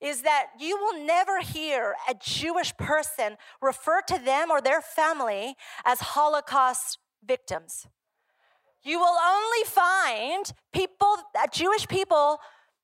is 0.00 0.22
that 0.22 0.48
you 0.58 0.76
will 0.76 1.04
never 1.04 1.40
hear 1.40 1.94
a 2.08 2.14
Jewish 2.14 2.76
person 2.76 3.36
refer 3.60 4.02
to 4.08 4.18
them 4.18 4.50
or 4.50 4.60
their 4.60 4.80
family 4.80 5.54
as 5.84 6.00
Holocaust 6.00 6.98
victims. 7.24 7.86
You 8.82 9.00
will 9.00 9.16
only 9.26 9.64
find 9.64 10.52
people, 10.72 11.16
uh, 11.36 11.46
Jewish 11.52 11.88
people, 11.88 12.38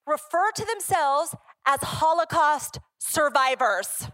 refer 0.07 0.51
to 0.57 0.65
themselves 0.65 1.35
as 1.67 1.81
Holocaust 1.81 2.81
survivors. 2.99 4.09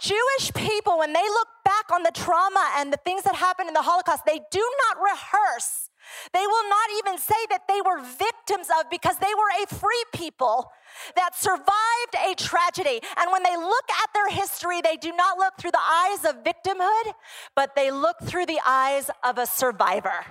Jewish 0.00 0.52
people, 0.54 0.98
when 0.98 1.12
they 1.12 1.22
look 1.22 1.48
back 1.64 1.90
on 1.92 2.02
the 2.02 2.12
trauma 2.12 2.72
and 2.76 2.92
the 2.92 2.98
things 2.98 3.22
that 3.24 3.34
happened 3.34 3.68
in 3.68 3.74
the 3.74 3.82
Holocaust, 3.82 4.24
they 4.26 4.40
do 4.50 4.70
not 4.86 5.02
rehearse. 5.02 5.90
They 6.32 6.46
will 6.46 6.68
not 6.68 6.88
even 6.98 7.18
say 7.18 7.46
that 7.50 7.68
they 7.68 7.80
were 7.84 8.00
victims 8.00 8.68
of 8.78 8.90
because 8.90 9.18
they 9.18 9.34
were 9.34 9.62
a 9.62 9.66
free 9.74 10.04
people 10.12 10.70
that 11.16 11.36
survived 11.36 12.14
a 12.26 12.34
tragedy. 12.34 13.00
And 13.16 13.30
when 13.32 13.42
they 13.42 13.56
look 13.56 13.84
at 14.02 14.10
their 14.14 14.28
history, 14.28 14.80
they 14.80 14.96
do 14.96 15.12
not 15.12 15.38
look 15.38 15.54
through 15.58 15.72
the 15.72 15.78
eyes 15.80 16.24
of 16.24 16.44
victimhood, 16.44 17.14
but 17.54 17.74
they 17.74 17.90
look 17.90 18.16
through 18.22 18.46
the 18.46 18.60
eyes 18.66 19.10
of 19.22 19.38
a 19.38 19.46
survivor. 19.46 20.24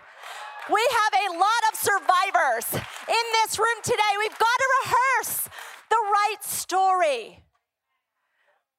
We 0.70 0.86
have 0.92 1.32
a 1.32 1.34
lot 1.38 1.64
of 1.72 1.80
survivors 1.80 2.84
in 3.08 3.26
this 3.44 3.58
room 3.58 3.80
today. 3.84 4.14
We've 4.20 4.38
got 4.38 4.58
to 4.58 4.68
rehearse 4.84 5.50
the 5.90 5.96
right 5.96 6.44
story. 6.44 7.40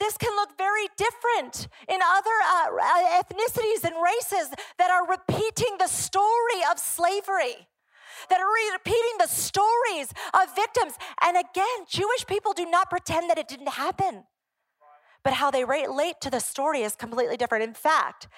This 0.00 0.16
can 0.16 0.34
look 0.36 0.56
very 0.56 0.88
different 0.96 1.68
in 1.88 1.98
other 2.02 2.30
uh, 2.46 3.20
ethnicities 3.20 3.84
and 3.84 3.94
races 4.02 4.54
that 4.78 4.90
are 4.90 5.06
repeating 5.06 5.76
the 5.78 5.88
story 5.88 6.60
of 6.70 6.78
slavery, 6.78 7.66
that 8.30 8.40
are 8.40 8.74
repeating 8.74 9.16
the 9.18 9.26
stories 9.26 10.12
of 10.34 10.54
victims. 10.54 10.94
And 11.20 11.36
again, 11.36 11.86
Jewish 11.88 12.26
people 12.26 12.52
do 12.52 12.66
not 12.66 12.90
pretend 12.90 13.28
that 13.30 13.38
it 13.38 13.48
didn't 13.48 13.70
happen, 13.70 14.24
but 15.22 15.34
how 15.34 15.50
they 15.50 15.64
relate 15.64 16.20
to 16.22 16.30
the 16.30 16.40
story 16.40 16.82
is 16.82 16.96
completely 16.96 17.36
different. 17.36 17.64
In 17.64 17.74
fact, 17.74 18.28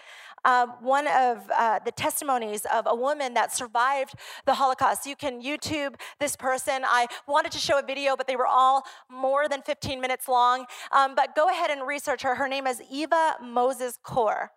um, 0.45 0.71
one 0.81 1.07
of 1.07 1.51
uh, 1.57 1.81
the 1.85 1.93
testimonies 1.93 2.66
of 2.73 2.87
a 2.87 2.95
woman 2.95 3.35
that 3.35 3.55
survived 3.55 4.14
the 4.47 4.55
Holocaust. 4.55 5.07
You 5.07 5.16
can 5.16 5.43
YouTube 5.43 5.97
this 6.19 6.37
person. 6.37 6.83
I 6.87 7.07
wanted 7.29 7.53
to 7.53 7.59
show 7.59 7.79
a 7.79 7.83
video, 7.83 8.16
but 8.16 8.27
they 8.27 8.37
were 8.37 8.47
all 8.47 8.85
more 9.11 9.49
than 9.49 9.62
15 9.62 10.01
minutes 10.01 10.29
long. 10.29 10.66
Um, 10.93 11.14
but 11.14 11.35
go 11.35 11.49
ahead 11.49 11.71
and 11.71 11.87
research 11.87 12.23
her. 12.23 12.37
Her 12.37 12.49
name 12.49 12.66
is 12.66 12.81
Eva 12.90 13.37
Moses 13.43 13.99
Kor. 14.03 14.53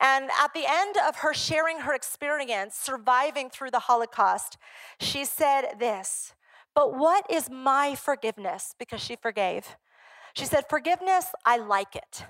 And 0.00 0.30
at 0.40 0.54
the 0.54 0.64
end 0.66 0.96
of 1.06 1.16
her 1.16 1.34
sharing 1.34 1.80
her 1.80 1.92
experience 1.92 2.76
surviving 2.76 3.50
through 3.50 3.70
the 3.70 3.80
Holocaust, 3.80 4.56
she 5.00 5.24
said 5.24 5.74
this 5.78 6.32
But 6.74 6.96
what 6.96 7.26
is 7.30 7.50
my 7.50 7.94
forgiveness? 7.94 8.74
Because 8.78 9.00
she 9.00 9.16
forgave. 9.16 9.76
She 10.38 10.44
said, 10.44 10.66
Forgiveness, 10.70 11.32
I 11.44 11.56
like 11.56 11.96
it. 11.96 12.24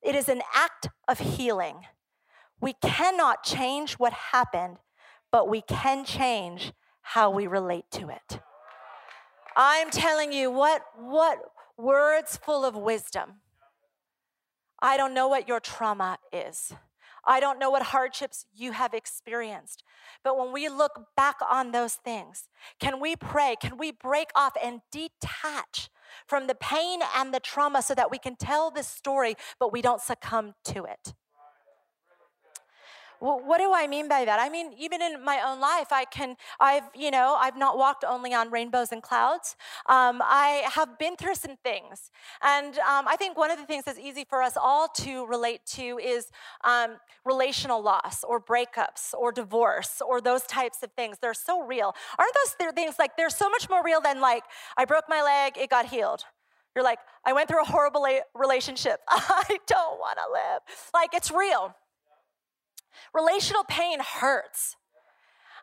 It 0.00 0.14
is 0.14 0.30
an 0.30 0.40
act 0.54 0.88
of 1.06 1.18
healing. 1.18 1.80
We 2.58 2.72
cannot 2.80 3.44
change 3.44 3.94
what 3.98 4.14
happened, 4.14 4.78
but 5.30 5.46
we 5.46 5.60
can 5.60 6.06
change 6.06 6.72
how 7.02 7.30
we 7.30 7.46
relate 7.46 7.84
to 7.90 8.08
it. 8.08 8.40
I'm 9.54 9.90
telling 9.90 10.32
you, 10.32 10.50
what, 10.50 10.84
what 10.96 11.38
words 11.76 12.38
full 12.38 12.64
of 12.64 12.76
wisdom. 12.76 13.42
I 14.80 14.96
don't 14.96 15.12
know 15.12 15.28
what 15.28 15.46
your 15.46 15.60
trauma 15.60 16.16
is. 16.32 16.72
I 17.26 17.40
don't 17.40 17.58
know 17.58 17.68
what 17.68 17.82
hardships 17.82 18.46
you 18.54 18.72
have 18.72 18.94
experienced. 18.94 19.84
But 20.24 20.38
when 20.38 20.50
we 20.54 20.70
look 20.70 21.08
back 21.14 21.36
on 21.50 21.72
those 21.72 21.92
things, 21.92 22.48
can 22.80 23.00
we 23.00 23.16
pray? 23.16 23.56
Can 23.60 23.76
we 23.76 23.92
break 23.92 24.30
off 24.34 24.54
and 24.64 24.80
detach 24.90 25.90
from 26.26 26.46
the 26.46 26.54
pain 26.54 27.00
and 27.16 27.32
the 27.32 27.40
trauma 27.40 27.82
so 27.82 27.94
that 27.94 28.10
we 28.10 28.18
can 28.18 28.36
tell 28.36 28.70
this 28.70 28.88
story, 28.88 29.36
but 29.58 29.72
we 29.72 29.82
don't 29.82 30.00
succumb 30.00 30.54
to 30.64 30.84
it? 30.84 31.14
What 33.20 33.58
do 33.58 33.70
I 33.74 33.86
mean 33.86 34.08
by 34.08 34.24
that? 34.24 34.40
I 34.40 34.48
mean, 34.48 34.72
even 34.78 35.02
in 35.02 35.22
my 35.22 35.42
own 35.46 35.60
life, 35.60 35.88
I 35.92 36.06
can, 36.06 36.36
I've, 36.58 36.84
you 36.94 37.10
know, 37.10 37.36
I've 37.38 37.56
not 37.56 37.76
walked 37.76 38.02
only 38.02 38.32
on 38.32 38.50
rainbows 38.50 38.92
and 38.92 39.02
clouds. 39.02 39.56
Um, 39.86 40.22
I 40.24 40.64
have 40.74 40.98
been 40.98 41.16
through 41.16 41.34
some 41.34 41.56
things. 41.62 42.10
And 42.42 42.78
um, 42.78 43.06
I 43.06 43.16
think 43.16 43.36
one 43.36 43.50
of 43.50 43.58
the 43.58 43.66
things 43.66 43.84
that's 43.84 43.98
easy 43.98 44.24
for 44.24 44.42
us 44.42 44.56
all 44.56 44.88
to 45.00 45.26
relate 45.26 45.66
to 45.74 45.98
is 46.02 46.30
um, 46.64 46.96
relational 47.26 47.82
loss 47.82 48.24
or 48.24 48.40
breakups 48.40 49.12
or 49.12 49.32
divorce 49.32 50.00
or 50.00 50.22
those 50.22 50.44
types 50.44 50.82
of 50.82 50.90
things. 50.92 51.18
They're 51.20 51.34
so 51.34 51.62
real. 51.62 51.94
Aren't 52.18 52.34
those 52.34 52.72
things 52.72 52.94
like, 52.98 53.18
they're 53.18 53.28
so 53.28 53.50
much 53.50 53.68
more 53.68 53.84
real 53.84 54.00
than 54.00 54.22
like, 54.22 54.44
I 54.78 54.86
broke 54.86 55.04
my 55.10 55.22
leg, 55.22 55.58
it 55.58 55.68
got 55.68 55.84
healed. 55.86 56.24
You're 56.74 56.84
like, 56.84 57.00
I 57.26 57.34
went 57.34 57.48
through 57.48 57.62
a 57.62 57.66
horrible 57.66 58.06
relationship. 58.34 59.00
I 59.08 59.58
don't 59.66 59.98
want 59.98 60.18
to 60.18 60.32
live. 60.32 60.62
Like, 60.94 61.12
it's 61.12 61.30
real. 61.30 61.74
Relational 63.14 63.64
pain 63.64 64.00
hurts. 64.00 64.76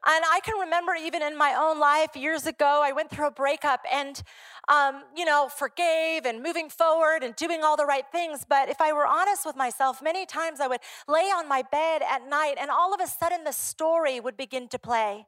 And 0.06 0.24
I 0.32 0.40
can 0.44 0.58
remember 0.60 0.94
even 0.94 1.22
in 1.22 1.38
my 1.38 1.54
own 1.54 1.80
life 1.80 2.16
years 2.16 2.46
ago, 2.46 2.82
I 2.84 2.92
went 2.92 3.10
through 3.10 3.28
a 3.28 3.32
breakup 3.32 3.82
and, 3.92 4.22
um, 4.70 5.04
you 5.16 5.26
know, 5.26 5.50
forgave 5.50 6.26
and 6.26 6.42
moving 6.42 6.70
forward 6.70 7.24
and 7.24 7.36
doing 7.36 7.64
all 7.64 7.76
the 7.76 7.86
right 7.86 8.06
things. 8.12 8.46
But 8.48 8.70
if 8.70 8.80
I 8.80 8.94
were 8.94 9.08
honest 9.08 9.46
with 9.46 9.56
myself, 9.56 10.02
many 10.02 10.26
times 10.26 10.60
I 10.62 10.68
would 10.68 10.82
lay 11.08 11.24
on 11.24 11.50
my 11.50 11.64
bed 11.64 12.04
at 12.08 12.28
night 12.30 12.56
and 12.60 12.70
all 12.70 12.94
of 12.94 13.02
a 13.02 13.08
sudden 13.08 13.44
the 13.44 13.52
story 13.52 14.20
would 14.20 14.38
begin 14.38 14.68
to 14.70 14.80
play. 14.80 15.26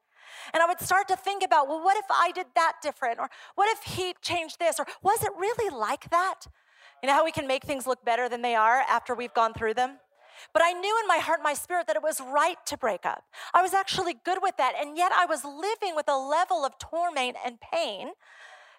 And 0.53 0.61
I 0.61 0.67
would 0.67 0.79
start 0.79 1.07
to 1.07 1.15
think 1.15 1.43
about, 1.43 1.67
well, 1.67 1.83
what 1.83 1.97
if 1.97 2.05
I 2.09 2.31
did 2.31 2.47
that 2.55 2.73
different? 2.81 3.19
Or 3.19 3.29
what 3.55 3.69
if 3.75 3.95
he 3.95 4.13
changed 4.21 4.59
this? 4.59 4.79
Or 4.79 4.85
was 5.01 5.23
it 5.23 5.31
really 5.37 5.75
like 5.75 6.09
that? 6.11 6.41
You 7.01 7.07
know 7.07 7.13
how 7.13 7.25
we 7.25 7.31
can 7.31 7.47
make 7.47 7.63
things 7.63 7.87
look 7.87 8.05
better 8.05 8.29
than 8.29 8.41
they 8.41 8.55
are 8.55 8.83
after 8.87 9.15
we've 9.15 9.33
gone 9.33 9.53
through 9.53 9.73
them? 9.73 9.97
But 10.53 10.63
I 10.63 10.73
knew 10.73 10.99
in 11.01 11.07
my 11.07 11.17
heart, 11.17 11.39
my 11.43 11.53
spirit, 11.53 11.87
that 11.87 11.95
it 11.95 12.03
was 12.03 12.21
right 12.21 12.57
to 12.65 12.77
break 12.77 13.05
up. 13.05 13.23
I 13.53 13.61
was 13.61 13.73
actually 13.73 14.15
good 14.25 14.39
with 14.41 14.57
that. 14.57 14.73
And 14.79 14.97
yet 14.97 15.11
I 15.11 15.25
was 15.25 15.43
living 15.43 15.95
with 15.95 16.07
a 16.07 16.17
level 16.17 16.65
of 16.65 16.77
torment 16.77 17.37
and 17.45 17.59
pain 17.59 18.11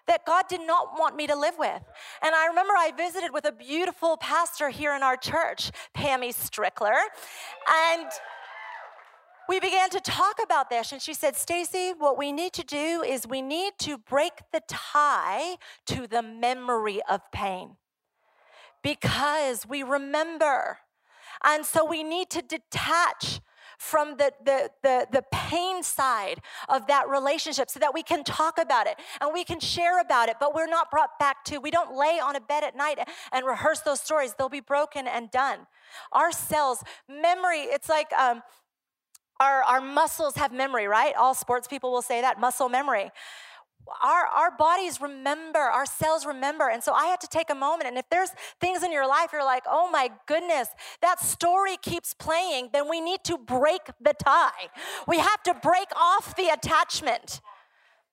that 0.07 0.25
God 0.25 0.45
did 0.49 0.61
not 0.61 0.97
want 0.97 1.15
me 1.15 1.27
to 1.27 1.35
live 1.35 1.57
with. 1.57 1.83
And 2.21 2.35
I 2.35 2.47
remember 2.47 2.73
I 2.75 2.91
visited 2.95 3.31
with 3.31 3.45
a 3.45 3.51
beautiful 3.51 4.17
pastor 4.17 4.69
here 4.69 4.95
in 4.95 5.03
our 5.03 5.15
church, 5.15 5.71
Pammy 5.95 6.33
Strickler. 6.33 6.99
And 7.69 8.07
we 9.47 9.59
began 9.59 9.89
to 9.89 9.99
talk 9.99 10.37
about 10.41 10.69
this 10.69 10.93
and 10.93 11.01
she 11.01 11.13
said 11.13 11.35
stacy 11.35 11.93
what 11.97 12.17
we 12.17 12.31
need 12.31 12.53
to 12.53 12.63
do 12.63 13.03
is 13.05 13.27
we 13.27 13.41
need 13.41 13.73
to 13.79 13.97
break 13.97 14.31
the 14.53 14.61
tie 14.67 15.57
to 15.87 16.07
the 16.07 16.21
memory 16.21 17.01
of 17.09 17.19
pain 17.33 17.75
because 18.81 19.67
we 19.67 19.83
remember 19.83 20.77
and 21.43 21.65
so 21.65 21.85
we 21.85 22.03
need 22.03 22.29
to 22.31 22.41
detach 22.41 23.41
from 23.81 24.15
the, 24.17 24.31
the, 24.45 24.69
the, 24.83 25.07
the, 25.11 25.23
pain 25.31 25.81
side 25.81 26.39
of 26.69 26.85
that 26.85 27.09
relationship 27.09 27.67
so 27.67 27.79
that 27.79 27.91
we 27.95 28.03
can 28.03 28.23
talk 28.23 28.59
about 28.59 28.85
it 28.85 28.95
and 29.19 29.31
we 29.33 29.43
can 29.43 29.59
share 29.59 29.99
about 29.99 30.29
it, 30.29 30.35
but 30.39 30.53
we're 30.53 30.67
not 30.67 30.91
brought 30.91 31.17
back 31.17 31.43
to, 31.43 31.57
we 31.57 31.71
don't 31.71 31.97
lay 31.97 32.19
on 32.19 32.35
a 32.35 32.39
bed 32.39 32.63
at 32.63 32.75
night 32.75 32.99
and 33.31 33.43
rehearse 33.43 33.79
those 33.79 33.99
stories. 33.99 34.35
They'll 34.37 34.49
be 34.49 34.59
broken 34.59 35.07
and 35.07 35.31
done. 35.31 35.61
Our 36.11 36.31
cells, 36.31 36.83
memory, 37.09 37.61
it's 37.61 37.89
like 37.89 38.13
um, 38.13 38.43
our, 39.39 39.63
our 39.63 39.81
muscles 39.81 40.35
have 40.35 40.53
memory, 40.53 40.85
right? 40.85 41.15
All 41.15 41.33
sports 41.33 41.67
people 41.67 41.91
will 41.91 42.03
say 42.03 42.21
that 42.21 42.39
muscle 42.39 42.69
memory 42.69 43.09
our, 44.01 44.25
our 44.25 44.55
bodies 44.57 45.01
remember, 45.01 45.59
our 45.59 45.85
cells 45.85 46.25
remember. 46.25 46.69
And 46.69 46.83
so 46.83 46.93
I 46.93 47.05
had 47.05 47.19
to 47.21 47.27
take 47.27 47.49
a 47.49 47.55
moment. 47.55 47.87
And 47.87 47.97
if 47.97 48.09
there's 48.09 48.29
things 48.59 48.83
in 48.83 48.91
your 48.91 49.07
life, 49.07 49.29
you're 49.33 49.43
like, 49.43 49.63
oh 49.69 49.89
my 49.89 50.11
goodness, 50.27 50.69
that 51.01 51.19
story 51.19 51.77
keeps 51.77 52.13
playing, 52.13 52.69
then 52.73 52.89
we 52.89 53.01
need 53.01 53.23
to 53.25 53.37
break 53.37 53.81
the 53.99 54.13
tie. 54.13 54.69
We 55.07 55.17
have 55.17 55.43
to 55.43 55.53
break 55.53 55.87
off 55.95 56.35
the 56.35 56.47
attachment 56.47 57.41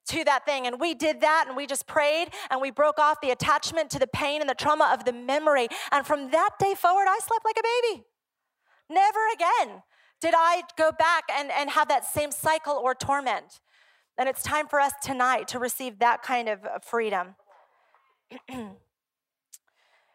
to 0.09 0.25
that 0.25 0.47
thing. 0.47 0.67
And 0.67 0.81
we 0.81 0.95
did 0.95 1.21
that 1.21 1.45
and 1.49 1.57
we 1.57 1.67
just 1.67 1.87
prayed 1.87 2.29
and 2.51 2.61
we 2.61 2.71
broke 2.71 2.99
off 2.99 3.21
the 3.21 3.31
attachment 3.31 3.91
to 3.91 3.99
the 3.99 4.07
pain 4.07 4.41
and 4.41 4.49
the 4.49 4.55
trauma 4.55 4.91
of 4.93 5.05
the 5.05 5.13
memory. 5.13 5.69
And 5.93 6.07
from 6.07 6.31
that 6.31 6.51
day 6.59 6.75
forward, 6.75 7.07
I 7.09 7.19
slept 7.19 7.45
like 7.45 7.57
a 7.59 7.63
baby. 7.63 8.05
Never 8.91 9.21
again 9.35 9.83
did 10.21 10.35
I 10.37 10.63
go 10.77 10.91
back 10.91 11.25
and, 11.33 11.51
and 11.53 11.71
have 11.71 11.89
that 11.89 12.05
same 12.05 12.33
cycle 12.33 12.75
or 12.75 12.95
torment. 12.95 13.61
And 14.19 14.29
it's 14.29 14.43
time 14.43 14.67
for 14.67 14.81
us 14.81 14.93
tonight 15.01 15.47
to 15.49 15.61
receive 15.61 16.01
that 16.01 16.23
kind 16.25 16.49
of 16.49 16.65
uh, 16.65 16.81
freedom. 16.81 17.37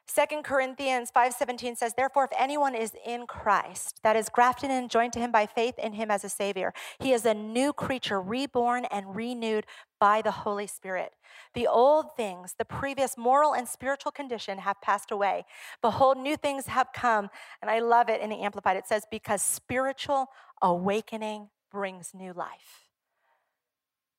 Second 0.05 0.43
Corinthians 0.43 1.09
5:17 1.09 1.77
says, 1.77 1.93
"Therefore 1.93 2.25
if 2.25 2.31
anyone 2.37 2.75
is 2.75 2.91
in 3.05 3.25
Christ, 3.25 4.01
that 4.03 4.17
is 4.17 4.27
grafted 4.27 4.69
and 4.69 4.91
joined 4.91 5.13
to 5.13 5.19
him 5.19 5.31
by 5.31 5.45
faith 5.45 5.79
in 5.79 5.93
him 5.93 6.11
as 6.11 6.25
a 6.25 6.29
savior, 6.29 6.73
he 6.99 7.13
is 7.13 7.25
a 7.25 7.33
new 7.33 7.71
creature, 7.71 8.21
reborn 8.21 8.85
and 8.91 9.15
renewed 9.15 9.65
by 9.99 10.21
the 10.21 10.31
Holy 10.31 10.67
Spirit. 10.67 11.13
The 11.53 11.65
old 11.65 12.15
things, 12.17 12.55
the 12.57 12.65
previous 12.65 13.17
moral 13.17 13.55
and 13.55 13.67
spiritual 13.67 14.11
condition 14.11 14.59
have 14.59 14.81
passed 14.81 15.11
away. 15.11 15.45
Behold, 15.81 16.17
new 16.17 16.35
things 16.35 16.67
have 16.67 16.91
come." 16.93 17.29
And 17.61 17.71
I 17.71 17.79
love 17.79 18.09
it 18.09 18.19
in 18.19 18.29
the 18.29 18.41
amplified. 18.43 18.75
It 18.75 18.85
says, 18.85 19.07
"Because 19.09 19.41
spiritual 19.41 20.27
awakening 20.61 21.49
brings 21.71 22.13
new 22.13 22.33
life." 22.33 22.82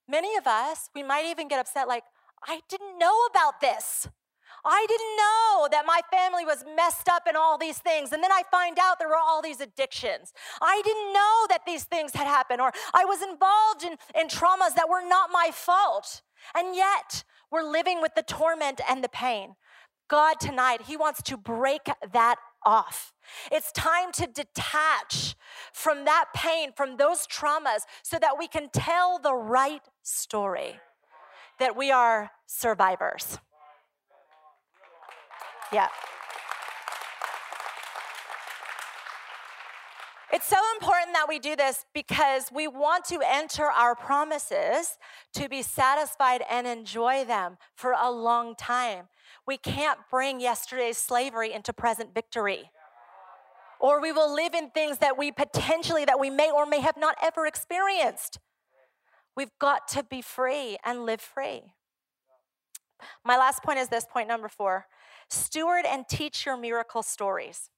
Many 0.08 0.36
of 0.36 0.46
us, 0.46 0.90
we 0.94 1.02
might 1.02 1.24
even 1.26 1.48
get 1.48 1.60
upset 1.60 1.88
like, 1.88 2.04
I 2.46 2.60
didn't 2.68 2.98
know 2.98 3.16
about 3.30 3.60
this. 3.60 4.08
I 4.64 4.86
didn't 4.88 5.16
know 5.16 5.68
that 5.70 5.86
my 5.86 6.00
family 6.10 6.44
was 6.44 6.64
messed 6.76 7.08
up 7.08 7.24
in 7.28 7.36
all 7.36 7.58
these 7.58 7.78
things. 7.78 8.12
And 8.12 8.22
then 8.22 8.32
I 8.32 8.42
find 8.50 8.78
out 8.78 8.98
there 8.98 9.08
were 9.08 9.16
all 9.16 9.42
these 9.42 9.60
addictions. 9.60 10.32
I 10.60 10.80
didn't 10.84 11.12
know 11.12 11.46
that 11.48 11.66
these 11.66 11.84
things 11.84 12.12
had 12.14 12.26
happened, 12.26 12.60
or 12.60 12.72
I 12.94 13.04
was 13.04 13.22
involved 13.22 13.84
in, 13.84 13.96
in 14.18 14.28
traumas 14.28 14.74
that 14.74 14.88
were 14.88 15.06
not 15.06 15.30
my 15.32 15.50
fault. 15.52 16.22
And 16.54 16.74
yet, 16.74 17.24
we're 17.50 17.62
living 17.62 18.00
with 18.00 18.14
the 18.14 18.22
torment 18.22 18.80
and 18.88 19.04
the 19.04 19.08
pain. 19.08 19.54
God 20.08 20.40
tonight, 20.40 20.82
He 20.86 20.96
wants 20.96 21.22
to 21.22 21.36
break 21.36 21.82
that 22.12 22.36
off. 22.64 23.13
It's 23.50 23.72
time 23.72 24.12
to 24.12 24.26
detach 24.26 25.34
from 25.72 26.04
that 26.04 26.26
pain, 26.34 26.72
from 26.76 26.96
those 26.96 27.26
traumas, 27.26 27.82
so 28.02 28.18
that 28.18 28.38
we 28.38 28.48
can 28.48 28.68
tell 28.70 29.18
the 29.18 29.34
right 29.34 29.82
story 30.02 30.80
that 31.58 31.76
we 31.76 31.90
are 31.90 32.30
survivors. 32.46 33.38
Yeah. 35.72 35.88
It's 40.32 40.46
so 40.46 40.56
important 40.74 41.12
that 41.12 41.26
we 41.28 41.38
do 41.38 41.54
this 41.54 41.86
because 41.94 42.50
we 42.52 42.66
want 42.66 43.04
to 43.04 43.20
enter 43.24 43.66
our 43.66 43.94
promises 43.94 44.98
to 45.34 45.48
be 45.48 45.62
satisfied 45.62 46.42
and 46.50 46.66
enjoy 46.66 47.24
them 47.24 47.56
for 47.76 47.94
a 47.96 48.10
long 48.10 48.56
time. 48.56 49.04
We 49.46 49.58
can't 49.58 50.00
bring 50.10 50.40
yesterday's 50.40 50.98
slavery 50.98 51.52
into 51.52 51.72
present 51.72 52.12
victory. 52.12 52.72
Or 53.80 54.00
we 54.00 54.12
will 54.12 54.32
live 54.32 54.54
in 54.54 54.70
things 54.70 54.98
that 54.98 55.18
we 55.18 55.32
potentially 55.32 56.04
that 56.04 56.20
we 56.20 56.30
may 56.30 56.50
or 56.50 56.66
may 56.66 56.80
have 56.80 56.96
not 56.96 57.16
ever 57.22 57.46
experienced. 57.46 58.38
We've 59.36 59.50
got 59.60 59.88
to 59.88 60.04
be 60.04 60.22
free 60.22 60.76
and 60.84 61.04
live 61.04 61.20
free. 61.20 61.62
My 63.24 63.36
last 63.36 63.62
point 63.62 63.78
is 63.78 63.88
this 63.88 64.06
point 64.10 64.28
number 64.28 64.48
4. 64.48 64.86
Steward 65.28 65.84
and 65.86 66.06
teach 66.08 66.46
your 66.46 66.56
miracle 66.56 67.02
stories. 67.02 67.70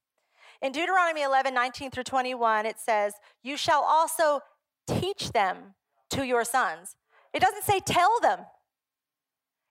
In 0.62 0.72
Deuteronomy 0.72 1.22
11, 1.22 1.52
19 1.52 1.90
through 1.90 2.04
21, 2.04 2.66
it 2.66 2.78
says, 2.78 3.14
You 3.42 3.56
shall 3.56 3.82
also 3.82 4.40
teach 4.86 5.32
them 5.32 5.74
to 6.10 6.24
your 6.24 6.44
sons. 6.44 6.96
It 7.32 7.40
doesn't 7.40 7.64
say 7.64 7.80
tell 7.80 8.20
them, 8.20 8.40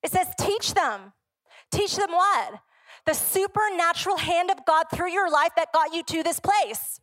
it 0.03 0.11
says 0.11 0.27
teach 0.39 0.75
them. 0.75 1.13
Teach 1.71 1.95
them 1.95 2.11
what? 2.11 2.59
The 3.05 3.13
supernatural 3.13 4.17
hand 4.17 4.49
of 4.49 4.65
God 4.65 4.85
through 4.93 5.11
your 5.11 5.29
life 5.29 5.51
that 5.57 5.71
got 5.73 5.93
you 5.93 6.03
to 6.03 6.23
this 6.23 6.39
place. 6.39 6.99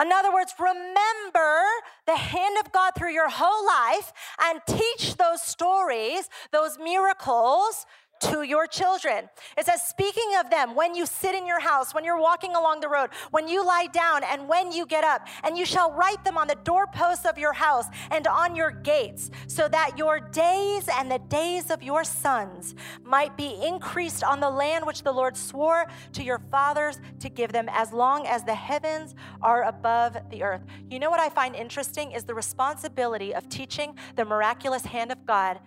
In 0.00 0.12
other 0.12 0.32
words, 0.32 0.54
remember 0.58 1.62
the 2.06 2.16
hand 2.16 2.56
of 2.64 2.72
God 2.72 2.92
through 2.96 3.12
your 3.12 3.28
whole 3.28 3.66
life 3.66 4.12
and 4.42 4.60
teach 4.66 5.16
those 5.16 5.42
stories, 5.42 6.28
those 6.52 6.78
miracles 6.78 7.84
to 8.20 8.42
your 8.42 8.66
children. 8.66 9.28
It 9.56 9.66
says, 9.66 9.82
speaking 9.82 10.32
of 10.38 10.50
them, 10.50 10.74
when 10.74 10.94
you 10.94 11.06
sit 11.06 11.34
in 11.34 11.46
your 11.46 11.60
house, 11.60 11.94
when 11.94 12.04
you're 12.04 12.20
walking 12.20 12.54
along 12.54 12.80
the 12.80 12.88
road, 12.88 13.10
when 13.30 13.48
you 13.48 13.66
lie 13.66 13.86
down, 13.86 14.22
and 14.24 14.48
when 14.48 14.72
you 14.72 14.86
get 14.86 15.04
up, 15.04 15.26
and 15.42 15.56
you 15.56 15.64
shall 15.64 15.92
write 15.92 16.24
them 16.24 16.36
on 16.36 16.46
the 16.46 16.56
doorposts 16.64 17.24
of 17.24 17.38
your 17.38 17.52
house 17.52 17.86
and 18.10 18.26
on 18.26 18.54
your 18.54 18.70
gates, 18.70 19.30
so 19.46 19.68
that 19.68 19.96
your 19.96 20.20
days 20.20 20.88
and 20.92 21.10
the 21.10 21.18
days 21.28 21.70
of 21.70 21.82
your 21.82 22.04
sons 22.04 22.74
might 23.02 23.36
be 23.36 23.58
increased 23.62 24.22
on 24.22 24.40
the 24.40 24.50
land 24.50 24.86
which 24.86 25.02
the 25.02 25.12
Lord 25.12 25.36
swore 25.36 25.86
to 26.12 26.22
your 26.22 26.40
fathers 26.50 27.00
to 27.20 27.28
give 27.28 27.52
them, 27.52 27.68
as 27.70 27.92
long 27.92 28.26
as 28.26 28.44
the 28.44 28.54
heavens 28.54 29.14
are 29.42 29.64
above 29.64 30.16
the 30.30 30.42
earth. 30.42 30.62
You 30.90 30.98
know 30.98 31.10
what 31.10 31.20
I 31.20 31.28
find 31.28 31.54
interesting 31.54 32.12
is 32.12 32.24
the 32.24 32.34
responsibility 32.34 33.34
of 33.34 33.48
teaching 33.48 33.94
the 34.16 34.24
miraculous 34.24 34.84
hand 34.84 35.10
of 35.10 35.24
God 35.26 35.58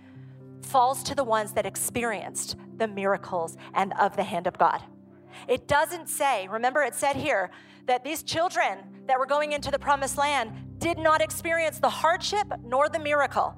falls 0.65 1.04
to 1.04 1.15
the 1.15 1.23
ones 1.23 1.54
that 1.54 1.65
experienced 1.65 2.56
the 2.78 2.88
miracles 2.88 3.58
and 3.73 3.93
of 3.99 4.15
the 4.15 4.23
hand 4.23 4.47
of 4.47 4.58
God. 4.58 4.82
It 5.47 5.67
doesn't 5.67 6.10
say, 6.10 6.47
remember, 6.47 6.84
it 6.84 6.95
said 6.95 7.15
here 7.15 7.52
that 7.86 8.04
these 8.04 8.23
children 8.23 8.80
that 9.08 9.19
were 9.19 9.26
going 9.26 9.52
into 9.52 9.71
the 9.71 9.80
promised 9.80 10.17
land 10.17 10.52
did 10.78 10.97
not 10.97 11.21
experience 11.21 11.80
the 11.80 11.89
hardship 11.89 12.47
nor 12.63 12.89
the 12.89 12.99
miracle. 12.99 13.56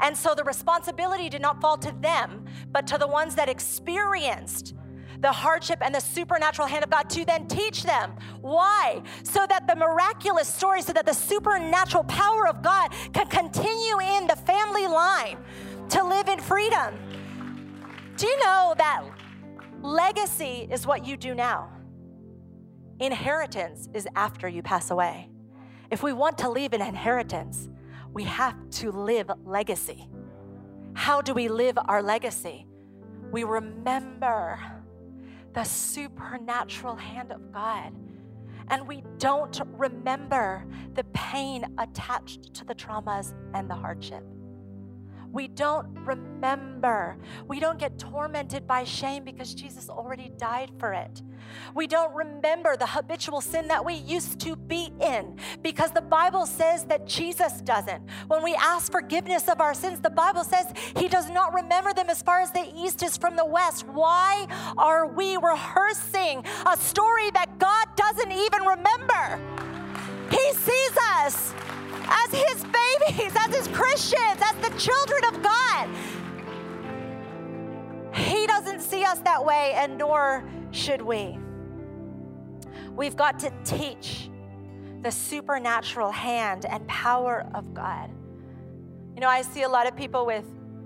And 0.00 0.16
so 0.16 0.34
the 0.34 0.44
responsibility 0.44 1.28
did 1.28 1.42
not 1.42 1.60
fall 1.60 1.78
to 1.78 1.92
them, 2.00 2.46
but 2.70 2.86
to 2.88 2.98
the 2.98 3.06
ones 3.06 3.34
that 3.36 3.48
experienced 3.48 4.74
the 5.20 5.32
hardship 5.32 5.78
and 5.80 5.94
the 5.94 6.00
supernatural 6.00 6.68
hand 6.68 6.84
of 6.84 6.90
God 6.90 7.08
to 7.10 7.24
then 7.24 7.46
teach 7.48 7.82
them. 7.82 8.12
Why? 8.42 9.02
So 9.22 9.46
that 9.48 9.66
the 9.66 9.74
miraculous 9.74 10.48
story, 10.48 10.82
so 10.82 10.92
that 10.92 11.06
the 11.06 11.14
supernatural 11.14 12.04
power 12.04 12.46
of 12.46 12.62
God 12.62 12.92
can 13.14 13.26
continue 13.28 14.00
in 14.00 14.26
the 14.26 14.36
family 14.36 14.86
line 14.86 15.38
to 15.90 16.04
live 16.04 16.28
in 16.28 16.40
freedom. 16.40 16.94
Do 18.16 18.26
you 18.26 18.38
know 18.38 18.74
that 18.78 19.04
legacy 19.82 20.68
is 20.70 20.86
what 20.86 21.06
you 21.06 21.16
do 21.16 21.34
now? 21.34 21.70
Inheritance 22.98 23.88
is 23.94 24.08
after 24.16 24.48
you 24.48 24.62
pass 24.62 24.90
away. 24.90 25.28
If 25.90 26.02
we 26.02 26.12
want 26.12 26.38
to 26.38 26.50
leave 26.50 26.72
an 26.72 26.80
inheritance, 26.80 27.68
we 28.12 28.24
have 28.24 28.56
to 28.70 28.90
live 28.90 29.30
legacy. 29.44 30.08
How 30.94 31.20
do 31.20 31.34
we 31.34 31.48
live 31.48 31.78
our 31.86 32.02
legacy? 32.02 32.66
We 33.30 33.44
remember 33.44 34.58
the 35.52 35.64
supernatural 35.64 36.96
hand 36.96 37.32
of 37.32 37.52
God. 37.52 37.92
And 38.68 38.88
we 38.88 39.04
don't 39.18 39.60
remember 39.76 40.66
the 40.94 41.04
pain 41.12 41.64
attached 41.78 42.54
to 42.54 42.64
the 42.64 42.74
traumas 42.74 43.34
and 43.54 43.70
the 43.70 43.74
hardship 43.74 44.24
we 45.36 45.48
don't 45.48 45.86
remember. 46.06 47.18
We 47.46 47.60
don't 47.60 47.78
get 47.78 47.98
tormented 47.98 48.66
by 48.66 48.84
shame 48.84 49.22
because 49.22 49.52
Jesus 49.52 49.90
already 49.90 50.32
died 50.38 50.70
for 50.78 50.94
it. 50.94 51.20
We 51.74 51.86
don't 51.86 52.14
remember 52.14 52.74
the 52.74 52.86
habitual 52.86 53.42
sin 53.42 53.68
that 53.68 53.84
we 53.84 53.92
used 53.92 54.40
to 54.40 54.56
be 54.56 54.94
in 54.98 55.36
because 55.62 55.90
the 55.90 56.00
Bible 56.00 56.46
says 56.46 56.84
that 56.84 57.06
Jesus 57.06 57.60
doesn't. 57.60 58.02
When 58.28 58.42
we 58.42 58.54
ask 58.54 58.90
forgiveness 58.90 59.46
of 59.46 59.60
our 59.60 59.74
sins, 59.74 60.00
the 60.00 60.08
Bible 60.08 60.42
says 60.42 60.72
He 60.96 61.06
does 61.06 61.28
not 61.28 61.52
remember 61.52 61.92
them 61.92 62.08
as 62.08 62.22
far 62.22 62.40
as 62.40 62.50
the 62.50 62.72
east 62.74 63.02
is 63.02 63.18
from 63.18 63.36
the 63.36 63.44
west. 63.44 63.86
Why 63.86 64.46
are 64.78 65.06
we 65.06 65.36
rehearsing 65.36 66.44
a 66.66 66.78
story 66.78 67.30
that 67.32 67.58
God 67.58 67.86
doesn't 67.94 68.32
even 68.32 68.62
remember? 68.62 69.38
He 70.30 70.52
sees 70.54 70.96
us 71.20 71.52
as 72.04 72.30
his 72.32 72.64
babies, 72.64 73.32
as 73.38 73.54
his 73.54 73.68
Christians, 73.68 74.40
as 74.42 74.56
the 74.56 74.76
children 74.78 75.24
of 75.28 75.42
God. 75.42 75.88
He 78.14 78.46
doesn't 78.46 78.80
see 78.80 79.04
us 79.04 79.18
that 79.20 79.44
way, 79.44 79.72
and 79.74 79.98
nor 79.98 80.48
should 80.70 81.02
we. 81.02 81.38
We've 82.94 83.16
got 83.16 83.38
to 83.40 83.52
teach 83.64 84.30
the 85.02 85.10
supernatural 85.10 86.10
hand 86.10 86.64
and 86.66 86.86
power 86.88 87.46
of 87.54 87.74
God. 87.74 88.10
You 89.14 89.20
know, 89.20 89.28
I 89.28 89.42
see 89.42 89.62
a 89.62 89.68
lot 89.68 89.86
of 89.86 89.94
people 89.94 90.26
with, 90.26 90.44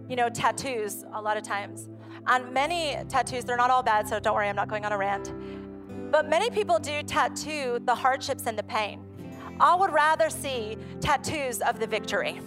you 0.08 0.16
know, 0.16 0.28
tattoos 0.28 1.04
a 1.14 1.22
lot 1.22 1.36
of 1.36 1.42
times. 1.42 1.88
On 2.26 2.52
many 2.52 2.96
tattoos, 3.08 3.44
they're 3.44 3.56
not 3.56 3.70
all 3.70 3.82
bad, 3.82 4.08
so 4.08 4.20
don't 4.20 4.34
worry, 4.34 4.48
I'm 4.48 4.56
not 4.56 4.68
going 4.68 4.84
on 4.84 4.92
a 4.92 4.98
rant. 4.98 5.32
But 6.10 6.28
many 6.28 6.50
people 6.50 6.78
do 6.78 7.02
tattoo 7.02 7.80
the 7.84 7.94
hardships 7.94 8.46
and 8.46 8.58
the 8.58 8.64
pain. 8.64 9.00
I 9.60 9.74
would 9.74 9.92
rather 9.92 10.30
see 10.30 10.76
tattoos 11.00 11.60
of 11.60 11.78
the 11.78 11.86
victory. 11.86 12.40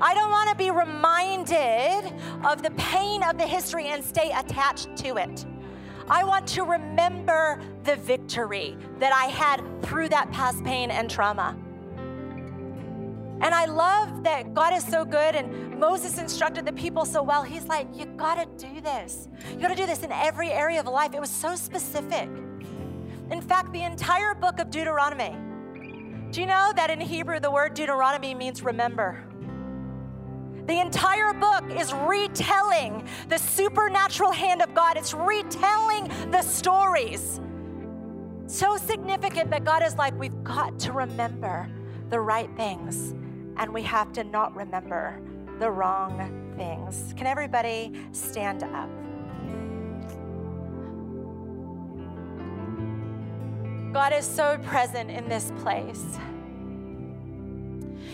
I 0.00 0.14
don't 0.14 0.30
want 0.30 0.50
to 0.50 0.56
be 0.56 0.70
reminded 0.70 2.12
of 2.44 2.62
the 2.62 2.70
pain 2.76 3.22
of 3.22 3.38
the 3.38 3.46
history 3.46 3.88
and 3.88 4.04
stay 4.04 4.30
attached 4.30 4.96
to 4.98 5.16
it. 5.16 5.46
I 6.08 6.22
want 6.22 6.46
to 6.48 6.62
remember 6.62 7.60
the 7.84 7.96
victory 7.96 8.76
that 8.98 9.12
I 9.12 9.26
had 9.26 9.62
through 9.82 10.10
that 10.10 10.30
past 10.30 10.62
pain 10.64 10.90
and 10.90 11.10
trauma. 11.10 11.56
And 13.40 13.54
I 13.54 13.66
love 13.66 14.22
that 14.22 14.54
God 14.54 14.72
is 14.72 14.84
so 14.84 15.04
good 15.04 15.34
and 15.34 15.78
Moses 15.78 16.18
instructed 16.18 16.64
the 16.64 16.72
people 16.72 17.04
so 17.04 17.22
well. 17.22 17.42
He's 17.42 17.66
like, 17.66 17.86
You 17.92 18.06
gotta 18.06 18.46
do 18.56 18.80
this. 18.80 19.28
You 19.52 19.60
gotta 19.60 19.74
do 19.74 19.84
this 19.84 20.02
in 20.02 20.12
every 20.12 20.50
area 20.50 20.80
of 20.80 20.86
life. 20.86 21.12
It 21.14 21.20
was 21.20 21.30
so 21.30 21.54
specific. 21.54 22.28
In 23.30 23.42
fact, 23.42 23.72
the 23.72 23.82
entire 23.82 24.34
book 24.34 24.58
of 24.58 24.70
Deuteronomy 24.70 25.36
do 26.36 26.42
you 26.42 26.46
know 26.46 26.70
that 26.76 26.90
in 26.90 27.00
Hebrew 27.00 27.40
the 27.40 27.50
word 27.50 27.72
Deuteronomy 27.72 28.34
means 28.34 28.62
remember? 28.62 29.24
The 30.66 30.78
entire 30.78 31.32
book 31.32 31.64
is 31.70 31.94
retelling 31.94 33.08
the 33.30 33.38
supernatural 33.38 34.32
hand 34.32 34.60
of 34.60 34.74
God. 34.74 34.98
It's 34.98 35.14
retelling 35.14 36.12
the 36.30 36.42
stories. 36.42 37.40
So 38.48 38.76
significant 38.76 39.50
that 39.50 39.64
God 39.64 39.82
is 39.82 39.96
like, 39.96 40.12
we've 40.20 40.44
got 40.44 40.78
to 40.80 40.92
remember 40.92 41.70
the 42.10 42.20
right 42.20 42.54
things 42.54 43.12
and 43.56 43.72
we 43.72 43.80
have 43.84 44.12
to 44.12 44.22
not 44.22 44.54
remember 44.54 45.18
the 45.58 45.70
wrong 45.70 46.54
things. 46.58 47.14
Can 47.16 47.26
everybody 47.26 47.98
stand 48.12 48.62
up? 48.62 48.90
God 53.96 54.12
is 54.12 54.26
so 54.26 54.58
present 54.58 55.10
in 55.10 55.26
this 55.26 55.50
place. 55.62 56.18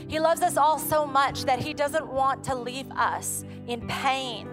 He 0.06 0.20
loves 0.20 0.40
us 0.40 0.56
all 0.56 0.78
so 0.78 1.04
much 1.04 1.42
that 1.46 1.58
He 1.58 1.74
doesn't 1.74 2.06
want 2.06 2.44
to 2.44 2.54
leave 2.54 2.88
us 2.92 3.44
in 3.66 3.84
pain. 3.88 4.48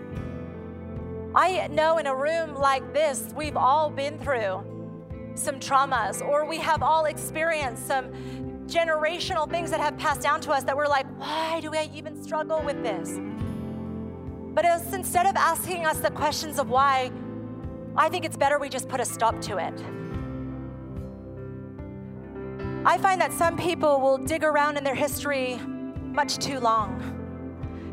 I 1.36 1.68
know 1.68 2.00
in 2.00 2.08
a 2.08 2.16
room 2.16 2.56
like 2.56 2.96
this, 2.96 3.32
we've 3.36 3.56
all 3.56 3.92
been 3.92 4.18
through 4.18 4.64
some 5.36 5.60
traumas, 5.60 6.20
or 6.20 6.46
we 6.46 6.58
have 6.58 6.82
all 6.82 7.06
experienced 7.06 7.86
some 7.86 8.12
generational 8.66 9.48
things 9.48 9.70
that 9.70 9.80
have 9.80 10.00
passed 10.00 10.22
down 10.22 10.42
to 10.42 10.52
us 10.52 10.64
that 10.64 10.76
we're 10.76 10.88
like, 10.88 11.06
why 11.20 11.60
do 11.62 11.72
I 11.76 11.92
even 11.94 12.20
struggle 12.24 12.60
with 12.64 12.82
this? 12.82 13.20
But 14.56 14.66
instead 14.92 15.28
of 15.28 15.36
asking 15.36 15.86
us 15.86 16.00
the 16.00 16.10
questions 16.10 16.58
of 16.58 16.72
why, 16.72 17.12
I 17.96 18.10
think 18.10 18.26
it's 18.26 18.36
better 18.36 18.58
we 18.58 18.68
just 18.68 18.90
put 18.90 19.00
a 19.00 19.06
stop 19.06 19.40
to 19.42 19.60
it. 19.60 19.80
I 22.90 22.98
find 22.98 23.22
that 23.22 23.32
some 23.32 23.56
people 23.56 24.02
will 24.02 24.18
dig 24.18 24.44
around 24.44 24.76
in 24.76 24.84
their 24.84 24.96
history 24.96 25.60
much 26.12 26.40
too 26.40 26.60
long 26.60 27.18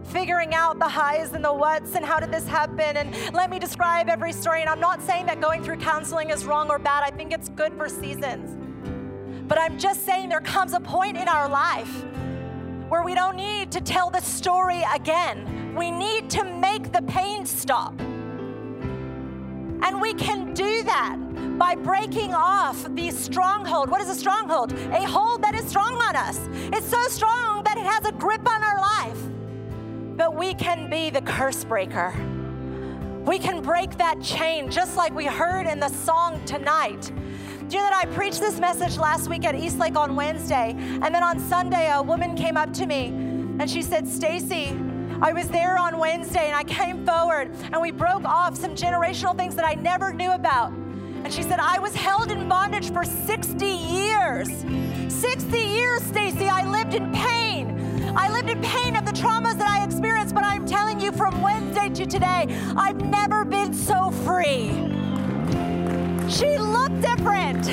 figuring 0.05 0.55
out 0.55 0.79
the 0.79 0.89
highs 0.89 1.35
and 1.35 1.45
the 1.45 1.53
whats 1.53 1.97
and 1.97 2.05
how 2.05 2.19
did 2.19 2.33
this 2.33 2.47
happen 2.47 2.97
and 2.97 3.35
let 3.35 3.51
me 3.51 3.59
describe 3.59 4.09
every 4.09 4.33
story. 4.33 4.63
And 4.63 4.71
I'm 4.71 4.81
not 4.81 5.03
saying 5.03 5.27
that 5.27 5.39
going 5.39 5.63
through 5.63 5.77
counseling 5.79 6.31
is 6.31 6.47
wrong 6.47 6.71
or 6.71 6.79
bad, 6.79 7.05
I 7.05 7.11
think 7.11 7.31
it's 7.31 7.51
good 7.51 7.75
for 7.75 7.91
seasons. 7.91 8.57
But 9.47 9.59
I'm 9.59 9.79
just 9.79 10.07
saying 10.07 10.31
there 10.31 10.41
comes 10.41 10.73
a 10.73 10.81
point 10.81 11.19
in 11.19 11.29
our 11.29 11.47
life 11.47 12.05
where 12.89 13.03
we 13.03 13.15
don't 13.15 13.37
need 13.37 13.71
to 13.73 13.83
tell 13.83 14.09
the 14.09 14.21
story 14.21 14.83
again. 14.95 15.75
We 15.75 15.91
need 15.91 16.31
to 16.31 16.45
make 16.45 16.91
the 16.93 17.03
pain 17.03 17.45
stop. 17.45 18.01
And 19.83 20.01
we 20.01 20.15
can 20.15 20.55
do 20.55 20.85
that 20.85 21.19
by 21.59 21.75
breaking 21.75 22.35
off 22.35 22.87
the 22.95 23.11
stronghold. 23.11 23.91
What 23.91 24.01
is 24.01 24.09
a 24.09 24.15
stronghold? 24.15 24.73
A 24.73 25.07
hold 25.07 25.43
that 25.43 25.55
is 25.55 25.67
strong 25.67 25.95
on 25.95 26.15
us. 26.15 26.39
It's 26.73 26.89
so 26.89 27.03
strong 27.09 27.63
that 27.65 27.79
it 27.79 27.87
has 27.87 28.05
a 28.05 28.13
grip 28.13 28.47
on 28.49 28.63
our 28.63 28.81
life. 28.81 29.19
But 30.17 30.35
we 30.35 30.55
can 30.55 30.91
be 30.91 31.11
the 31.11 31.23
curse 31.23 31.65
breaker. 31.65 32.15
We 33.25 33.39
can 33.39 33.61
break 33.61 33.97
that 33.99 34.23
chain, 34.23 34.71
just 34.71 34.97
like 34.97 35.15
we 35.15 35.27
heard 35.27 35.67
in 35.67 35.81
the 35.81 35.89
song 35.89 36.45
tonight. 36.45 37.11
Do 37.69 37.77
you 37.77 37.83
know 37.83 37.91
that 37.91 38.05
I 38.05 38.15
preached 38.15 38.41
this 38.41 38.61
message 38.61 38.97
last 38.99 39.29
week 39.29 39.45
at 39.45 39.57
Eastlake 39.57 39.97
on 39.97 40.15
Wednesday? 40.15 40.77
And 40.79 41.13
then 41.13 41.25
on 41.25 41.41
Sunday, 41.41 41.91
a 41.93 42.01
woman 42.01 42.37
came 42.37 42.57
up 42.57 42.73
to 42.75 42.87
me 42.87 43.07
and 43.59 43.69
she 43.69 43.83
said, 43.83 44.07
Stacy, 44.07 44.79
I 45.21 45.33
was 45.33 45.49
there 45.49 45.77
on 45.79 45.99
Wednesday 45.99 46.47
and 46.47 46.55
I 46.55 46.63
came 46.63 47.05
forward 47.05 47.51
and 47.73 47.81
we 47.81 47.91
broke 47.91 48.25
off 48.25 48.57
some 48.57 48.77
generational 48.77 49.37
things 49.37 49.57
that 49.57 49.65
I 49.65 49.75
never 49.75 50.13
knew 50.13 50.31
about. 50.31 50.73
And 51.27 51.35
she 51.35 51.43
said, 51.43 51.59
I 51.59 51.81
was 51.81 51.93
held 51.93 52.31
in 52.31 52.49
bondage 52.49 52.93
for 52.93 53.03
60 53.05 53.67
years. 53.67 54.49
60 55.09 55.59
years, 55.59 56.01
Stacy, 56.05 56.49
I 56.49 56.65
lived 56.65 56.95
in 56.95 57.11
pain. 57.11 58.15
I 58.17 58.31
lived 58.31 58.49
in 58.49 58.63
pain 58.63 58.95
of 58.95 59.05
the 59.05 59.11
traumas 59.11 59.59
that 59.59 59.67
I 59.69 59.83
experienced, 59.85 60.37
but 60.37 60.45
I'm 60.45 60.65
telling 60.65 61.01
you 61.01 61.11
from 61.11 61.43
Wednesday 61.43 61.89
to 61.89 62.07
today, 62.07 62.47
I've 62.77 63.01
never 63.01 63.45
been 63.45 63.75
so 63.75 64.13
free. 64.13 64.69
She 66.31 66.59
looked 66.59 67.01
different. 67.01 67.67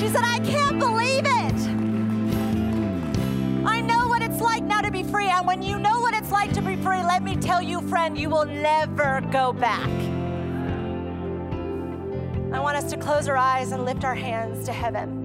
She 0.00 0.08
said, 0.08 0.24
I 0.24 0.40
can't 0.40 0.80
believe 0.80 1.26
it. 1.26 1.60
I 3.64 3.80
know 3.82 4.08
what 4.08 4.22
it's 4.22 4.40
like 4.40 4.64
now 4.64 4.80
to 4.80 4.90
be 4.90 5.04
free. 5.04 5.28
And 5.28 5.46
when 5.46 5.62
you 5.62 5.78
know 5.78 6.00
what 6.00 6.12
it's 6.12 6.32
like 6.32 6.52
to 6.54 6.60
be 6.60 6.74
free, 6.74 7.04
let 7.04 7.22
me 7.22 7.36
tell 7.36 7.62
you, 7.62 7.82
friend, 7.82 8.18
you 8.18 8.30
will 8.30 8.46
never 8.46 9.20
go 9.30 9.52
back. 9.52 10.05
I 12.56 12.58
want 12.58 12.78
us 12.78 12.90
to 12.90 12.96
close 12.96 13.28
our 13.28 13.36
eyes 13.36 13.72
and 13.72 13.84
lift 13.84 14.02
our 14.02 14.14
hands 14.14 14.64
to 14.64 14.72
heaven. 14.72 15.24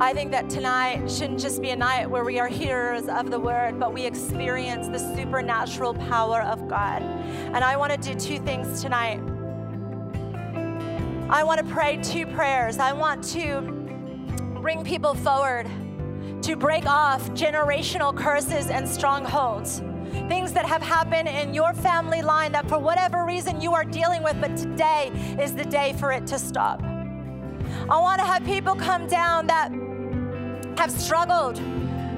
I 0.00 0.12
think 0.12 0.32
that 0.32 0.50
tonight 0.50 1.08
shouldn't 1.08 1.38
just 1.38 1.62
be 1.62 1.70
a 1.70 1.76
night 1.76 2.10
where 2.10 2.24
we 2.24 2.40
are 2.40 2.48
hearers 2.48 3.06
of 3.06 3.30
the 3.30 3.38
word, 3.38 3.78
but 3.78 3.94
we 3.94 4.04
experience 4.04 4.88
the 4.88 4.98
supernatural 5.14 5.94
power 5.94 6.42
of 6.42 6.66
God. 6.66 7.00
And 7.02 7.58
I 7.58 7.76
want 7.76 7.92
to 7.92 7.98
do 8.12 8.18
two 8.18 8.40
things 8.40 8.82
tonight. 8.82 9.20
I 11.30 11.44
want 11.44 11.64
to 11.64 11.72
pray 11.72 11.98
two 12.02 12.26
prayers. 12.26 12.78
I 12.78 12.92
want 12.92 13.22
to 13.34 13.60
bring 14.60 14.82
people 14.82 15.14
forward 15.14 15.70
to 16.42 16.56
break 16.56 16.86
off 16.86 17.22
generational 17.30 18.16
curses 18.16 18.66
and 18.66 18.88
strongholds. 18.88 19.80
Things 20.28 20.52
that 20.52 20.66
have 20.66 20.82
happened 20.82 21.28
in 21.28 21.54
your 21.54 21.72
family 21.74 22.22
line 22.22 22.52
that 22.52 22.68
for 22.68 22.78
whatever 22.78 23.24
reason 23.24 23.60
you 23.60 23.74
are 23.74 23.84
dealing 23.84 24.22
with, 24.22 24.40
but 24.40 24.56
today 24.56 25.10
is 25.40 25.54
the 25.54 25.64
day 25.64 25.94
for 25.98 26.12
it 26.12 26.26
to 26.28 26.38
stop. 26.38 26.82
I 26.82 27.98
want 27.98 28.20
to 28.20 28.26
have 28.26 28.44
people 28.44 28.74
come 28.74 29.06
down 29.06 29.46
that 29.46 29.70
have 30.78 30.90
struggled 30.90 31.60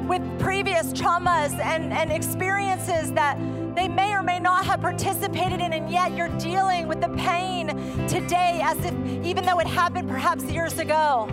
with 0.09 0.23
previous 0.39 0.93
traumas 0.93 1.59
and, 1.61 1.93
and 1.93 2.11
experiences 2.13 3.13
that 3.13 3.39
they 3.75 3.89
may 3.89 4.13
or 4.13 4.23
may 4.23 4.39
not 4.39 4.65
have 4.67 4.81
participated 4.81 5.61
in, 5.61 5.73
and 5.73 5.91
yet 5.91 6.15
you're 6.15 6.37
dealing 6.39 6.87
with 6.87 7.01
the 7.01 7.09
pain 7.11 7.69
today 8.09 8.61
as 8.63 8.77
if, 8.85 8.95
even 9.25 9.45
though 9.45 9.59
it 9.61 9.67
happened 9.67 10.09
perhaps 10.09 10.45
years 10.45 10.79
ago, 10.79 11.29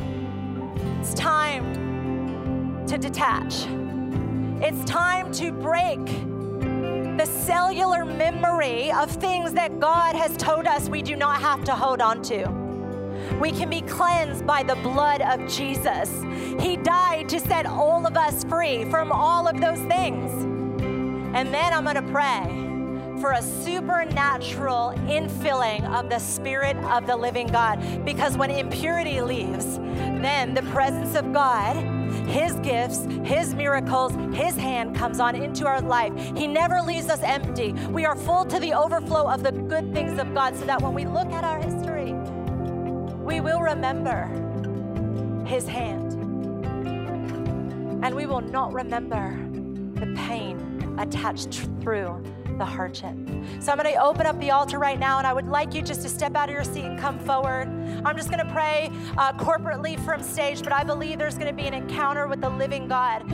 it's 0.99 1.13
time 1.13 2.85
to 2.87 2.97
detach. 2.97 3.65
It's 4.61 4.83
time 4.85 5.31
to 5.33 5.51
break 5.51 5.99
the 7.19 7.25
cellular 7.25 8.05
memory 8.05 8.93
of 8.93 9.11
things 9.11 9.51
that 9.51 9.77
God 9.77 10.15
has 10.15 10.37
told 10.37 10.65
us 10.65 10.87
we 10.87 11.01
do 11.01 11.17
not 11.17 11.41
have 11.41 11.65
to 11.65 11.73
hold 11.73 11.99
on 11.99 12.21
to. 12.23 12.47
We 13.41 13.51
can 13.51 13.69
be 13.69 13.81
cleansed 13.81 14.47
by 14.47 14.63
the 14.63 14.75
blood 14.75 15.21
of 15.21 15.45
Jesus. 15.51 16.09
He 16.61 16.77
died 16.77 17.27
to 17.27 17.41
set 17.41 17.65
all 17.65 18.07
of 18.07 18.15
us 18.15 18.45
free 18.45 18.85
from 18.85 19.11
all 19.11 19.49
of 19.49 19.59
those 19.59 19.79
things. 19.79 20.31
And 21.35 21.53
then 21.53 21.73
I'm 21.73 21.83
going 21.83 21.97
to 21.97 22.11
pray 22.13 22.68
for 23.19 23.33
a 23.33 23.41
supernatural 23.41 24.93
infilling 25.07 25.83
of 25.93 26.09
the 26.09 26.19
Spirit 26.19 26.77
of 26.85 27.05
the 27.05 27.15
living 27.15 27.47
God. 27.47 28.05
Because 28.05 28.37
when 28.37 28.49
impurity 28.49 29.21
leaves, 29.21 29.77
then 29.77 30.53
the 30.53 30.61
presence 30.63 31.15
of 31.15 31.33
God, 31.33 31.75
His 32.27 32.53
gifts, 32.55 33.05
His 33.23 33.53
miracles, 33.53 34.13
His 34.35 34.55
hand 34.55 34.95
comes 34.95 35.19
on 35.19 35.35
into 35.35 35.67
our 35.67 35.81
life. 35.81 36.13
He 36.37 36.47
never 36.47 36.81
leaves 36.81 37.09
us 37.09 37.21
empty. 37.23 37.73
We 37.89 38.05
are 38.05 38.15
full 38.15 38.45
to 38.45 38.59
the 38.59 38.73
overflow 38.73 39.27
of 39.27 39.43
the 39.43 39.51
good 39.51 39.93
things 39.93 40.19
of 40.19 40.33
God 40.33 40.55
so 40.55 40.65
that 40.65 40.81
when 40.81 40.93
we 40.93 41.05
look 41.05 41.31
at 41.31 41.43
our 41.43 41.61
history, 41.61 42.13
we 43.19 43.41
will 43.41 43.61
remember 43.61 44.27
his 45.45 45.67
hand. 45.67 46.13
And 48.01 48.15
we 48.15 48.25
will 48.25 48.41
not 48.41 48.71
remember 48.71 49.37
the 49.95 50.13
pain 50.15 50.95
attached 50.97 51.67
through 51.81 52.23
the 52.59 52.65
hardship. 52.65 53.15
So 53.59 53.71
I'm 53.71 53.79
going 53.79 53.91
to 53.91 54.03
open 54.03 54.27
up 54.27 54.39
the 54.39 54.51
altar 54.51 54.77
right 54.77 54.99
now, 54.99 55.17
and 55.17 55.25
I 55.25 55.33
would 55.33 55.47
like 55.47 55.73
you 55.73 55.81
just 55.81 56.03
to 56.03 56.09
step 56.09 56.35
out 56.35 56.49
of 56.49 56.53
your 56.53 56.63
seat 56.63 56.83
and 56.83 56.99
come 56.99 57.17
forward. 57.17 57.67
I'm 58.05 58.15
just 58.15 58.29
going 58.29 58.45
to 58.45 58.53
pray 58.53 58.91
uh, 59.17 59.33
corporately 59.33 59.99
from 60.05 60.21
stage, 60.21 60.61
but 60.61 60.71
I 60.71 60.83
believe 60.83 61.17
there's 61.17 61.35
going 61.35 61.47
to 61.47 61.53
be 61.53 61.67
an 61.67 61.73
encounter 61.73 62.27
with 62.27 62.41
the 62.41 62.49
living 62.49 62.87
God. 62.87 63.27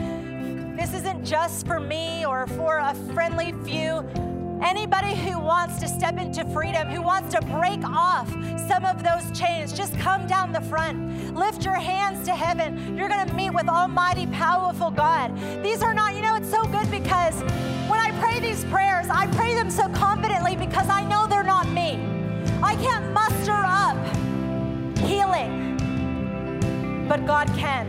This 0.78 0.94
isn't 0.94 1.24
just 1.24 1.66
for 1.66 1.80
me 1.80 2.24
or 2.24 2.46
for 2.46 2.78
a 2.78 2.94
friendly 3.12 3.52
few. 3.64 4.35
Anybody 4.62 5.14
who 5.14 5.38
wants 5.38 5.78
to 5.80 5.88
step 5.88 6.18
into 6.18 6.44
freedom, 6.46 6.88
who 6.88 7.02
wants 7.02 7.34
to 7.34 7.40
break 7.42 7.80
off 7.84 8.28
some 8.66 8.84
of 8.84 9.02
those 9.02 9.38
chains, 9.38 9.72
just 9.72 9.98
come 9.98 10.26
down 10.26 10.52
the 10.52 10.60
front. 10.62 11.34
Lift 11.34 11.64
your 11.64 11.74
hands 11.74 12.24
to 12.26 12.34
heaven. 12.34 12.96
You're 12.96 13.08
going 13.08 13.26
to 13.26 13.34
meet 13.34 13.50
with 13.50 13.68
Almighty, 13.68 14.26
powerful 14.28 14.90
God. 14.90 15.36
These 15.62 15.82
are 15.82 15.92
not, 15.92 16.14
you 16.14 16.22
know, 16.22 16.36
it's 16.36 16.50
so 16.50 16.64
good 16.64 16.90
because 16.90 17.34
when 17.88 18.00
I 18.00 18.16
pray 18.20 18.40
these 18.40 18.64
prayers, 18.64 19.06
I 19.10 19.26
pray 19.28 19.54
them 19.54 19.70
so 19.70 19.88
confidently 19.90 20.56
because 20.56 20.88
I 20.88 21.04
know 21.04 21.26
they're 21.26 21.42
not 21.42 21.68
me. 21.70 22.00
I 22.62 22.74
can't 22.76 23.12
muster 23.12 23.52
up 23.52 23.96
healing, 24.98 25.76
but 27.08 27.26
God 27.26 27.46
can. 27.56 27.86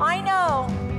I 0.00 0.20
know 0.20 0.89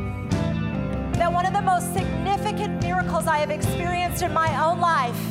that 1.22 1.32
one 1.32 1.46
of 1.46 1.54
the 1.54 1.62
most 1.62 1.94
significant 1.94 2.82
miracles 2.82 3.28
I 3.28 3.38
have 3.38 3.52
experienced 3.52 4.24
in 4.24 4.34
my 4.34 4.50
own 4.66 4.80
life 4.80 5.22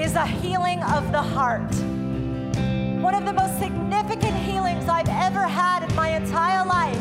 is 0.00 0.14
a 0.14 0.24
healing 0.24 0.82
of 0.84 1.12
the 1.12 1.20
heart. 1.20 1.70
One 3.02 3.14
of 3.14 3.26
the 3.26 3.32
most 3.34 3.58
significant 3.58 4.34
healings 4.34 4.88
I've 4.88 5.10
ever 5.10 5.46
had 5.46 5.82
in 5.82 5.94
my 5.94 6.08
entire 6.16 6.64
life 6.64 6.96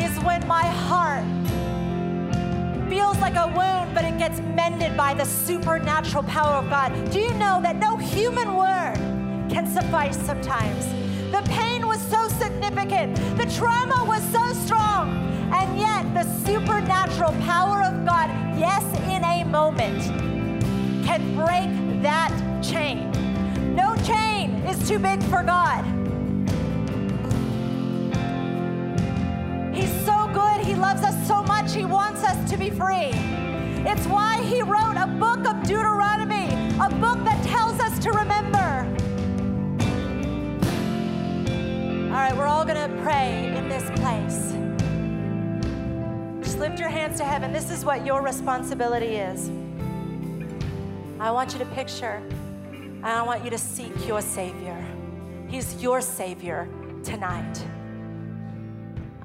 is 0.00 0.18
when 0.24 0.48
my 0.48 0.64
heart 0.64 1.26
feels 2.88 3.18
like 3.18 3.34
a 3.34 3.48
wound, 3.48 3.94
but 3.94 4.06
it 4.06 4.16
gets 4.16 4.40
mended 4.40 4.96
by 4.96 5.12
the 5.12 5.26
supernatural 5.26 6.22
power 6.22 6.54
of 6.54 6.70
God. 6.70 6.90
Do 7.10 7.20
you 7.20 7.34
know 7.34 7.60
that 7.60 7.76
no 7.76 7.98
human 7.98 8.56
word 8.56 8.96
can 9.50 9.66
suffice 9.66 10.16
sometimes? 10.16 10.86
The 11.32 11.42
pain 11.50 11.86
was 11.86 12.00
so 12.00 12.28
significant, 12.28 13.14
the 13.36 13.44
trauma 13.54 14.06
was 14.06 14.22
so 14.32 14.54
strong 14.64 15.35
and 15.52 15.78
yet, 15.78 16.12
the 16.14 16.24
supernatural 16.44 17.32
power 17.42 17.82
of 17.82 18.04
God, 18.04 18.30
yes, 18.58 18.82
in 19.08 19.22
a 19.22 19.44
moment, 19.44 20.02
can 21.04 21.34
break 21.36 22.02
that 22.02 22.32
chain. 22.62 23.10
No 23.74 23.94
chain 23.96 24.50
is 24.66 24.88
too 24.88 24.98
big 24.98 25.22
for 25.24 25.42
God. 25.42 25.84
He's 29.74 29.92
so 30.04 30.28
good. 30.32 30.66
He 30.66 30.74
loves 30.74 31.02
us 31.02 31.14
so 31.28 31.42
much. 31.42 31.74
He 31.74 31.84
wants 31.84 32.24
us 32.24 32.50
to 32.50 32.56
be 32.56 32.70
free. 32.70 33.12
It's 33.88 34.06
why 34.06 34.42
he 34.42 34.62
wrote 34.62 34.96
a 34.96 35.06
book 35.06 35.46
of 35.46 35.62
Deuteronomy, 35.62 36.48
a 36.80 36.88
book 36.88 37.22
that 37.24 37.40
tells 37.44 37.78
us 37.78 37.98
to 38.00 38.10
remember. 38.10 38.88
All 42.08 42.22
right, 42.22 42.36
we're 42.36 42.46
all 42.46 42.64
going 42.64 42.90
to 42.90 43.02
pray 43.02 43.54
in 43.56 43.68
this 43.68 43.88
place 44.00 44.56
lift 46.56 46.78
your 46.78 46.88
hands 46.88 47.18
to 47.18 47.24
heaven. 47.24 47.52
This 47.52 47.70
is 47.70 47.84
what 47.84 48.06
your 48.06 48.22
responsibility 48.22 49.16
is. 49.16 49.50
I 51.20 51.30
want 51.30 51.52
you 51.52 51.58
to 51.58 51.66
picture, 51.66 52.22
and 52.72 53.04
I 53.04 53.22
want 53.22 53.44
you 53.44 53.50
to 53.50 53.58
seek 53.58 54.06
your 54.06 54.20
Savior. 54.20 54.82
He's 55.48 55.82
your 55.82 56.00
Savior 56.00 56.68
tonight. 57.04 57.64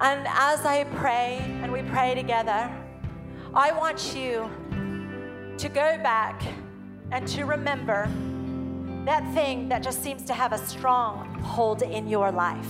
And 0.02 0.28
as 0.28 0.65
I 0.65 0.86
pray 0.96 1.39
and 1.62 1.72
we 1.72 1.84
pray 1.84 2.15
together, 2.15 2.70
I 3.54 3.72
want 3.72 4.15
you 4.15 4.50
to 5.58 5.70
go 5.70 5.98
back 6.02 6.41
and 7.12 7.28
to 7.28 7.46
remember 7.46 8.10
that 9.06 9.34
thing 9.34 9.70
that 9.70 9.84
just 9.84 10.04
seems 10.04 10.24
to 10.24 10.34
have 10.34 10.54
a 10.54 10.58
strong 10.58 11.34
hold 11.39 11.82
in 11.82 12.08
your 12.08 12.32
life. 12.32 12.67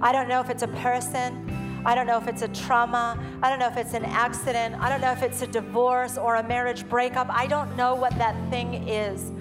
I 0.00 0.12
don't 0.12 0.28
know 0.28 0.40
if 0.40 0.50
it's 0.50 0.62
a 0.62 0.68
person, 0.68 1.67
I 1.88 1.94
don't 1.94 2.06
know 2.06 2.18
if 2.18 2.28
it's 2.28 2.42
a 2.42 2.48
trauma. 2.48 3.18
I 3.42 3.48
don't 3.48 3.58
know 3.58 3.66
if 3.66 3.78
it's 3.78 3.94
an 3.94 4.04
accident. 4.04 4.74
I 4.78 4.90
don't 4.90 5.00
know 5.00 5.10
if 5.10 5.22
it's 5.22 5.40
a 5.40 5.46
divorce 5.46 6.18
or 6.18 6.36
a 6.36 6.42
marriage 6.46 6.86
breakup. 6.86 7.28
I 7.30 7.46
don't 7.46 7.74
know 7.76 7.94
what 7.94 8.12
that 8.18 8.36
thing 8.50 8.86
is 8.86 9.32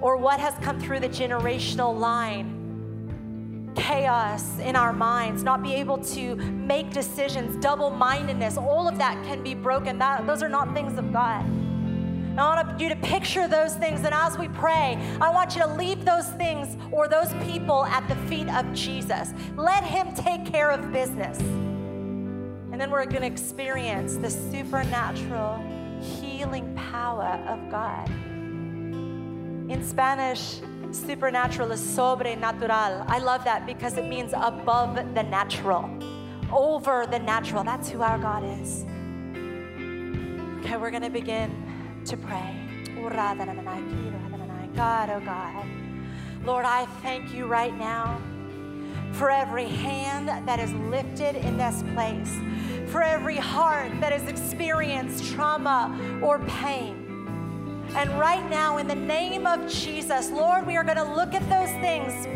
or 0.00 0.16
what 0.16 0.38
has 0.38 0.54
come 0.62 0.78
through 0.78 1.00
the 1.00 1.08
generational 1.08 1.98
line. 1.98 3.72
Chaos 3.74 4.60
in 4.60 4.76
our 4.76 4.92
minds, 4.92 5.42
not 5.42 5.60
be 5.60 5.74
able 5.74 5.98
to 5.98 6.36
make 6.36 6.92
decisions, 6.92 7.56
double 7.56 7.90
mindedness, 7.90 8.56
all 8.56 8.86
of 8.86 8.96
that 8.98 9.20
can 9.24 9.42
be 9.42 9.52
broken. 9.52 9.98
That, 9.98 10.24
those 10.24 10.40
are 10.40 10.48
not 10.48 10.72
things 10.74 10.96
of 11.00 11.12
God. 11.12 11.44
I 12.38 12.62
want 12.62 12.80
you 12.80 12.90
to 12.90 12.96
picture 12.96 13.48
those 13.48 13.74
things, 13.74 14.04
and 14.04 14.14
as 14.14 14.38
we 14.38 14.46
pray, 14.48 14.96
I 15.20 15.30
want 15.30 15.56
you 15.56 15.62
to 15.62 15.74
leave 15.74 16.04
those 16.04 16.28
things 16.30 16.76
or 16.92 17.08
those 17.08 17.32
people 17.42 17.84
at 17.86 18.06
the 18.08 18.14
feet 18.28 18.48
of 18.50 18.72
Jesus. 18.72 19.34
Let 19.56 19.82
Him 19.82 20.14
take 20.14 20.46
care 20.46 20.70
of 20.70 20.92
business. 20.92 21.40
And 22.72 22.80
then 22.80 22.90
we're 22.90 23.04
going 23.04 23.20
to 23.20 23.26
experience 23.26 24.16
the 24.16 24.30
supernatural 24.30 25.58
healing 26.00 26.74
power 26.74 27.38
of 27.46 27.70
God. 27.70 28.08
In 29.70 29.84
Spanish, 29.84 30.60
supernatural 30.90 31.70
is 31.70 31.80
sobrenatural. 31.80 33.04
I 33.08 33.18
love 33.18 33.44
that 33.44 33.66
because 33.66 33.98
it 33.98 34.06
means 34.06 34.32
above 34.32 34.96
the 35.14 35.22
natural, 35.22 35.88
over 36.50 37.06
the 37.06 37.18
natural. 37.18 37.62
That's 37.62 37.90
who 37.90 38.00
our 38.00 38.18
God 38.18 38.42
is. 38.60 38.84
Okay, 40.64 40.76
we're 40.78 40.90
going 40.90 41.02
to 41.02 41.10
begin 41.10 42.02
to 42.06 42.16
pray. 42.16 42.58
God, 44.74 45.10
oh 45.10 45.20
God. 45.20 45.66
Lord, 46.44 46.64
I 46.64 46.86
thank 47.02 47.34
you 47.34 47.46
right 47.46 47.76
now 47.76 48.20
for 49.12 49.30
every 49.30 49.66
hand 49.66 50.28
that 50.46 50.58
is 50.58 50.72
lifted 50.72 51.36
in 51.36 51.56
this 51.56 51.82
place, 51.94 52.38
for 52.90 53.02
every 53.02 53.36
heart 53.36 53.92
that 54.00 54.12
has 54.12 54.28
experienced 54.28 55.32
trauma 55.32 56.20
or 56.22 56.38
pain. 56.40 56.98
And 57.94 58.10
right 58.18 58.48
now, 58.48 58.78
in 58.78 58.88
the 58.88 58.94
name 58.94 59.46
of 59.46 59.70
Jesus, 59.70 60.30
Lord, 60.30 60.66
we 60.66 60.76
are 60.76 60.84
going 60.84 60.96
to 60.96 61.14
look 61.14 61.34
at 61.34 61.46
those 61.50 61.70
things 61.80 62.26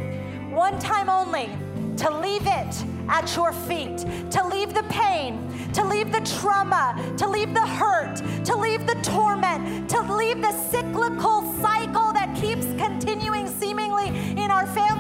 one 0.53 0.79
time 0.79 1.09
only 1.09 1.49
to 1.97 2.11
leave 2.19 2.47
it 2.47 2.85
at 3.09 3.35
your 3.37 3.53
feet, 3.53 3.99
to 4.31 4.47
leave 4.49 4.75
the 4.75 4.83
pain, 4.85 5.49
to 5.73 5.85
leave 5.85 6.13
the 6.13 6.21
trauma, 6.41 6.95
to 7.17 7.27
leave 7.27 7.55
the 7.55 7.67
hurt, 7.67 8.17
to 8.45 8.55
leave 8.57 8.87
the 8.87 8.97
torment, 9.03 9.89
to 9.89 10.01
leave 10.15 10.41
the 10.43 10.53
cyclical 10.71 11.55
cycle 11.61 12.13
that 12.13 12.37
keeps 12.39 12.67
continuing 12.79 13.49
seemingly 13.49 14.09
in 14.31 14.51
our 14.51 14.67
family 14.67 14.96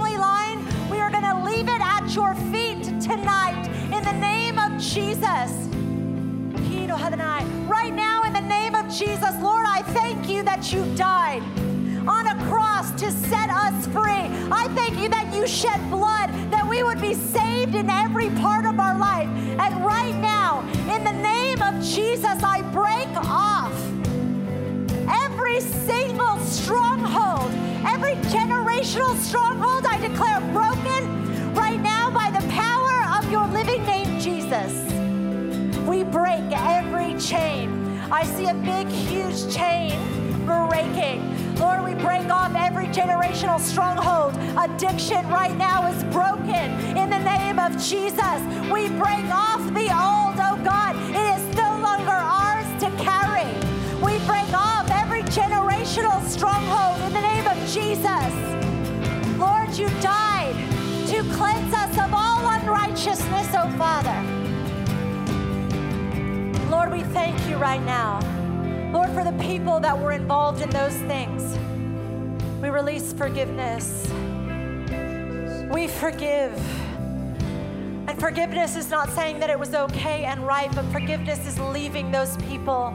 leave 1.57 1.69
it 1.69 1.81
at 1.81 2.07
your 2.15 2.35
feet 2.53 2.85
tonight 3.01 3.67
in 3.91 4.05
the 4.05 4.13
name 4.13 4.59
of 4.59 4.79
Jesus. 4.79 5.53
Right 7.67 7.93
now, 7.95 8.25
in 8.25 8.33
the 8.33 8.41
name 8.41 8.75
of 8.75 8.93
Jesus, 8.93 9.35
Lord, 9.41 9.65
I 9.67 9.83
thank 9.89 10.29
you 10.29 10.43
that 10.43 10.73
you 10.73 10.85
died 10.97 11.43
on 12.07 12.27
a 12.27 12.35
cross 12.49 12.91
to 13.01 13.11
set 13.11 13.49
us 13.49 13.87
free. 13.87 14.27
I 14.51 14.69
thank 14.75 14.99
you 15.01 15.09
that 15.09 15.33
you 15.35 15.47
shed 15.47 15.81
blood 15.89 16.31
that 16.51 16.67
we 16.69 16.83
would 16.83 17.01
be 17.01 17.15
saved 17.15 17.75
in 17.75 17.89
every 17.89 18.31
part 18.31 18.67
of 18.67 18.79
our 18.79 18.99
life. 18.99 19.29
And 19.29 19.85
right 19.85 20.17
now, 20.17 20.61
in 20.95 21.05
the 21.05 21.13
name 21.13 21.63
of 21.63 21.83
Jesus, 21.83 22.43
I 22.43 22.63
break 22.73 23.09
off 23.17 23.73
every 25.09 25.61
single 25.61 26.39
stronghold, 26.41 27.51
every 27.87 28.17
generational 28.31 29.17
stronghold, 29.17 29.87
I 29.87 29.99
declare 29.99 30.41
broken 30.53 31.16
right 31.57 31.81
now 31.81 32.11
by 32.11 32.31
the 32.31 32.47
power 32.49 33.19
of 33.19 33.31
your 33.31 33.47
living 33.49 33.85
name, 33.87 34.21
Jesus. 34.21 34.73
We 35.87 36.05
break 36.05 36.45
every 36.53 37.19
chain. 37.19 37.99
I 38.13 38.25
see 38.25 38.47
a 38.47 38.55
big, 38.55 38.89
huge 38.89 39.55
chain 39.55 39.99
breaking. 40.45 41.57
Lord, 41.57 41.83
we 41.85 41.95
break 41.95 42.29
off 42.29 42.55
every 42.55 42.87
generational 42.89 43.59
stronghold. 43.59 44.37
Addiction 44.59 45.27
right 45.29 45.57
now 45.57 45.87
is 45.87 46.05
broken 46.05 46.97
in 46.97 47.09
the 47.11 47.19
name 47.19 47.59
of 47.59 47.73
Jesus. 47.73 48.39
We 48.71 48.89
break 48.91 49.27
off 49.33 49.63
the 49.73 49.89
old, 49.91 50.37
oh 50.39 50.61
God. 50.63 50.95
It 51.11 51.39
is 51.39 51.57
unrighteousness, 63.07 63.55
oh 63.55 63.69
Father. 63.79 64.21
Lord, 66.69 66.91
we 66.91 67.03
thank 67.13 67.49
you 67.49 67.57
right 67.57 67.83
now. 67.83 68.19
Lord, 68.93 69.11
for 69.11 69.23
the 69.23 69.37
people 69.43 69.79
that 69.81 69.97
were 69.97 70.13
involved 70.13 70.61
in 70.61 70.71
those 70.71 70.95
things, 70.95 71.57
we 72.61 72.69
release 72.69 73.13
forgiveness. 73.13 74.09
We 75.73 75.87
forgive. 75.87 76.53
And 78.09 78.19
forgiveness 78.19 78.77
is 78.77 78.91
not 78.91 79.09
saying 79.11 79.39
that 79.41 79.51
it 79.51 79.59
was 79.59 79.75
okay 79.75 80.25
and 80.25 80.45
right, 80.47 80.75
but 80.75 80.85
forgiveness 80.87 81.47
is 81.47 81.59
leaving 81.61 82.11
those 82.11 82.37
people 82.39 82.95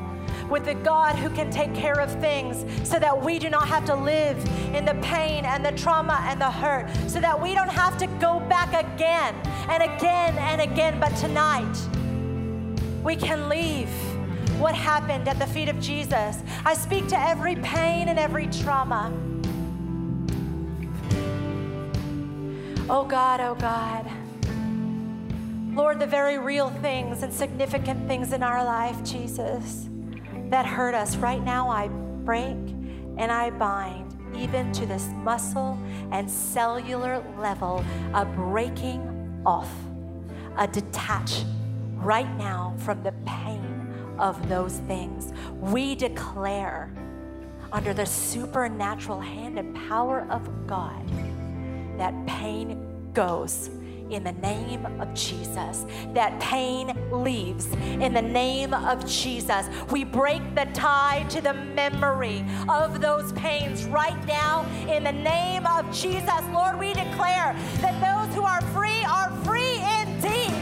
with 0.52 0.66
the 0.66 0.76
God 0.76 1.16
who 1.16 1.30
can 1.30 1.50
take 1.50 1.74
care 1.74 2.00
of 2.00 2.12
things 2.20 2.66
so 2.88 3.00
that 3.00 3.24
we 3.24 3.40
do 3.40 3.50
not 3.50 3.68
have 3.68 3.86
to 3.86 3.96
live 3.96 4.38
in 4.76 4.84
the 4.84 4.96
pain 5.02 5.46
and 5.46 5.66
the 5.66 5.72
trauma 5.72 6.20
and 6.24 6.40
the 6.40 6.52
hurt, 6.52 6.90
so 7.08 7.22
that 7.22 7.42
we 7.42 7.54
don't 7.56 7.70
have 7.70 7.98
to 7.98 8.08
go 8.20 8.42
back 8.42 8.74
again 8.74 9.34
and 9.70 9.82
again 9.82 10.38
and 10.38 10.62
again. 10.62 11.00
But 11.00 11.16
tonight, 11.16 11.74
we 13.02 13.16
can 13.16 13.48
leave 13.48 13.90
what 14.60 14.76
happened 14.76 15.28
at 15.28 15.40
the 15.40 15.48
feet 15.48 15.70
of 15.70 15.80
Jesus. 15.80 16.38
I 16.66 16.74
speak 16.74 17.08
to 17.08 17.20
every 17.20 17.56
pain 17.56 18.10
and 18.10 18.20
every 18.20 18.48
trauma. 18.48 19.12
Oh 22.90 23.06
God, 23.06 23.40
oh 23.40 23.56
God. 23.56 24.12
Lord, 25.74 26.00
the 26.00 26.06
very 26.06 26.38
real 26.38 26.70
things 26.70 27.24
and 27.24 27.34
significant 27.34 28.06
things 28.06 28.34
in 28.34 28.44
our 28.44 28.64
life, 28.66 29.02
Jesus, 29.06 29.88
that 30.52 30.66
hurt 30.66 30.94
us, 30.94 31.16
right 31.16 31.44
now 31.44 31.70
I 31.70 31.88
break 31.88 32.58
and 33.18 33.32
I 33.32 33.50
bind 33.50 34.18
even 34.36 34.72
to 34.74 34.86
this 34.86 35.08
muscle 35.24 35.80
and 36.12 36.30
cellular 36.30 37.24
level, 37.40 37.84
a 38.14 38.26
breaking 38.26 39.42
off, 39.46 39.72
a 40.58 40.68
detach 40.68 41.44
right 41.96 42.30
now 42.38 42.76
from 42.80 43.02
the 43.02 43.14
pain 43.26 44.16
of 44.20 44.50
those 44.50 44.78
things. 44.88 45.34
We 45.60 45.96
declare 45.96 46.94
under 47.72 47.94
the 47.94 48.06
supernatural 48.06 49.22
hand 49.22 49.58
and 49.58 49.74
power 49.88 50.28
of 50.30 50.68
God 50.68 51.08
that 51.98 52.14
pain 52.26 53.12
goes 53.14 53.70
in 54.12 54.24
the 54.24 54.34
name 54.34 54.86
of 55.00 55.14
Jesus. 55.14 55.86
That 56.14 56.40
pain 56.40 56.96
leaves 57.12 57.68
in 58.00 58.14
the 58.14 58.22
name 58.22 58.74
of 58.74 59.06
Jesus. 59.06 59.68
We 59.90 60.04
break 60.04 60.42
the 60.56 60.66
tie 60.74 61.26
to 61.30 61.42
the 61.42 61.54
memory 61.54 62.46
of 62.70 63.02
those 63.02 63.32
pains 63.34 63.86
right 63.86 64.26
now 64.28 64.66
in 64.88 65.04
the 65.04 65.12
name 65.12 65.66
of 65.66 65.92
Jesus. 65.96 66.42
Lord, 66.52 66.78
we 66.78 66.94
declare 66.94 67.56
that 67.80 67.96
those 68.02 68.36
who 68.36 68.44
are 68.44 68.62
free 68.74 69.04
are 69.06 69.32
free 69.44 69.82
indeed. 70.02 70.61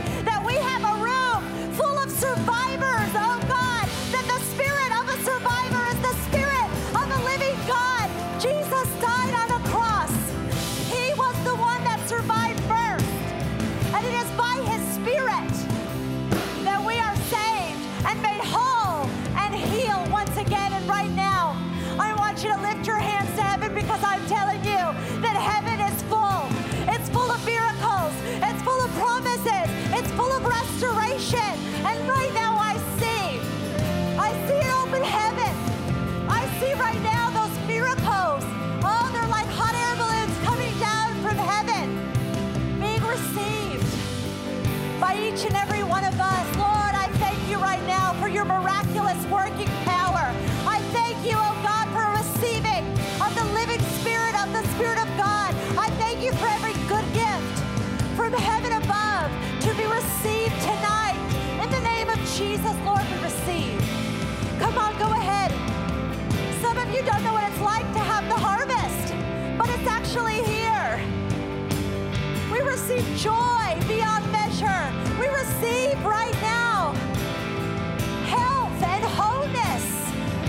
Each 45.39 45.45
and 45.45 45.55
every 45.55 45.83
one 45.83 46.03
of 46.03 46.19
us. 46.19 46.57
Lord, 46.57 46.93
I 46.95 47.07
thank 47.15 47.37
you 47.49 47.57
right 47.59 47.81
now 47.87 48.13
for 48.19 48.27
your 48.27 48.43
miraculous 48.43 49.19
working 49.27 49.71
power. 49.85 50.33
I 50.67 50.81
thank 50.91 51.15
you, 51.23 51.35
oh 51.35 51.55
God, 51.63 51.87
for 51.95 52.03
receiving 52.19 52.83
of 53.23 53.31
the 53.35 53.45
living 53.55 53.79
spirit 53.99 54.35
of 54.35 54.51
the 54.51 54.63
Spirit 54.75 54.99
of 54.99 55.07
God. 55.15 55.55
I 55.79 55.87
thank 55.95 56.21
you 56.21 56.33
for 56.33 56.47
every 56.47 56.73
good 56.91 57.05
gift 57.13 57.55
from 58.17 58.33
heaven 58.33 58.73
above 58.83 59.31
to 59.63 59.69
be 59.75 59.85
received 59.87 60.55
tonight. 60.59 61.19
In 61.63 61.69
the 61.71 61.81
name 61.87 62.09
of 62.09 62.19
Jesus, 62.35 62.75
Lord, 62.83 63.05
we 63.07 63.23
receive. 63.23 63.79
Come 64.59 64.77
on, 64.77 64.97
go 64.99 65.07
ahead. 65.13 65.51
Some 66.61 66.77
of 66.77 66.89
you 66.93 67.01
don't 67.03 67.23
know 67.23 67.33
what 67.33 67.49
it's 67.49 67.61
like 67.61 67.87
to 67.93 67.99
have 67.99 68.27
the 68.27 68.35
harvest, 68.35 69.13
but 69.57 69.69
it's 69.69 69.87
actually 69.87 70.43
here. 70.43 70.99
We 72.51 72.59
receive 72.59 73.05
joy 73.15 73.79
beyond 73.87 74.29
measure. 74.33 75.08
Receive 75.39 76.03
right 76.03 76.35
now 76.41 76.91
health 78.25 78.83
and 78.83 79.03
wholeness. 79.05 79.85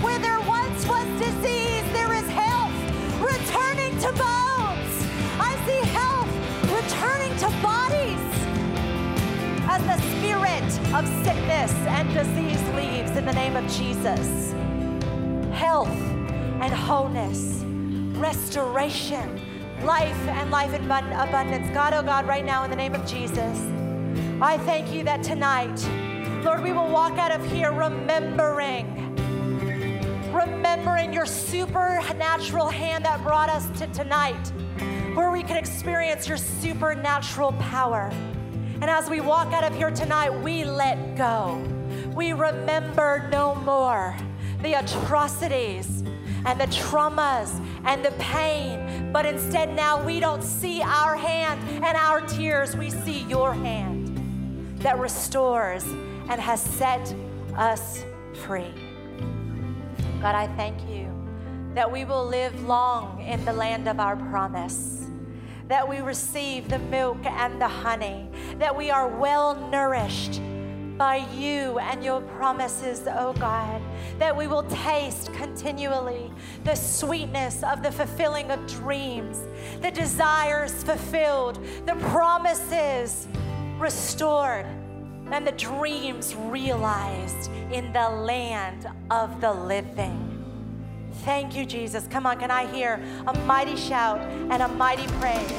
Where 0.03 0.19
there 0.19 0.41
once 0.41 0.85
was 0.85 1.07
disease, 1.17 1.85
there 1.93 2.11
is 2.11 2.27
health 2.29 2.75
returning 3.21 3.97
to 3.99 4.11
bones. 4.11 4.93
I 5.39 5.53
see 5.65 5.81
health 5.99 6.31
returning 6.69 7.33
to 7.37 7.49
bodies 7.61 8.19
as 9.69 9.81
the 9.85 9.97
spirit 10.17 10.69
of 10.93 11.07
sickness 11.23 11.71
and 11.95 12.13
disease 12.13 12.61
leaves 12.75 13.11
in 13.11 13.25
the 13.25 13.33
name 13.33 13.55
of 13.55 13.65
Jesus. 13.71 14.51
Health 15.53 15.97
and 16.59 16.73
wholeness 16.73 17.63
restoration, 18.19 19.39
life, 19.85 20.27
and 20.27 20.51
life 20.51 20.73
in 20.73 20.83
abundance. 20.83 21.69
God, 21.73 21.93
oh 21.93 22.03
God, 22.03 22.27
right 22.27 22.45
now 22.45 22.65
in 22.65 22.69
the 22.69 22.75
name 22.75 22.93
of 22.93 23.05
Jesus, 23.05 23.57
I 24.43 24.57
thank 24.57 24.91
you 24.91 25.03
that 25.03 25.21
tonight, 25.21 25.79
Lord, 26.43 26.63
we 26.63 26.71
will 26.71 26.89
walk 26.89 27.19
out 27.19 27.31
of 27.31 27.45
here 27.51 27.71
remembering 27.71 28.97
remembering 30.33 31.13
your 31.13 31.27
supernatural 31.27 32.67
hand 32.67 33.05
that 33.05 33.21
brought 33.21 33.49
us 33.49 33.69
to 33.77 33.85
tonight, 33.87 34.51
where 35.13 35.29
we 35.29 35.43
can 35.43 35.57
experience 35.57 36.27
your 36.27 36.37
supernatural 36.37 37.51
power. 37.53 38.09
And 38.81 38.85
as 38.85 39.11
we 39.11 39.21
walk 39.21 39.53
out 39.53 39.63
of 39.63 39.75
here 39.75 39.91
tonight, 39.91 40.31
we 40.31 40.63
let 40.63 41.15
go. 41.15 41.63
We 42.15 42.33
remember 42.33 43.29
no 43.31 43.53
more 43.53 44.17
the 44.63 44.73
atrocities 44.73 46.01
and 46.45 46.59
the 46.59 46.65
traumas 46.65 47.63
and 47.85 48.03
the 48.03 48.11
pain, 48.13 49.11
but 49.13 49.27
instead 49.27 49.75
now 49.75 50.03
we 50.03 50.19
don't 50.19 50.41
see 50.41 50.81
our 50.81 51.15
hand 51.15 51.61
and 51.85 51.95
our 51.95 52.21
tears. 52.21 52.75
We 52.75 52.89
see 52.89 53.19
your 53.25 53.53
hand 53.53 54.00
that 54.81 54.97
restores 54.99 55.83
and 55.83 56.39
has 56.41 56.61
set 56.61 57.13
us 57.55 58.03
free. 58.45 58.73
God, 60.21 60.35
I 60.35 60.47
thank 60.55 60.77
you 60.89 61.09
that 61.73 61.89
we 61.89 62.03
will 62.03 62.25
live 62.25 62.65
long 62.65 63.21
in 63.21 63.43
the 63.45 63.53
land 63.53 63.87
of 63.87 63.99
our 63.99 64.15
promise, 64.15 65.05
that 65.67 65.87
we 65.87 65.99
receive 65.99 66.67
the 66.69 66.79
milk 66.79 67.25
and 67.25 67.61
the 67.61 67.67
honey, 67.67 68.29
that 68.57 68.75
we 68.75 68.89
are 68.89 69.07
well 69.07 69.55
nourished 69.69 70.41
by 70.97 71.17
you 71.35 71.79
and 71.79 72.03
your 72.03 72.21
promises, 72.21 73.01
oh 73.07 73.33
God, 73.33 73.81
that 74.19 74.35
we 74.35 74.47
will 74.47 74.63
taste 74.63 75.33
continually 75.33 76.31
the 76.63 76.75
sweetness 76.75 77.63
of 77.63 77.81
the 77.81 77.91
fulfilling 77.91 78.51
of 78.51 78.67
dreams, 78.67 79.39
the 79.81 79.89
desires 79.89 80.83
fulfilled, 80.83 81.65
the 81.85 81.95
promises 82.09 83.27
restored 83.81 84.65
and 85.31 85.45
the 85.47 85.51
dreams 85.53 86.35
realized 86.35 87.49
in 87.71 87.91
the 87.93 88.09
land 88.09 88.87
of 89.09 89.41
the 89.41 89.51
living. 89.51 90.27
Thank 91.23 91.55
you, 91.55 91.65
Jesus. 91.65 92.07
Come 92.07 92.25
on, 92.25 92.39
can 92.39 92.51
I 92.51 92.71
hear 92.71 93.01
a 93.27 93.37
mighty 93.39 93.75
shout 93.75 94.19
and 94.19 94.61
a 94.61 94.67
mighty 94.67 95.07
praise? 95.19 95.51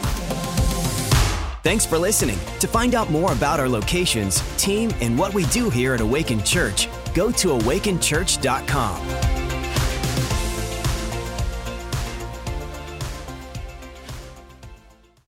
Thanks 1.62 1.87
for 1.87 1.97
listening. 1.97 2.39
To 2.59 2.66
find 2.66 2.95
out 2.95 3.11
more 3.11 3.33
about 3.33 3.61
our 3.61 3.68
locations, 3.68 4.41
team, 4.57 4.91
and 5.01 5.16
what 5.18 5.33
we 5.33 5.45
do 5.47 5.70
here 5.70 5.95
at 5.95 6.01
Awaken 6.01 6.43
Church, 6.43 6.89
go 7.14 7.31
to 7.33 7.49
awakenchurch.com. 7.49 9.32